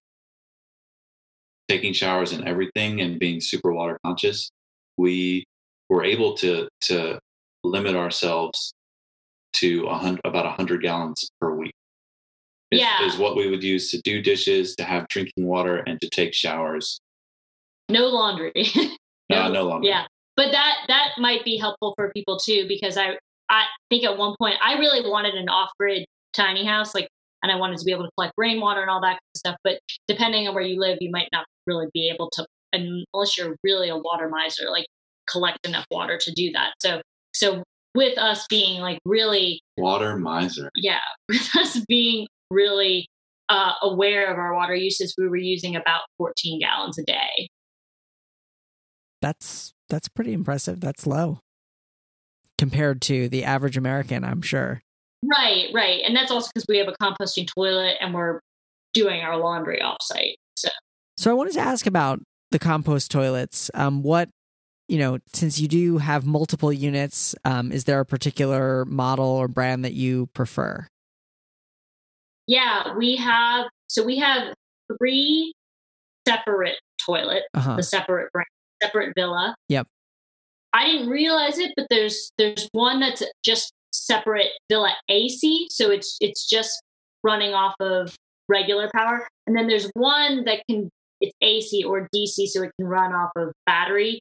taking 1.68 1.92
showers 1.92 2.32
and 2.32 2.48
everything 2.48 3.02
and 3.02 3.20
being 3.20 3.42
super 3.42 3.74
water 3.74 4.00
conscious, 4.06 4.50
we 4.98 5.44
were 5.90 6.06
able 6.06 6.36
to 6.38 6.70
to 6.84 7.20
limit 7.64 7.96
ourselves 7.96 8.74
to 9.54 9.86
a 9.88 9.98
hundred, 9.98 10.22
about 10.26 10.46
100 10.46 10.82
gallons 10.82 11.30
per 11.40 11.54
week. 11.56 11.74
Is, 12.72 12.80
Yeah. 12.80 13.06
is 13.06 13.18
what 13.18 13.36
we 13.36 13.50
would 13.50 13.64
use 13.64 13.92
to 13.92 14.02
do 14.02 14.22
dishes, 14.22 14.76
to 14.78 14.84
have 14.84 15.08
drinking 15.10 15.46
water, 15.46 15.78
and 15.78 16.00
to 16.02 16.10
take 16.10 16.34
showers. 16.34 17.00
no 17.90 18.08
laundry. 18.08 18.54
Uh, 19.32 19.50
no 19.50 19.64
longer. 19.66 19.88
Yeah, 19.88 20.06
but 20.38 20.52
that 20.52 20.86
that 20.88 21.10
might 21.18 21.44
be 21.44 21.58
helpful 21.58 21.94
for 21.98 22.10
people 22.14 22.40
too 22.40 22.66
because 22.70 22.98
I 22.98 23.18
I 23.50 23.66
think 23.90 24.06
at 24.06 24.18
one 24.18 24.36
point 24.40 24.56
I 24.64 24.76
really 24.80 25.08
wanted 25.10 25.34
an 25.36 25.50
off 25.50 25.70
grid 25.78 26.06
tiny 26.34 26.66
house 26.66 26.96
like 26.96 27.10
and 27.44 27.52
I 27.52 27.56
wanted 27.58 27.80
to 27.80 27.84
be 27.84 27.92
able 27.92 28.06
to 28.06 28.12
collect 28.16 28.34
rainwater 28.38 28.80
and 28.82 28.90
all 28.90 29.02
that 29.02 29.10
kind 29.10 29.20
of 29.36 29.38
stuff. 29.40 29.56
But 29.66 29.80
depending 30.08 30.48
on 30.48 30.54
where 30.56 30.64
you 30.64 30.80
live, 30.80 31.00
you 31.02 31.12
might 31.12 31.28
not 31.34 31.46
really 31.68 31.88
be 31.94 32.10
able 32.10 32.30
to 32.34 32.46
unless 32.72 33.38
you're 33.38 33.58
really 33.64 33.90
a 33.90 33.98
water 33.98 34.30
miser, 34.30 34.70
like 34.70 34.86
collect 35.30 35.66
enough 35.68 35.86
water 35.92 36.18
to 36.18 36.32
do 36.32 36.52
that. 36.54 36.74
So 36.82 37.02
so 37.34 37.64
with 37.96 38.18
us 38.18 38.46
being 38.50 38.82
like 38.82 39.00
really 39.06 39.62
Water 39.78 40.18
miser. 40.18 40.70
yeah, 40.76 41.00
with 41.30 41.50
us 41.56 41.84
being 41.88 42.28
really 42.50 43.08
uh, 43.50 43.74
aware 43.82 44.32
of 44.32 44.38
our 44.38 44.54
water 44.54 44.76
uses, 44.76 45.14
we 45.18 45.28
were 45.28 45.36
using 45.38 45.76
about 45.76 46.02
14 46.18 46.60
gallons 46.60 46.98
a 46.98 47.04
day. 47.04 47.50
That's 49.22 49.74
that's 49.90 50.08
pretty 50.08 50.34
impressive. 50.34 50.80
That's 50.80 51.06
low 51.06 51.40
compared 52.58 53.02
to 53.02 53.28
the 53.28 53.44
average 53.44 53.76
American, 53.76 54.24
I'm 54.24 54.42
sure. 54.42 54.82
Right, 55.24 55.68
right. 55.74 56.02
And 56.06 56.16
that's 56.16 56.32
also 56.32 56.50
because 56.54 56.66
we 56.68 56.78
have 56.78 56.88
a 56.88 56.94
composting 57.02 57.48
toilet 57.48 57.98
and 58.00 58.14
we're 58.14 58.40
doing 58.94 59.22
our 59.22 59.38
laundry 59.38 59.80
offsite. 59.84 60.36
So 60.56 60.70
So 61.18 61.32
I 61.32 61.34
wanted 61.34 61.54
to 61.54 61.60
ask 61.60 61.86
about 61.86 62.20
the 62.52 62.60
compost 62.60 63.12
toilets. 63.12 63.70
Um, 63.74 64.04
what 64.04 64.30
you 64.92 64.98
know, 65.00 65.20
since 65.34 65.58
you 65.60 65.68
do 65.70 65.98
have 66.00 66.26
multiple 66.26 66.72
units, 66.74 67.34
um, 67.46 67.72
is 67.72 67.86
there 67.86 68.00
a 68.02 68.06
particular 68.06 68.84
model 68.86 69.26
or 69.26 69.48
brand 69.48 69.86
that 69.86 69.94
you 69.94 70.28
prefer? 70.34 70.86
yeah, 72.48 72.96
we 72.98 73.16
have 73.16 73.68
so 73.88 74.04
we 74.04 74.18
have 74.18 74.54
three 75.00 75.54
separate 76.28 76.76
toilets, 77.06 77.46
Uh-huh. 77.54 77.76
the 77.78 77.84
Separett 77.84 78.32
brand, 78.32 78.48
Separett 78.84 79.14
Villa. 79.16 79.56
Yep. 79.70 79.88
I 80.74 80.86
didn't 80.88 81.10
realize 81.10 81.58
it, 81.60 81.72
but 81.78 81.88
there's 81.90 82.32
there's 82.38 82.68
one 82.74 83.00
that's 83.00 83.24
just 83.46 83.72
Separett 83.94 84.50
Villa 84.70 84.94
AC, 85.10 85.68
so 85.70 85.92
it's 85.92 86.18
it's 86.22 86.50
just 86.50 86.82
running 87.24 87.54
off 87.54 87.76
of 87.80 88.16
regular 88.50 88.90
power, 88.94 89.28
and 89.48 89.56
then 89.56 89.68
there's 89.68 89.90
one 89.94 90.44
that 90.46 90.64
can 90.70 90.90
it's 91.22 91.34
AC 91.42 91.84
or 91.84 92.08
DC, 92.16 92.48
so 92.48 92.64
it 92.64 92.72
can 92.80 92.88
run 92.88 93.14
off 93.14 93.32
of 93.36 93.54
battery. 93.66 94.20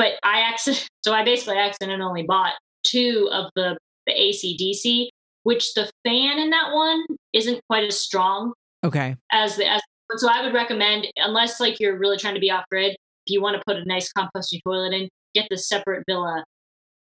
But 0.00 0.12
I 0.22 0.40
accident 0.40 0.88
so 1.04 1.12
I 1.12 1.22
basically 1.24 1.58
accidentally 1.58 2.22
bought 2.22 2.54
two 2.84 3.28
of 3.30 3.50
the 3.54 3.76
the 4.06 4.12
ACDC, 4.14 5.08
which 5.42 5.74
the 5.74 5.90
fan 6.06 6.38
in 6.38 6.48
that 6.50 6.72
one 6.72 7.04
isn't 7.34 7.60
quite 7.68 7.84
as 7.84 8.00
strong 8.00 8.54
Okay. 8.82 9.14
as 9.30 9.56
the 9.56 9.70
as 9.70 9.82
so 10.16 10.26
I 10.28 10.42
would 10.42 10.54
recommend 10.54 11.06
unless 11.18 11.60
like 11.60 11.78
you're 11.78 11.98
really 11.98 12.16
trying 12.16 12.32
to 12.34 12.40
be 12.40 12.50
off 12.50 12.64
grid, 12.70 12.92
if 12.92 13.32
you 13.32 13.42
want 13.42 13.56
to 13.58 13.62
put 13.66 13.76
a 13.76 13.84
nice 13.84 14.10
composting 14.16 14.60
toilet 14.64 14.94
in, 14.94 15.08
get 15.34 15.46
the 15.50 15.56
Separett 15.56 16.02
Villa 16.08 16.42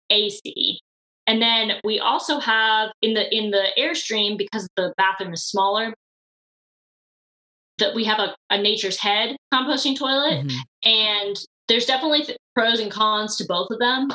AC. 0.09 0.79
And 1.27 1.41
then 1.41 1.79
we 1.85 1.99
also 1.99 2.39
have 2.39 2.89
in 3.01 3.13
the 3.13 3.33
in 3.33 3.51
the 3.51 3.67
airstream 3.79 4.37
because 4.37 4.67
the 4.75 4.93
bathroom 4.97 5.31
is 5.33 5.45
smaller 5.45 5.93
that 7.77 7.95
we 7.95 8.03
have 8.03 8.19
a, 8.19 8.35
a 8.49 8.61
nature's 8.61 8.97
head 8.99 9.37
composting 9.53 9.97
toilet 9.97 10.45
Mhm. 10.45 10.57
and 10.83 11.35
there's 11.71 11.85
definitely 11.85 12.25
th- 12.25 12.37
pros 12.53 12.79
and 12.81 12.91
cons 12.91 13.37
to 13.37 13.45
both 13.47 13.67
of 13.71 13.79
them. 13.79 14.11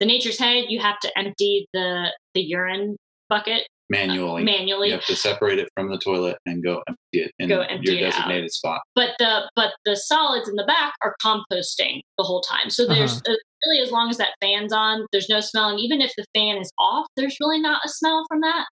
The 0.00 0.06
nature's 0.06 0.38
head 0.38 0.64
you 0.68 0.80
have 0.80 0.98
to 1.00 1.18
empty 1.18 1.66
the 1.72 2.12
the 2.34 2.40
urine 2.42 2.96
bucket 3.28 3.66
Manually. 3.90 4.42
manually 4.44 4.88
You 4.88 4.94
have 4.94 5.06
to 5.06 5.16
separate 5.16 5.58
it 5.58 5.68
from 5.74 5.88
the 5.90 5.98
toilet 5.98 6.36
and 6.46 6.62
go 6.62 6.82
empty 6.88 6.98
it 7.12 7.32
in 7.38 7.48
Go 7.48 7.60
empty 7.62 7.92
your 7.92 8.00
it 8.00 8.06
out. 8.06 8.12
designated 8.12 8.50
spot. 8.52 8.80
but 8.96 9.10
the 9.20 9.48
but 9.56 9.72
the 9.84 9.94
solids 9.96 10.48
in 10.48 10.56
the 10.56 10.64
back 10.64 10.94
are 11.02 11.14
composting 11.24 12.00
the 12.18 12.24
whole 12.24 12.40
time. 12.42 12.70
So 12.70 12.86
there's 12.86 13.18
uh, 13.28 13.32
really 13.64 13.80
as 13.82 13.90
long 13.92 14.10
as 14.10 14.16
that 14.18 14.34
fan's 14.40 14.72
on, 14.72 15.06
there's 15.12 15.28
no 15.28 15.40
smell, 15.40 15.68
and 15.70 15.78
even 15.80 16.00
if 16.00 16.12
the 16.16 16.24
fan 16.34 16.58
is 16.58 16.70
off, 16.78 17.06
there's 17.16 17.36
really 17.40 17.60
not 17.60 17.80
a 17.84 17.88
smell 17.88 18.24
from 18.28 18.40
that. 18.42 18.66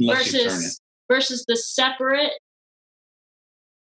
Unless 0.00 0.32
you 0.32 0.40
turn 0.40 0.48
it. 0.48 0.50
versus 0.50 0.80
versus 1.10 1.44
the 1.48 1.54
Separett. 1.56 2.32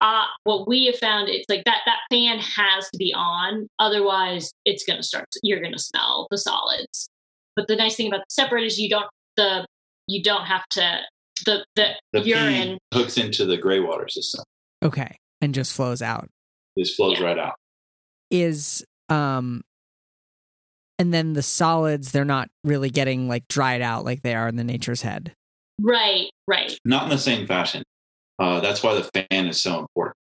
Uh, 0.01 0.23
what 0.45 0.67
we 0.67 0.85
have 0.85 0.95
found 0.97 1.27
it's 1.27 1.45
like 1.49 1.63
that 1.65 1.79
that 1.85 1.99
fan 2.09 2.39
has 2.39 2.89
to 2.89 2.97
be 2.97 3.13
on, 3.15 3.67
otherwise 3.79 4.51
it's 4.65 4.83
going 4.85 4.97
to 4.97 5.03
start. 5.03 5.25
You're 5.43 5.59
going 5.59 5.73
to 5.73 5.79
smell 5.79 6.27
the 6.31 6.37
solids. 6.37 7.09
But 7.55 7.67
the 7.67 7.75
nice 7.75 7.95
thing 7.97 8.07
about 8.07 8.21
the 8.29 8.41
Separett 8.41 8.65
is 8.65 8.79
you 8.79 8.89
don't 8.89 9.07
the 9.35 9.65
you 10.07 10.23
don't 10.23 10.45
have 10.45 10.63
to 10.71 10.99
the 11.45 11.65
the, 11.75 11.91
The 12.13 12.21
urine. 12.21 12.77
hooks 12.93 13.17
into 13.17 13.45
the 13.45 13.57
gray 13.57 13.79
water 13.81 14.07
system. 14.07 14.43
Okay. 14.83 15.17
And 15.41 15.53
just 15.53 15.73
flows 15.73 16.01
out. 16.01 16.29
This 16.77 16.95
flows 16.95 17.19
Yeah. 17.19 17.25
right 17.25 17.37
out. 17.39 17.55
Is 18.31 18.85
um 19.09 19.61
and 20.97 21.13
then 21.13 21.33
the 21.33 21.41
solids 21.43 22.11
they're 22.11 22.23
not 22.25 22.47
really 22.63 22.89
getting 22.89 23.27
like 23.27 23.47
dried 23.49 23.81
out 23.81 24.05
like 24.05 24.21
they 24.21 24.35
are 24.35 24.47
in 24.47 24.55
the 24.55 24.63
nature's 24.63 25.01
head. 25.01 25.33
Right, 25.81 26.29
right. 26.47 26.77
Not 26.85 27.03
in 27.03 27.09
the 27.09 27.17
same 27.17 27.47
fashion. 27.47 27.83
Uh, 28.39 28.59
that's 28.61 28.81
why 28.81 28.95
the 28.95 29.27
fan 29.29 29.47
is 29.47 29.61
so 29.61 29.79
important. 29.79 30.15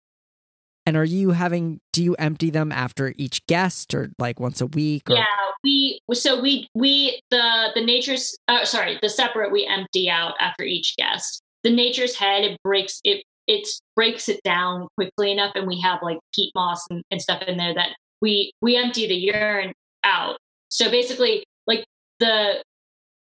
And 0.86 0.96
are 0.96 1.04
you 1.04 1.30
having 1.30 1.80
do 1.92 2.02
you 2.02 2.14
empty 2.14 2.50
them 2.50 2.70
after 2.70 3.12
each 3.16 3.44
guest 3.46 3.92
or 3.92 4.12
like 4.18 4.38
once 4.38 4.60
a 4.60 4.66
week 4.66 5.10
or 5.10 5.14
Yeah, 5.14 5.24
we 5.64 6.00
so 6.12 6.40
we 6.40 6.68
we 6.74 7.20
the 7.30 7.70
the 7.74 7.84
nature's 7.84 8.36
uh, 8.46 8.64
sorry 8.64 8.98
the 9.02 9.08
Separett 9.08 9.50
we 9.50 9.66
empty 9.66 10.08
out 10.08 10.34
after 10.40 10.62
each 10.62 10.94
guest. 10.96 11.42
The 11.64 11.70
nature's 11.70 12.14
head 12.14 12.44
it 12.44 12.58
breaks 12.62 13.00
it 13.02 13.24
it 13.48 13.68
breaks 13.96 14.28
it 14.28 14.40
down 14.44 14.86
quickly 14.96 15.32
enough, 15.32 15.52
and 15.56 15.66
we 15.66 15.80
have 15.80 15.98
like 16.02 16.18
peat 16.34 16.52
moss 16.54 16.84
and, 16.88 17.02
and 17.10 17.20
stuff 17.20 17.42
in 17.42 17.56
there 17.56 17.74
that 17.74 17.96
we 18.22 18.52
we 18.62 18.76
empty 18.76 19.08
the 19.08 19.14
urine 19.14 19.72
out. 20.04 20.38
So 20.68 20.88
basically, 20.88 21.44
like 21.66 21.84
the 22.20 22.62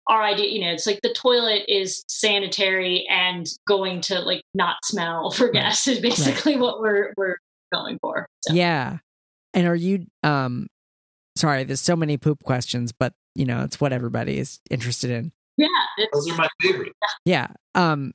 our 0.10 0.24
idea, 0.24 0.48
you 0.50 0.60
know, 0.62 0.72
it's 0.72 0.86
like 0.88 1.00
the 1.04 1.14
toilet 1.14 1.64
is 1.70 2.04
sanitary 2.10 3.08
and 3.10 3.48
going 3.68 4.02
to 4.02 4.20
like 4.20 4.42
not 4.54 4.76
smell 4.84 5.32
for 5.32 5.46
Right. 5.46 5.54
guests 5.54 5.88
is 5.88 6.00
basically 6.00 6.58
what 6.58 6.80
we're 6.82 7.14
we're 7.16 7.38
going 7.72 7.98
for. 8.02 8.28
So. 8.42 8.54
Yeah. 8.54 8.98
And 9.54 9.68
are 9.68 9.76
you 9.76 10.06
um 10.24 10.68
sorry, 11.38 11.64
there's 11.64 11.80
so 11.82 11.96
many 11.96 12.18
poop 12.18 12.44
questions, 12.44 12.92
but 12.92 13.14
you 13.36 13.46
know, 13.46 13.64
it's 13.64 13.80
what 13.80 13.94
everybody 13.94 14.40
is 14.40 14.60
interested 14.70 15.12
in. 15.12 15.32
yeah, 15.58 15.68
Those 16.12 16.30
are 16.32 16.36
my 16.36 16.48
favorite. 16.62 16.92
Yeah. 17.26 17.48
Um 17.76 18.12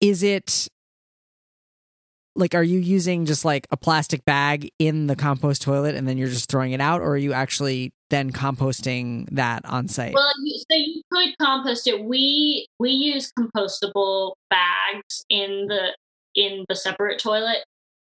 is 0.00 0.22
it 0.22 0.68
like 2.36 2.54
are 2.54 2.62
you 2.62 2.78
using 2.78 3.26
just 3.26 3.44
like 3.44 3.66
a 3.70 3.76
plastic 3.76 4.24
bag 4.24 4.70
in 4.78 5.06
the 5.06 5.16
compost 5.16 5.62
toilet 5.62 5.94
and 5.94 6.08
then 6.08 6.18
you're 6.18 6.28
just 6.28 6.50
throwing 6.50 6.72
it 6.72 6.80
out 6.80 7.00
or 7.00 7.10
are 7.10 7.16
you 7.16 7.32
actually 7.32 7.92
then 8.10 8.30
composting 8.30 9.28
that 9.30 9.64
on 9.64 9.88
site? 9.88 10.14
Well, 10.14 10.32
so 10.70 10.76
you 10.76 11.02
could 11.12 11.34
compost 11.40 11.86
it. 11.86 12.04
We 12.04 12.66
we 12.78 12.90
use 12.90 13.32
compostable 13.38 14.34
bags 14.50 15.24
in 15.28 15.66
the 15.68 15.96
in 16.34 16.64
the 16.68 16.74
Separett 16.74 17.18
toilet, 17.18 17.64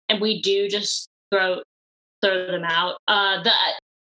and 0.10 0.22
we 0.22 0.42
do 0.42 0.68
just 0.68 1.08
throw 1.32 1.62
throw 2.24 2.48
them 2.48 2.64
out. 2.64 2.98
Uh, 3.08 3.44
the 3.44 3.52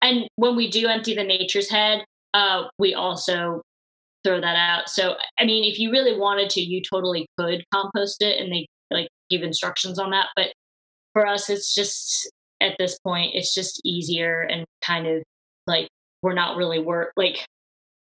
and 0.01 0.27
when 0.35 0.55
we 0.55 0.69
do 0.69 0.87
empty 0.87 1.15
the 1.15 1.23
nature's 1.23 1.69
head, 1.69 2.05
uh, 2.33 2.63
we 2.77 2.93
also 2.93 3.61
throw 4.23 4.39
that 4.39 4.55
out. 4.55 4.89
So 4.89 5.15
I 5.39 5.45
mean, 5.45 5.69
if 5.69 5.79
you 5.79 5.91
really 5.91 6.17
wanted 6.17 6.49
to, 6.51 6.61
you 6.61 6.81
totally 6.81 7.27
could 7.37 7.63
compost 7.73 8.21
it, 8.21 8.39
and 8.39 8.51
they 8.51 8.67
like 8.91 9.09
give 9.29 9.43
instructions 9.43 9.99
on 9.99 10.11
that. 10.11 10.27
But 10.35 10.53
for 11.13 11.25
us, 11.25 11.49
it's 11.49 11.73
just 11.73 12.31
at 12.61 12.75
this 12.77 12.99
point, 12.99 13.31
it's 13.35 13.53
just 13.53 13.81
easier 13.85 14.41
and 14.41 14.65
kind 14.83 15.07
of 15.07 15.23
like 15.67 15.87
we're 16.21 16.33
not 16.33 16.57
really 16.57 16.79
work 16.79 17.13
like 17.15 17.45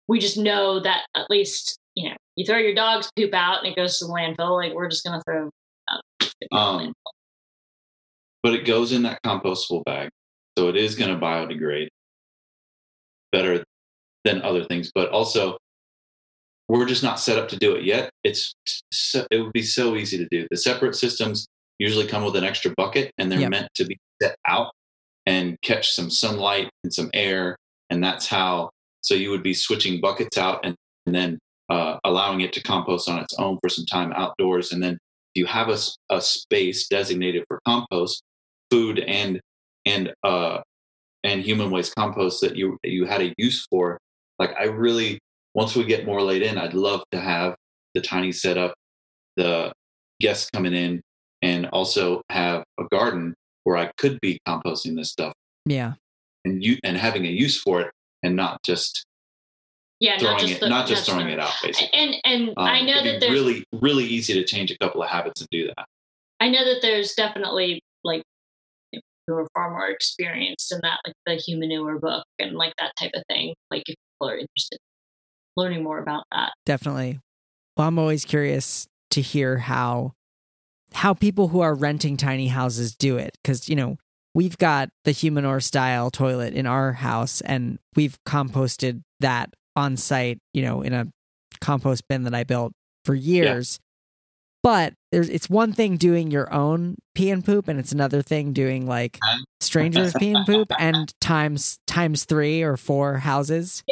we 0.07 0.19
just 0.19 0.37
know 0.37 0.79
that 0.79 1.05
at 1.15 1.29
least 1.29 1.77
you 1.95 2.09
know 2.09 2.15
you 2.35 2.45
throw 2.45 2.57
your 2.57 2.75
dog's 2.75 3.09
poop 3.17 3.33
out 3.33 3.59
and 3.59 3.67
it 3.67 3.75
goes 3.75 3.97
to 3.97 4.05
the 4.05 4.11
landfill 4.11 4.55
like 4.55 4.73
we're 4.73 4.87
just 4.87 5.03
gonna 5.03 5.21
throw 5.27 5.47
it 5.47 5.51
Um, 6.51 6.93
but 8.43 8.53
it 8.53 8.65
goes 8.65 8.91
in 8.91 9.03
that 9.03 9.19
compostable 9.23 9.83
bag, 9.85 10.09
so 10.57 10.69
it 10.69 10.75
is 10.75 10.95
going 10.95 11.09
to 11.09 11.23
biodegrade 11.23 11.87
better 13.31 13.63
than 14.23 14.41
other 14.41 14.63
things. 14.63 14.91
But 14.93 15.09
also, 15.09 15.57
we're 16.67 16.85
just 16.85 17.03
not 17.03 17.19
set 17.19 17.37
up 17.37 17.47
to 17.49 17.57
do 17.57 17.75
it 17.75 17.83
yet. 17.83 18.09
It's 18.23 18.53
so, 18.91 19.25
it 19.31 19.39
would 19.39 19.53
be 19.53 19.61
so 19.61 19.95
easy 19.95 20.17
to 20.17 20.27
do. 20.31 20.47
The 20.49 20.57
Separett 20.57 20.95
systems 20.95 21.47
usually 21.79 22.07
come 22.07 22.23
with 22.23 22.35
an 22.35 22.43
extra 22.43 22.73
bucket, 22.75 23.11
and 23.17 23.31
they're 23.31 23.39
Yep. 23.41 23.49
meant 23.51 23.67
to 23.75 23.85
be 23.85 23.97
set 24.21 24.35
out 24.47 24.71
and 25.25 25.57
catch 25.61 25.91
some 25.91 26.09
sunlight 26.09 26.69
and 26.83 26.93
some 26.93 27.09
air, 27.13 27.57
and 27.89 28.03
that's 28.03 28.27
how. 28.27 28.69
So 29.01 29.13
you 29.13 29.29
would 29.29 29.43
be 29.43 29.53
switching 29.53 30.01
buckets 30.01 30.37
out 30.37 30.61
and, 30.65 30.75
and 31.05 31.13
then 31.13 31.37
uh, 31.69 31.97
allowing 32.03 32.41
it 32.41 32.53
to 32.53 32.61
compost 32.63 33.07
on 33.07 33.19
its 33.19 33.35
own 33.37 33.59
for 33.61 33.69
some 33.69 33.85
time 33.85 34.11
outdoors, 34.13 34.71
and 34.71 34.81
then 34.81 34.93
if 34.93 35.41
you 35.41 35.45
have 35.45 35.69
a, 35.69 35.77
a 36.09 36.21
space 36.21 36.87
designated 36.87 37.43
for 37.47 37.59
compost, 37.67 38.23
food 38.71 38.99
and 38.99 39.39
and 39.85 40.11
uh 40.23 40.59
and 41.23 41.41
human 41.43 41.69
waste 41.69 41.93
compost 41.95 42.41
that 42.41 42.55
you 42.55 42.77
you 42.83 43.05
had 43.05 43.21
a 43.21 43.33
use 43.37 43.65
for, 43.69 43.99
like 44.39 44.51
I 44.59 44.63
really 44.65 45.19
once 45.55 45.75
we 45.75 45.85
get 45.85 46.05
more 46.05 46.21
laid 46.21 46.43
in, 46.43 46.57
I'd 46.57 46.73
love 46.73 47.03
to 47.11 47.19
have 47.19 47.55
the 47.95 48.01
tiny 48.01 48.31
setup, 48.31 48.75
the 49.37 49.73
guests 50.19 50.49
coming 50.51 50.73
in, 50.73 51.01
and 51.41 51.65
also 51.67 52.21
have 52.29 52.63
a 52.79 52.83
garden 52.91 53.33
where 53.63 53.77
I 53.77 53.91
could 53.97 54.19
be 54.21 54.39
composting 54.47 54.95
this 54.95 55.09
stuff. 55.09 55.33
Yeah. 55.65 55.93
And 56.43 56.63
you 56.63 56.77
and 56.83 56.95
having 56.95 57.25
a 57.25 57.29
use 57.29 57.59
for 57.59 57.81
it 57.81 57.91
and 58.21 58.35
not 58.35 58.61
just 58.63 59.05
yeah, 59.99 60.19
throwing 60.19 60.33
not 60.33 60.41
just 60.41 60.53
it, 60.53 60.59
the, 60.59 60.69
not 60.69 60.87
just 60.87 61.07
not 61.07 61.13
throwing 61.15 61.29
it 61.31 61.39
out, 61.39 61.53
basically. 61.63 61.97
And 61.97 62.15
and 62.23 62.49
Um, 62.49 62.53
I 62.57 62.81
know 62.81 63.03
that 63.03 63.19
be 63.19 63.25
there's 63.25 63.31
really, 63.31 63.63
really 63.73 64.03
easy 64.03 64.33
to 64.33 64.43
change 64.43 64.69
a 64.69 64.77
couple 64.77 65.01
of 65.01 65.09
habits 65.09 65.41
and 65.41 65.47
do 65.49 65.67
that. 65.67 65.85
I 66.39 66.49
know 66.49 66.65
that 66.65 66.81
there's 66.81 67.13
definitely 67.13 67.81
like 68.03 68.21
who 69.25 69.33
are 69.33 69.47
far 69.55 69.71
more 69.71 69.87
experienced 69.87 70.71
in 70.71 70.79
that, 70.83 70.99
like 71.05 71.15
the 71.25 71.35
humanure 71.35 71.99
book 71.99 72.25
and 72.37 72.55
like 72.55 72.73
that 72.77 72.91
type 72.99 73.11
of 73.15 73.23
thing. 73.29 73.55
Like 73.71 73.83
if 73.87 73.95
people 73.95 74.29
are 74.29 74.37
interested 74.37 74.75
in 74.75 74.84
learning 75.55 75.83
more 75.83 75.99
about 75.99 76.25
that. 76.31 76.51
Definitely. 76.65 77.19
Well, 77.77 77.87
I'm 77.87 77.99
always 77.99 78.25
curious 78.25 78.87
to 79.11 79.21
hear 79.21 79.57
how 79.57 80.13
how 80.93 81.13
people 81.13 81.49
who 81.49 81.59
are 81.61 81.75
renting 81.75 82.15
tiny 82.15 82.47
houses 82.47 82.95
do 82.95 83.17
it. 83.17 83.37
Because 83.41 83.69
you 83.69 83.75
know 83.75 83.97
we've 84.33 84.57
got 84.57 84.89
the 85.03 85.11
humanure 85.11 85.61
style 85.61 86.11
toilet 86.11 86.53
in 86.53 86.65
our 86.65 86.93
house 86.93 87.41
and 87.41 87.79
we've 87.95 88.17
composted 88.27 89.01
that 89.21 89.53
on 89.75 89.97
site 89.97 90.39
you 90.53 90.61
know 90.61 90.81
in 90.81 90.93
a 90.93 91.07
compost 91.61 92.03
bin 92.07 92.23
that 92.23 92.33
i 92.33 92.43
built 92.43 92.73
for 93.05 93.15
years. 93.15 93.79
But 94.63 94.93
there's 95.11 95.29
it's 95.29 95.49
one 95.49 95.73
thing 95.73 95.97
doing 95.97 96.31
your 96.31 96.51
own 96.51 96.95
pee 97.13 97.29
and 97.29 97.45
poop 97.45 97.67
and 97.67 97.79
it's 97.79 97.91
another 97.91 98.21
thing 98.21 98.51
doing 98.51 98.87
like 98.87 99.19
strangers 99.59 100.13
pee 100.17 100.33
and 100.33 100.45
poop 100.45 100.71
and 100.79 101.13
times 101.21 101.77
times 101.87 102.25
three 102.25 102.63
or 102.63 102.75
four 102.75 103.17
houses 103.17 103.83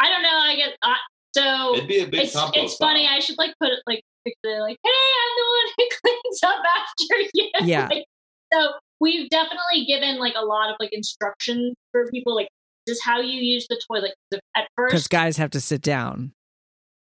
I 0.00 0.10
don't 0.10 0.22
know. 0.22 0.28
I 0.38 0.56
get 0.56 0.76
uh, 0.82 0.94
so 1.34 1.74
It'd 1.76 1.88
be 1.88 2.00
a 2.00 2.06
big 2.06 2.20
it's 2.20 2.34
compost. 2.34 2.56
it's 2.56 2.76
funny. 2.76 3.06
I 3.06 3.18
should 3.20 3.38
like 3.38 3.54
put 3.60 3.70
it 3.70 3.80
like 3.86 4.02
picture 4.24 4.60
like, 4.60 4.76
hey, 4.84 4.90
I'm 4.90 5.32
the 5.36 5.46
one 5.48 5.72
who 5.76 5.84
cleans 6.22 6.40
up 6.44 6.62
after 6.76 7.30
you. 7.34 7.50
Yeah. 7.62 7.88
Like, 7.92 8.04
so 8.52 8.72
we've 9.00 9.28
definitely 9.30 9.84
given 9.86 10.18
like 10.18 10.34
a 10.36 10.44
lot 10.44 10.70
of 10.70 10.76
like 10.78 10.90
instructions 10.92 11.74
for 11.92 12.06
people. 12.10 12.34
Like, 12.34 12.48
this 12.86 12.98
is 12.98 13.02
how 13.04 13.20
you 13.20 13.40
use 13.40 13.66
the 13.68 13.80
toilet. 13.90 14.14
'Cause 14.32 14.40
At 14.56 14.68
first 14.76 14.92
because 14.92 15.08
guys 15.08 15.36
have 15.36 15.50
to 15.50 15.60
sit 15.60 15.82
down 15.82 16.32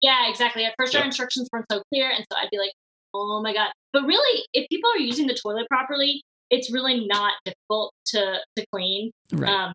yeah, 0.01 0.28
exactly. 0.28 0.64
At 0.66 0.74
first, 0.78 0.95
our 0.95 1.03
instructions 1.03 1.49
weren't 1.51 1.64
so 1.72 1.82
clear, 1.91 2.11
and 2.11 2.26
so 2.30 2.37
I'd 2.39 2.51
be 2.51 2.59
like, 2.59 2.72
oh 3.14 3.41
my 3.43 3.55
god. 3.55 3.70
But 3.95 4.03
really, 4.05 4.45
if 4.53 4.68
people 4.68 4.91
are 4.95 4.99
using 4.99 5.26
the 5.26 5.35
toilet 5.35 5.66
properly, 5.70 6.22
it's 6.51 6.70
really 6.70 7.07
not 7.07 7.32
difficult 7.47 7.93
to 8.09 8.39
to 8.57 8.66
clean. 8.72 9.11
right 9.32 9.49
Um, 9.49 9.72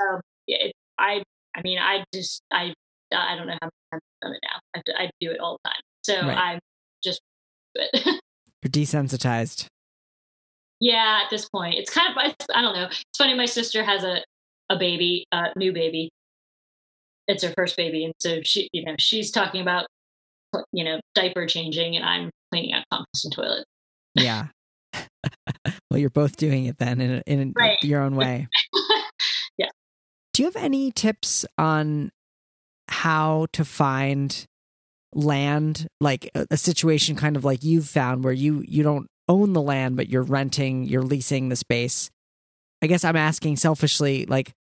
so 0.00 0.20
it, 0.46 0.72
I, 0.98 1.22
I 1.58 1.62
mean, 1.64 1.78
I 1.78 2.04
just, 2.14 2.42
I, 2.52 2.72
I 3.12 3.34
don't 3.36 3.46
know 3.48 3.56
how 3.60 3.68
many 3.68 3.72
times 3.92 4.02
I've 4.02 4.20
done 4.22 4.32
it 4.34 4.40
now. 4.44 4.82
I, 4.98 5.04
I 5.04 5.10
do 5.20 5.30
it 5.32 5.40
all 5.40 5.58
the 5.64 5.68
time. 5.68 5.80
So 6.02 6.20
Right. 6.26 6.38
I'm 6.38 6.58
just, 7.02 7.20
do 7.74 7.82
it. 7.92 8.20
you're 8.62 8.70
desensitized 8.70 9.66
yeah. 10.80 11.22
At 11.24 11.30
this 11.30 11.48
point, 11.48 11.74
it's 11.74 11.90
kind 11.90 12.10
of, 12.10 12.16
I, 12.54 12.62
don't 12.62 12.74
know. 12.74 12.86
It's 12.86 13.18
funny. 13.18 13.34
My 13.34 13.46
sister 13.46 13.82
has 13.82 14.04
a, 14.04 14.22
a 14.70 14.78
baby, 14.78 15.26
a 15.32 15.36
uh, 15.36 15.46
new 15.56 15.72
baby. 15.72 16.10
It's 17.26 17.42
her 17.42 17.52
first 17.56 17.76
baby, 17.76 18.04
and 18.04 18.14
so 18.20 18.40
she, 18.42 18.68
you 18.72 18.84
know, 18.84 18.94
she's 18.98 19.30
talking 19.30 19.60
about, 19.60 19.86
you 20.72 20.82
know, 20.84 20.98
diaper 21.14 21.46
changing, 21.46 21.96
and 21.96 22.04
I'm 22.04 22.30
cleaning 22.50 22.72
out 22.72 22.84
compost 22.90 23.24
and 23.24 23.34
toilet. 23.34 23.64
Yeah. 24.14 24.46
well, 25.90 25.98
you're 25.98 26.08
both 26.08 26.36
doing 26.36 26.66
it 26.66 26.78
then 26.78 27.00
in 27.00 27.22
in 27.26 27.52
Right. 27.54 27.76
your 27.82 28.00
own 28.00 28.16
way. 28.16 28.48
Do 30.38 30.44
you 30.44 30.46
have 30.46 30.62
any 30.62 30.92
tips 30.92 31.44
on 31.58 32.12
how 32.86 33.48
to 33.54 33.64
find 33.64 34.46
land 35.12 35.88
like 36.00 36.30
a, 36.32 36.46
a 36.52 36.56
situation 36.56 37.16
kind 37.16 37.34
of 37.34 37.44
like 37.44 37.64
you've 37.64 37.88
found 37.88 38.22
where 38.22 38.32
you 38.32 38.62
you 38.68 38.84
don't 38.84 39.08
own 39.28 39.52
the 39.52 39.60
land 39.60 39.96
but 39.96 40.08
you're 40.08 40.22
renting, 40.22 40.84
you're 40.84 41.02
leasing 41.02 41.48
the 41.48 41.56
space? 41.56 42.08
I 42.80 42.86
guess 42.86 43.02
I'm 43.02 43.16
asking 43.16 43.56
selfishly 43.56 44.26
like 44.26 44.52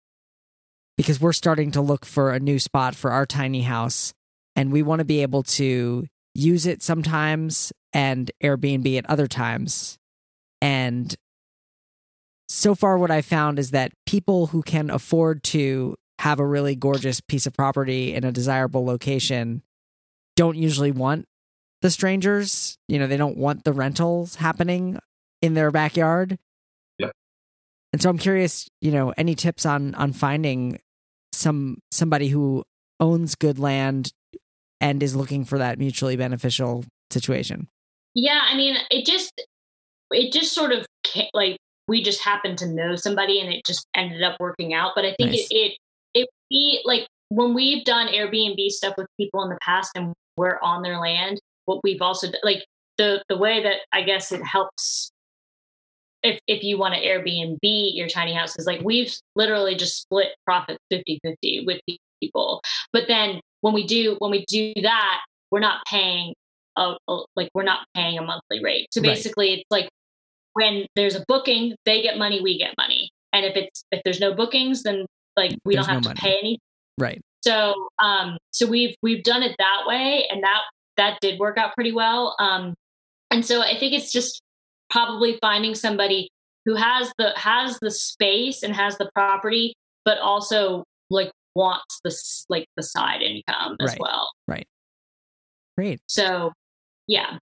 because 0.97 1.21
we're 1.21 1.35
starting 1.35 1.73
to 1.73 1.83
look 1.83 2.07
for 2.07 2.33
a 2.33 2.41
new 2.41 2.59
spot 2.59 2.95
for 2.95 3.11
our 3.11 3.27
tiny 3.27 3.61
house 3.61 4.15
and 4.55 4.73
we 4.73 4.83
want 4.83 5.01
to 5.01 5.05
be 5.05 5.21
able 5.21 5.43
to 5.43 6.07
use 6.35 6.65
it 6.65 6.83
sometimes 6.83 7.71
and 7.93 8.31
Airbnb 8.43 8.97
at 8.97 9.11
other 9.11 9.27
times. 9.27 9.99
And 10.63 11.15
so 12.49 12.75
far, 12.75 12.99
what 12.99 13.11
I 13.11 13.23
found 13.23 13.59
is 13.59 13.73
that 13.73 13.93
people 14.07 14.49
who 14.49 14.63
can 14.63 14.91
afford 14.91 15.43
to 15.45 15.97
have 16.19 16.39
a 16.41 16.47
really 16.47 16.75
gorgeous 16.75 17.21
piece 17.21 17.47
of 17.47 17.53
property 17.53 18.15
in 18.15 18.25
a 18.25 18.33
desirable 18.33 18.85
location 18.85 19.63
don't 20.37 20.57
usually 20.57 20.91
want 20.91 21.27
the 21.83 21.91
strangers. 21.91 22.79
You 22.89 22.99
know, 22.99 23.07
they 23.07 23.17
don't 23.17 23.37
want 23.37 23.65
the 23.65 23.73
rentals 23.73 24.37
happening 24.37 24.99
in 25.43 25.55
their 25.55 25.71
backyard. 25.71 26.39
Yep. 26.99 27.13
And 27.93 28.03
so 28.03 28.11
I'm 28.11 28.19
curious, 28.19 28.69
you 28.81 28.93
know, 28.93 29.13
any 29.17 29.35
tips 29.35 29.67
on 29.67 29.95
on 29.95 30.13
finding 30.13 30.79
some 31.33 31.79
somebody 31.91 32.29
who 32.29 32.65
owns 33.01 33.35
good 33.35 33.59
land 33.59 34.13
and 34.81 35.03
is 35.03 35.17
looking 35.17 35.45
for 35.45 35.59
that 35.59 35.79
mutually 35.79 36.17
beneficial 36.17 36.85
situation. 37.11 37.69
Yeah, 38.15 38.41
I 38.45 38.57
mean, 38.57 38.77
it 38.91 39.05
just 39.05 39.33
it 40.11 40.33
just 40.33 40.53
sort 40.53 40.73
of 40.73 40.87
like 41.35 41.59
we 41.89 42.03
just 42.03 42.23
happened 42.23 42.59
to 42.59 42.67
know 42.67 42.97
somebody 42.97 43.41
and 43.41 43.53
it 43.53 43.65
just 43.65 43.87
ended 43.95 44.23
up 44.23 44.37
working 44.41 44.75
out. 44.75 44.93
But 44.95 45.05
I 45.05 45.15
think 45.19 45.31
Nice. 45.33 45.49
it 45.51 45.55
it 46.15 46.23
it 46.23 46.29
be 46.51 46.81
like 46.85 47.07
when 47.29 47.55
we've 47.55 47.85
done 47.85 48.09
Airbnb 48.09 48.69
stuff 48.71 48.95
with 48.97 49.07
people 49.19 49.43
in 49.43 49.51
the 49.51 49.59
past 49.63 49.93
and 49.95 50.13
we're 50.37 50.59
on 50.63 50.83
their 50.83 50.99
land. 50.99 51.39
What 51.67 51.81
we've 51.83 52.03
also 52.03 52.29
like 52.43 52.65
the 52.99 53.23
the 53.29 53.37
way 53.37 53.63
that 53.63 53.77
I 53.93 54.03
guess 54.03 54.33
it 54.33 54.43
helps 54.45 55.11
if 56.23 56.39
if 56.47 56.63
you 56.63 56.79
want 56.79 56.95
to 56.95 57.01
Airbnb 57.01 57.59
your 57.63 58.09
tiny 58.09 58.33
house 58.35 58.59
is 58.59 58.67
like 58.67 58.81
we've 58.83 59.15
literally 59.35 59.75
just 59.75 60.01
split 60.03 60.29
profit 60.45 60.79
50-50 60.93 61.67
with 61.67 61.81
people. 62.21 62.63
But 62.93 63.05
then 63.09 63.41
when 63.61 63.75
we 63.75 63.87
do 63.87 64.17
when 64.19 64.31
we 64.31 64.45
do 64.47 64.73
that, 64.83 65.21
we're 65.51 65.61
not 65.61 65.81
paying 65.87 66.35
a, 66.77 66.95
a- 67.09 67.25
like 67.37 67.51
we're 67.55 67.63
not 67.65 67.87
paying 67.95 68.19
a 68.19 68.23
monthly 68.23 68.63
rate. 68.63 68.89
So 68.93 69.01
Right. 69.01 69.09
basically, 69.15 69.55
it's 69.55 69.65
like 69.71 69.89
when 70.57 70.87
there's 70.97 71.15
a 71.15 71.25
booking, 71.29 71.75
they 71.85 72.03
get 72.03 72.17
money, 72.19 72.41
we 72.41 72.59
get 72.59 72.75
money, 72.79 73.11
and 73.33 73.45
if 73.45 73.55
it's 73.57 73.85
if 73.93 74.01
there's 74.05 74.21
no 74.21 74.35
bookings, 74.35 74.83
then 74.83 75.05
like 75.37 75.53
we 75.65 75.75
There's 75.75 75.87
don't 75.87 75.95
have 75.97 76.05
no 76.05 76.11
to 76.11 76.21
money. 76.21 76.21
pay 76.21 76.39
any. 76.39 76.59
Right. 76.99 77.21
So 77.45 77.89
um, 77.99 78.39
so 78.53 78.67
we've 78.67 78.95
we've 79.03 79.23
done 79.23 79.43
it 79.43 79.55
that 79.59 79.83
way, 79.87 80.27
and 80.31 80.43
that 80.43 80.63
that 80.97 81.19
did 81.21 81.39
work 81.39 81.59
out 81.59 81.75
pretty 81.75 81.93
well. 81.93 82.35
Um, 82.39 82.75
and 83.31 83.45
so 83.45 83.61
I 83.63 83.79
think 83.79 83.93
it's 83.93 84.11
just 84.11 84.41
probably 84.89 85.39
finding 85.43 85.75
somebody 85.75 86.31
who 86.65 86.75
has 86.75 87.13
the 87.19 87.33
has 87.37 87.79
the 87.81 87.91
space 87.91 88.63
and 88.63 88.75
has 88.75 88.97
the 88.99 89.11
property, 89.15 89.75
but 90.05 90.19
also 90.19 90.85
like 91.11 91.31
wants 91.55 92.01
the 92.03 92.17
like 92.49 92.67
the 92.77 92.83
side 92.83 93.21
income 93.23 93.77
as 93.81 93.91
Right. 93.91 94.01
well. 94.01 94.31
Right. 94.49 94.67
Great. 95.77 96.01
So 96.09 96.53
yeah, 97.07 97.39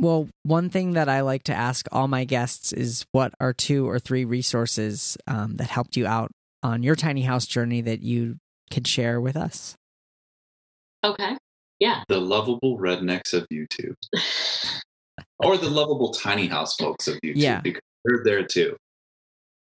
Well, 0.00 0.28
one 0.44 0.70
thing 0.70 0.92
that 0.92 1.08
I 1.08 1.20
like 1.20 1.42
to 1.44 1.54
ask 1.54 1.86
all 1.92 2.08
my 2.08 2.24
guests 2.24 2.72
is 2.72 3.04
what 3.12 3.34
are 3.38 3.52
two 3.52 3.88
or 3.88 3.98
three 3.98 4.24
resources 4.24 5.16
um, 5.26 5.56
that 5.56 5.68
helped 5.68 5.96
you 5.96 6.06
out 6.06 6.30
on 6.62 6.82
your 6.82 6.96
tiny 6.96 7.22
house 7.22 7.46
journey 7.46 7.82
that 7.82 8.00
you 8.02 8.36
could 8.72 8.86
share 8.86 9.20
with 9.20 9.36
us? 9.36 9.74
okay, 11.04 11.36
yeah. 11.78 12.02
The 12.08 12.20
lovable 12.20 12.78
rednecks 12.78 13.32
of 13.32 13.46
YouTube, 13.52 13.94
or 15.38 15.56
the 15.56 15.70
lovable 15.70 16.10
tiny 16.12 16.46
house 16.46 16.76
folks 16.76 17.08
of 17.08 17.14
YouTube, 17.24 17.36
Yeah. 17.36 17.60
because 17.60 17.80
they're 18.04 18.22
there 18.24 18.44
too. 18.46 18.76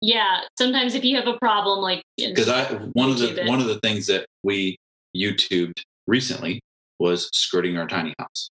yeah 0.00 0.40
sometimes 0.56 0.94
if 0.94 1.04
you 1.04 1.16
have 1.16 1.26
a 1.26 1.36
problem 1.38 1.80
like 1.80 2.02
Because 2.16 2.48
I 2.48 2.64
one 2.92 3.10
of 3.10 3.18
the 3.18 3.42
it. 3.42 3.48
one 3.48 3.60
of 3.60 3.66
the 3.66 3.78
things 3.80 4.06
that 4.06 4.26
we 4.44 4.76
YouTubed 5.16 5.80
recently 6.06 6.60
was 7.00 7.28
skirting 7.32 7.76
our 7.78 7.86
tiny 7.88 8.14
house 8.18 8.48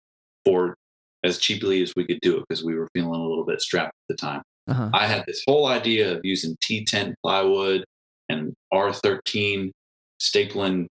for 0.45 0.75
as 1.23 1.37
cheaply 1.37 1.81
as 1.81 1.93
we 1.95 2.05
could 2.05 2.19
do 2.21 2.37
it 2.37 2.43
because 2.47 2.63
we 2.63 2.75
were 2.75 2.87
feeling 2.93 3.19
a 3.19 3.27
little 3.27 3.45
bit 3.45 3.61
strapped 3.61 3.93
at 4.09 4.15
the 4.15 4.15
time. 4.15 4.41
Uh-huh. 4.67 4.89
I 4.93 5.07
had 5.07 5.23
this 5.27 5.41
whole 5.47 5.67
idea 5.67 6.11
of 6.13 6.21
using 6.23 6.55
T10 6.63 7.13
plywood 7.23 7.83
and 8.29 8.53
R13 8.73 9.71
stapling 10.21 10.87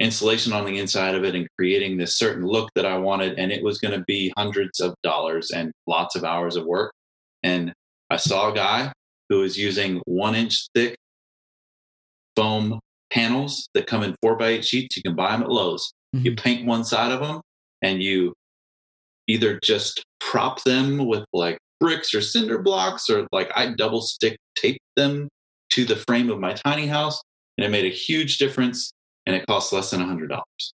insulation 0.00 0.52
on 0.52 0.64
the 0.64 0.78
inside 0.78 1.14
of 1.14 1.24
it 1.24 1.34
and 1.34 1.46
creating 1.58 1.96
this 1.96 2.18
certain 2.18 2.44
look 2.44 2.70
that 2.74 2.84
I 2.86 2.98
wanted. 2.98 3.38
And 3.38 3.52
it 3.52 3.62
was 3.62 3.78
going 3.78 3.98
to 3.98 4.04
be 4.06 4.32
hundreds 4.36 4.80
of 4.80 4.94
dollars 5.02 5.50
and 5.50 5.70
lots 5.86 6.16
of 6.16 6.24
hours 6.24 6.56
of 6.56 6.64
work. 6.64 6.92
And 7.42 7.72
I 8.10 8.16
saw 8.16 8.50
a 8.50 8.54
guy 8.54 8.92
who 9.28 9.40
was 9.40 9.56
using 9.56 10.00
one 10.06 10.34
inch 10.34 10.66
thick 10.74 10.96
foam 12.36 12.80
panels 13.10 13.68
that 13.74 13.86
come 13.86 14.02
in 14.02 14.14
four 14.22 14.36
by 14.36 14.48
eight 14.48 14.64
sheets. 14.64 14.96
You 14.96 15.02
can 15.02 15.14
buy 15.14 15.32
them 15.32 15.42
at 15.42 15.50
Lowe's. 15.50 15.92
You 16.12 16.32
Mhm. 16.32 16.38
paint 16.42 16.66
one 16.66 16.84
side 16.84 17.12
of 17.12 17.20
them 17.20 17.40
and 17.82 18.02
you 18.02 18.34
either 19.32 19.58
just 19.62 20.04
prop 20.20 20.62
them 20.64 21.06
with 21.06 21.24
like 21.32 21.58
bricks 21.80 22.14
or 22.14 22.20
cinder 22.20 22.60
blocks, 22.60 23.08
or 23.08 23.26
like 23.32 23.50
I 23.56 23.72
double 23.76 24.02
stick 24.02 24.36
tape 24.56 24.80
them 24.96 25.28
to 25.70 25.84
the 25.84 25.96
frame 25.96 26.30
of 26.30 26.38
my 26.38 26.52
tiny 26.52 26.86
house, 26.86 27.20
and 27.56 27.64
it 27.64 27.70
made 27.70 27.84
a 27.84 27.94
huge 27.94 28.38
difference. 28.38 28.92
And 29.24 29.36
it 29.36 29.46
cost 29.46 29.72
less 29.72 29.90
than 29.90 30.02
a 30.02 30.06
hundred 30.06 30.30
dollars. 30.30 30.74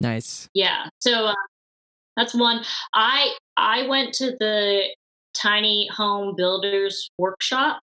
Nice. 0.00 0.48
Yeah. 0.54 0.86
So 1.00 1.26
uh, 1.26 1.34
that's 2.16 2.34
one. 2.34 2.64
I 2.94 3.34
I 3.56 3.86
went 3.86 4.14
to 4.14 4.32
the 4.40 4.84
tiny 5.34 5.88
home 5.92 6.34
builders 6.36 7.10
workshop. 7.18 7.80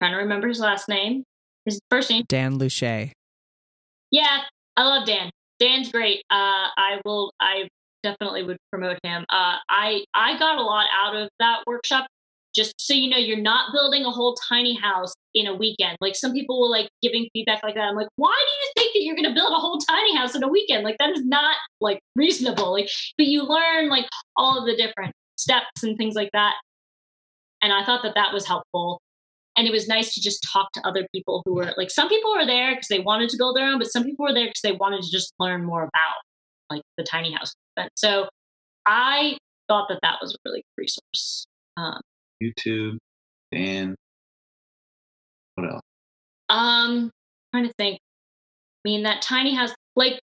trying 0.00 0.12
to 0.12 0.18
remember 0.18 0.48
his 0.48 0.60
last 0.60 0.88
name. 0.88 1.24
His 1.64 1.80
first 1.90 2.10
name. 2.10 2.24
Dan 2.28 2.58
Louche. 2.58 3.12
Yeah, 4.10 4.42
I 4.76 4.84
love 4.84 5.06
Dan. 5.06 5.30
Dan's 5.58 5.90
great. 5.90 6.20
Uh, 6.30 6.68
I 6.76 7.00
will. 7.04 7.32
I 7.40 7.68
definitely 8.02 8.42
would 8.44 8.58
promote 8.70 8.98
him. 9.02 9.24
Uh, 9.28 9.56
I 9.68 10.04
I 10.14 10.38
got 10.38 10.58
a 10.58 10.62
lot 10.62 10.86
out 10.94 11.16
of 11.16 11.28
that 11.40 11.62
workshop. 11.66 12.06
Just 12.54 12.74
so 12.80 12.94
you 12.94 13.10
know, 13.10 13.18
you're 13.18 13.36
not 13.40 13.72
building 13.72 14.04
a 14.04 14.10
whole 14.10 14.34
tiny 14.34 14.74
house 14.74 15.12
in 15.34 15.46
a 15.46 15.54
weekend. 15.54 15.96
Like 16.00 16.16
some 16.16 16.32
people 16.32 16.60
were 16.60 16.68
like 16.68 16.88
giving 17.02 17.28
feedback 17.32 17.62
like 17.62 17.74
that. 17.74 17.82
I'm 17.82 17.94
like, 17.94 18.08
why 18.16 18.34
do 18.36 18.52
you 18.52 18.72
think 18.74 18.94
that 18.94 19.02
you're 19.04 19.14
going 19.14 19.28
to 19.28 19.34
build 19.34 19.52
a 19.52 19.60
whole 19.60 19.78
tiny 19.78 20.16
house 20.16 20.34
in 20.34 20.42
a 20.42 20.48
weekend? 20.48 20.82
Like 20.82 20.96
that 20.98 21.10
is 21.10 21.24
not 21.24 21.56
like 21.80 22.00
reasonable. 22.16 22.72
Like, 22.72 22.88
but 23.16 23.26
you 23.26 23.44
learn 23.44 23.88
like 23.88 24.06
all 24.34 24.58
of 24.58 24.64
the 24.64 24.74
different 24.74 25.14
steps 25.36 25.82
and 25.82 25.96
things 25.96 26.14
like 26.14 26.30
that. 26.32 26.54
And 27.62 27.72
I 27.72 27.84
thought 27.84 28.02
that 28.02 28.14
that 28.14 28.32
was 28.32 28.46
helpful. 28.46 29.00
And 29.56 29.66
it 29.66 29.72
was 29.72 29.86
nice 29.86 30.14
to 30.14 30.20
just 30.20 30.42
talk 30.50 30.72
to 30.72 30.86
other 30.86 31.06
people 31.12 31.42
who 31.44 31.54
were 31.54 31.72
like, 31.76 31.90
some 31.90 32.08
people 32.08 32.32
were 32.32 32.46
there 32.46 32.74
because 32.74 32.88
they 32.88 33.00
wanted 33.00 33.28
to 33.30 33.36
build 33.36 33.56
their 33.56 33.66
own, 33.66 33.78
but 33.78 33.90
some 33.90 34.04
people 34.04 34.24
were 34.24 34.34
there 34.34 34.46
because 34.46 34.62
they 34.62 34.72
wanted 34.72 35.02
to 35.02 35.10
just 35.10 35.34
learn 35.38 35.64
more 35.64 35.82
about 35.82 36.16
like 36.70 36.82
the 36.96 37.04
tiny 37.04 37.32
house. 37.32 37.54
So 37.94 38.28
I 38.86 39.36
thought 39.68 39.88
that 39.88 40.00
that 40.02 40.16
was 40.20 40.34
a 40.34 40.36
really 40.44 40.62
good 40.76 40.82
resource. 40.82 41.46
Um, 41.76 42.00
YouTube 42.42 42.98
and 43.52 43.94
what 45.54 45.70
else? 45.72 45.82
Um, 46.48 47.10
trying 47.52 47.66
to 47.66 47.72
think. 47.78 47.98
I 48.84 48.88
mean, 48.88 49.02
that 49.02 49.22
tiny 49.22 49.54
house, 49.54 49.74
like 49.96 50.20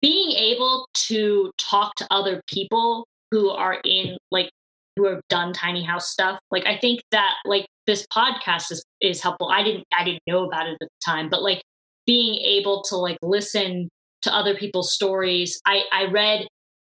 being 0.00 0.32
able 0.32 0.86
to 0.94 1.50
talk 1.58 1.94
to 1.96 2.06
other 2.10 2.42
people 2.46 3.06
who 3.30 3.50
are 3.50 3.78
in 3.84 4.16
like 4.30 4.50
who 4.96 5.06
have 5.06 5.20
done 5.28 5.52
tiny 5.52 5.82
house 5.82 6.10
stuff. 6.10 6.38
Like 6.50 6.66
I 6.66 6.78
think 6.78 7.00
that 7.12 7.34
like 7.44 7.66
this 7.86 8.06
podcast 8.12 8.70
is 8.70 8.84
is 9.00 9.22
helpful. 9.22 9.50
I 9.50 9.62
didn't 9.62 9.84
I 9.96 10.04
didn't 10.04 10.22
know 10.26 10.44
about 10.44 10.68
it 10.68 10.72
at 10.72 10.78
the 10.80 10.88
time, 11.04 11.28
but 11.30 11.42
like 11.42 11.62
being 12.06 12.34
able 12.34 12.82
to 12.82 12.96
like 12.96 13.18
listen 13.22 13.88
to 14.22 14.34
other 14.34 14.54
people's 14.54 14.92
stories. 14.92 15.60
I 15.66 15.82
I 15.92 16.04
read 16.06 16.46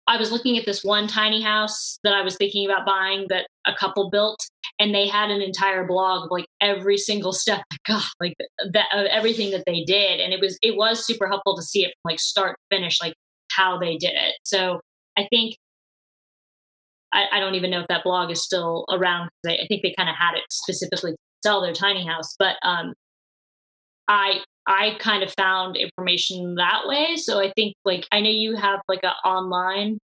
I 0.08 0.16
was 0.16 0.32
looking 0.32 0.56
at 0.56 0.64
this 0.64 0.82
one 0.82 1.06
tiny 1.06 1.42
house 1.42 1.98
that 2.02 2.14
I 2.14 2.22
was 2.22 2.36
thinking 2.36 2.64
about 2.64 2.86
buying 2.86 3.26
that 3.28 3.46
a 3.66 3.74
couple 3.74 4.08
built, 4.08 4.40
and 4.80 4.94
they 4.94 5.06
had 5.06 5.30
an 5.30 5.42
entire 5.42 5.86
blog 5.86 6.24
of 6.24 6.30
like 6.30 6.46
every 6.60 6.96
single 6.96 7.32
step, 7.34 7.62
God, 7.86 8.02
like 8.20 8.34
that, 8.72 8.86
uh, 8.92 9.04
everything 9.10 9.50
that 9.50 9.64
they 9.66 9.84
did, 9.84 10.20
and 10.20 10.32
it 10.32 10.40
was 10.40 10.58
it 10.62 10.76
was 10.76 11.06
super 11.06 11.28
helpful 11.28 11.56
to 11.56 11.62
see 11.62 11.84
it 11.84 11.92
from 12.02 12.12
like 12.12 12.20
start 12.20 12.56
to 12.56 12.76
finish, 12.76 13.00
like 13.00 13.14
how 13.50 13.78
they 13.78 13.96
did 13.96 14.14
it. 14.14 14.34
So 14.44 14.80
I 15.16 15.26
think 15.30 15.56
I, 17.12 17.24
I 17.32 17.40
don't 17.40 17.54
even 17.54 17.70
know 17.70 17.80
if 17.80 17.88
that 17.88 18.04
blog 18.04 18.30
is 18.30 18.42
still 18.42 18.86
around. 18.90 19.30
I, 19.46 19.56
I 19.56 19.66
think 19.66 19.82
they 19.82 19.94
kind 19.96 20.08
of 20.08 20.16
had 20.16 20.34
it 20.34 20.44
specifically 20.50 21.12
to 21.12 21.18
sell 21.44 21.60
their 21.60 21.72
tiny 21.74 22.06
house, 22.06 22.34
but 22.38 22.56
um, 22.62 22.94
I 24.08 24.40
I 24.68 24.96
kind 25.00 25.22
of 25.22 25.32
found 25.32 25.76
information 25.76 26.56
that 26.56 26.82
way. 26.84 27.16
So 27.16 27.40
I 27.40 27.50
think 27.56 27.74
like 27.86 28.06
I 28.12 28.20
know 28.20 28.28
you 28.28 28.54
have 28.54 28.80
like 28.86 29.02
an 29.02 29.14
online 29.24 29.98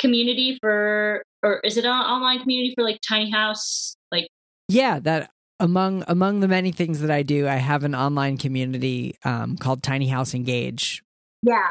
community 0.00 0.58
for 0.60 1.22
or 1.42 1.60
is 1.60 1.76
it 1.76 1.84
an 1.84 1.90
online 1.90 2.40
community 2.40 2.72
for 2.74 2.82
like 2.82 2.98
tiny 3.06 3.30
house 3.30 3.96
like 4.10 4.26
yeah 4.68 4.98
that 4.98 5.30
among 5.60 6.02
among 6.08 6.40
the 6.40 6.48
many 6.48 6.72
things 6.72 7.00
that 7.00 7.10
i 7.10 7.22
do 7.22 7.46
i 7.46 7.56
have 7.56 7.84
an 7.84 7.94
online 7.94 8.38
community 8.38 9.14
um, 9.24 9.56
called 9.58 9.82
tiny 9.82 10.08
house 10.08 10.34
engage. 10.34 11.02
Yeah. 11.42 11.68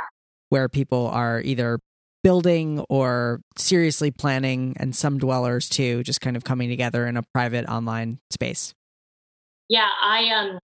Where 0.49 0.69
people 0.69 1.07
are 1.07 1.41
either 1.41 1.79
building 2.23 2.85
or 2.89 3.41
seriously 3.57 4.11
planning 4.11 4.75
and 4.77 4.95
some 4.95 5.17
dwellers 5.17 5.67
too 5.67 6.03
just 6.03 6.21
kind 6.21 6.37
of 6.37 6.43
coming 6.43 6.69
together 6.69 7.07
in 7.07 7.17
a 7.17 7.23
private 7.33 7.65
online 7.65 8.19
space. 8.29 8.75
Yeah 9.69 9.89
i 10.03 10.29
um 10.29 10.59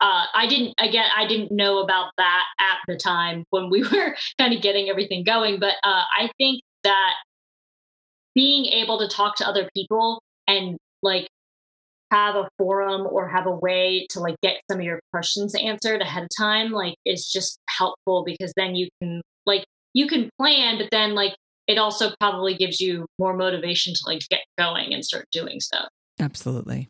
uh, 0.00 0.24
I 0.34 0.46
didn't 0.46 0.74
again 0.78 1.06
I 1.16 1.26
didn't 1.26 1.50
know 1.50 1.78
about 1.78 2.12
that 2.18 2.44
at 2.60 2.78
the 2.86 2.96
time 2.96 3.44
when 3.50 3.70
we 3.70 3.82
were 3.92 4.16
kind 4.38 4.54
of 4.54 4.62
getting 4.62 4.88
everything 4.88 5.24
going, 5.24 5.60
but 5.60 5.74
uh, 5.84 6.04
I 6.16 6.30
think 6.38 6.62
that 6.84 7.14
being 8.34 8.66
able 8.66 8.98
to 9.00 9.08
talk 9.08 9.36
to 9.36 9.48
other 9.48 9.68
people 9.74 10.22
and 10.46 10.76
like 11.02 11.28
have 12.10 12.36
a 12.36 12.48
forum 12.56 13.06
or 13.10 13.28
have 13.28 13.46
a 13.46 13.50
way 13.50 14.06
to 14.10 14.20
like 14.20 14.36
get 14.42 14.56
some 14.70 14.80
of 14.80 14.84
your 14.84 15.00
questions 15.12 15.54
answered 15.54 16.00
ahead 16.00 16.22
of 16.22 16.28
time 16.38 16.70
like 16.70 16.94
is 17.04 17.28
just 17.28 17.58
helpful 17.68 18.22
because 18.24 18.52
then 18.56 18.74
you 18.74 18.88
can 19.02 19.20
like 19.44 19.64
you 19.92 20.06
can 20.06 20.30
plan 20.38 20.78
but 20.78 20.88
then 20.90 21.14
like 21.14 21.34
it 21.66 21.76
also 21.76 22.12
probably 22.18 22.54
gives 22.54 22.80
you 22.80 23.06
more 23.18 23.36
motivation 23.36 23.92
to 23.92 24.00
like 24.06 24.22
get 24.30 24.40
going 24.56 24.94
and 24.94 25.04
start 25.04 25.26
doing 25.30 25.60
stuff. 25.60 25.88
Absolutely. 26.18 26.88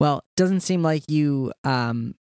Well 0.00 0.22
doesn't 0.36 0.60
seem 0.60 0.82
like 0.82 1.04
you 1.08 1.52
um 1.62 2.14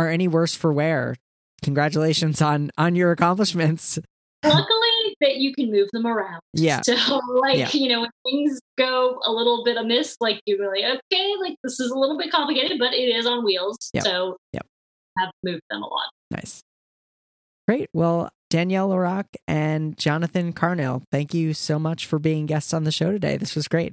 are 0.00 0.08
any 0.08 0.28
worse 0.28 0.54
for 0.54 0.72
wear. 0.72 1.14
Congratulations 1.62 2.40
on 2.40 2.70
on 2.78 2.94
your 2.94 3.12
accomplishments. 3.12 3.98
Luckily 4.42 5.16
that 5.20 5.36
you 5.36 5.54
can 5.54 5.70
move 5.70 5.88
them 5.92 6.06
around. 6.06 6.40
Yeah. 6.54 6.80
So 6.82 6.94
like, 7.40 7.58
yeah. 7.58 7.68
you 7.72 7.88
know, 7.88 8.00
when 8.00 8.10
things 8.24 8.58
go 8.78 9.20
a 9.24 9.30
little 9.30 9.62
bit 9.64 9.76
amiss, 9.76 10.16
like 10.20 10.40
you're 10.46 10.66
like, 10.66 10.84
okay, 10.84 11.34
like 11.40 11.56
this 11.62 11.78
is 11.78 11.90
a 11.90 11.98
little 11.98 12.16
bit 12.16 12.30
complicated, 12.32 12.78
but 12.78 12.94
it 12.94 13.14
is 13.14 13.26
on 13.26 13.44
wheels. 13.44 13.76
Yep. 13.92 14.04
So 14.04 14.36
yep. 14.54 14.66
have 15.18 15.30
moved 15.44 15.60
them 15.70 15.82
a 15.82 15.86
lot. 15.86 16.08
Nice. 16.30 16.62
Great. 17.68 17.90
Well, 17.92 18.30
Danielle 18.48 18.88
LaRock 18.88 19.26
and 19.46 19.96
Jonathan 19.98 20.54
Carnell, 20.54 21.02
thank 21.12 21.34
you 21.34 21.52
so 21.52 21.78
much 21.78 22.06
for 22.06 22.18
being 22.18 22.46
guests 22.46 22.72
on 22.72 22.84
the 22.84 22.92
show 22.92 23.12
today. 23.12 23.36
This 23.36 23.54
was 23.54 23.68
great. 23.68 23.92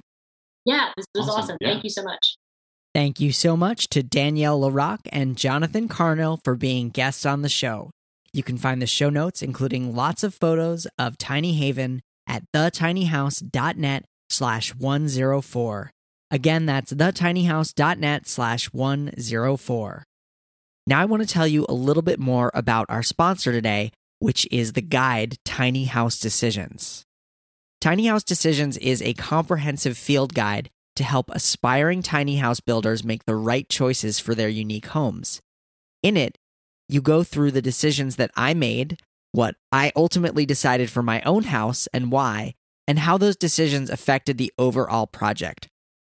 Yeah, 0.65 0.91
this 0.95 1.05
was 1.13 1.27
awesome. 1.27 1.41
awesome. 1.41 1.57
Yeah. 1.59 1.73
Thank 1.73 1.83
you 1.83 1.89
so 1.89 2.03
much. 2.03 2.36
Thank 2.93 3.19
you 3.19 3.31
so 3.31 3.55
much 3.55 3.89
to 3.89 4.01
Danielle 4.01 4.59
LaRock 4.59 4.99
and 5.11 5.37
Jonathan 5.37 5.87
Carnell 5.87 6.39
for 6.43 6.55
being 6.55 6.89
guests 6.89 7.25
on 7.25 7.41
the 7.41 7.49
show. 7.49 7.91
You 8.33 8.43
can 8.43 8.57
find 8.57 8.81
the 8.81 8.87
show 8.87 9.09
notes, 9.09 9.41
including 9.41 9.95
lots 9.95 10.23
of 10.23 10.33
photos 10.33 10.87
of 10.97 11.17
Tiny 11.17 11.53
Haven, 11.53 12.01
at 12.27 12.43
thetinyhouse.net 12.53 14.05
slash 14.29 14.75
104. 14.75 15.91
Again, 16.29 16.65
that's 16.65 16.93
thetinyhouse.net 16.93 18.27
slash 18.27 18.65
104. 18.67 20.03
Now, 20.85 21.01
I 21.01 21.05
want 21.05 21.21
to 21.21 21.27
tell 21.27 21.47
you 21.47 21.65
a 21.67 21.73
little 21.73 22.03
bit 22.03 22.19
more 22.19 22.51
about 22.53 22.85
our 22.89 23.03
sponsor 23.03 23.51
today, 23.51 23.91
which 24.19 24.47
is 24.51 24.73
the 24.73 24.81
guide 24.81 25.35
Tiny 25.45 25.85
House 25.85 26.19
Decisions. 26.19 27.03
Tiny 27.79 28.07
House 28.07 28.23
Decisions 28.23 28.77
is 28.77 29.01
a 29.01 29.13
comprehensive 29.13 29.97
field 29.97 30.33
guide 30.33 30.69
to 30.97 31.03
help 31.03 31.31
aspiring 31.31 32.01
tiny 32.01 32.37
house 32.37 32.59
builders 32.59 33.03
make 33.03 33.25
the 33.25 33.35
right 33.35 33.67
choices 33.69 34.19
for 34.19 34.35
their 34.35 34.49
unique 34.49 34.87
homes. 34.87 35.41
In 36.03 36.17
it, 36.17 36.37
you 36.89 37.01
go 37.01 37.23
through 37.23 37.51
the 37.51 37.61
decisions 37.61 38.15
that 38.17 38.31
I 38.35 38.53
made, 38.53 39.01
what 39.31 39.55
I 39.71 39.91
ultimately 39.95 40.45
decided 40.45 40.89
for 40.89 41.03
my 41.03 41.21
own 41.21 41.43
house 41.43 41.87
and 41.93 42.11
why, 42.11 42.55
and 42.87 42.99
how 42.99 43.17
those 43.17 43.35
decisions 43.35 43.89
affected 43.89 44.37
the 44.37 44.53
overall 44.57 45.07
project. 45.07 45.67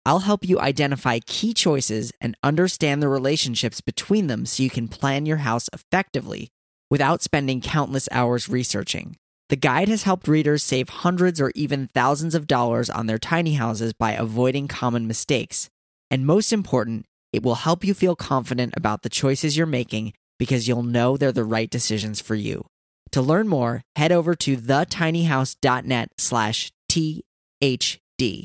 I'll 0.06 0.20
help 0.20 0.48
you 0.48 0.60
identify 0.60 1.20
key 1.26 1.54
choices 1.54 2.12
and 2.22 2.38
understand 2.44 3.02
the 3.02 3.10
relationships 3.10 3.82
between 3.82 4.28
them 4.28 4.46
so 4.46 4.64
you 4.64 4.70
can 4.70 4.88
plan 4.88 5.26
your 5.26 5.38
house 5.38 5.70
effectively 5.74 6.50
without 6.90 7.22
spending 7.22 7.62
countless 7.62 8.08
hours 8.12 8.50
researching. 8.50 9.18
The 9.50 9.56
guide 9.56 9.90
has 9.90 10.04
helped 10.04 10.28
readers 10.28 10.62
save 10.62 10.90
hundreds 10.90 11.42
or 11.42 11.52
even 11.56 11.88
thousands 11.88 12.36
of 12.36 12.46
dollars 12.46 12.88
on 12.88 13.08
their 13.08 13.18
tiny 13.18 13.54
houses 13.56 13.94
by 13.94 14.12
avoiding 14.12 14.68
common 14.68 15.08
mistakes. 15.08 15.70
And 16.12 16.26
most 16.26 16.54
important, 16.54 17.08
it 17.34 17.42
will 17.42 17.56
help 17.56 17.84
you 17.84 17.96
feel 17.96 18.16
confident 18.16 18.76
about 18.78 19.02
the 19.02 19.10
choices 19.10 19.58
you're 19.58 19.66
making 19.66 20.14
because 20.38 20.68
you'll 20.68 20.84
know 20.84 21.18
they're 21.18 21.32
the 21.32 21.44
right 21.44 21.70
decisions 21.70 22.22
for 22.22 22.36
you. 22.36 22.66
To 23.12 23.24
learn 23.24 23.48
more, 23.48 23.82
head 23.96 24.12
over 24.12 24.36
to 24.36 24.56
thetinyhouse.net 24.56 26.10
slash 26.20 26.72
THD. 26.92 28.44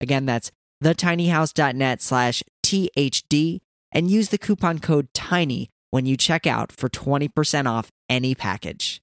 Again, 0.00 0.26
that's 0.26 0.52
thetinyhouse.net 0.84 2.00
slash 2.00 2.42
THD 2.64 3.60
and 3.90 4.10
use 4.10 4.28
the 4.28 4.38
coupon 4.38 4.78
code 4.78 5.08
TINY 5.14 5.68
when 5.90 6.06
you 6.06 6.16
check 6.16 6.46
out 6.46 6.70
for 6.70 6.88
20% 6.88 7.66
off 7.66 7.90
any 8.08 8.34
package. 8.34 9.00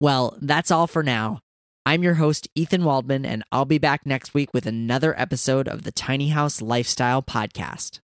Well, 0.00 0.38
that's 0.40 0.70
all 0.70 0.86
for 0.86 1.02
now. 1.02 1.40
I'm 1.84 2.02
your 2.02 2.14
host, 2.14 2.48
Ethan 2.54 2.84
Waldman, 2.84 3.26
and 3.26 3.44
I'll 3.52 3.66
be 3.66 3.76
back 3.76 4.06
next 4.06 4.32
week 4.32 4.54
with 4.54 4.64
another 4.64 5.18
episode 5.20 5.68
of 5.68 5.82
the 5.82 5.92
Tiny 5.92 6.28
House 6.28 6.62
Lifestyle 6.62 7.22
Podcast. 7.22 8.00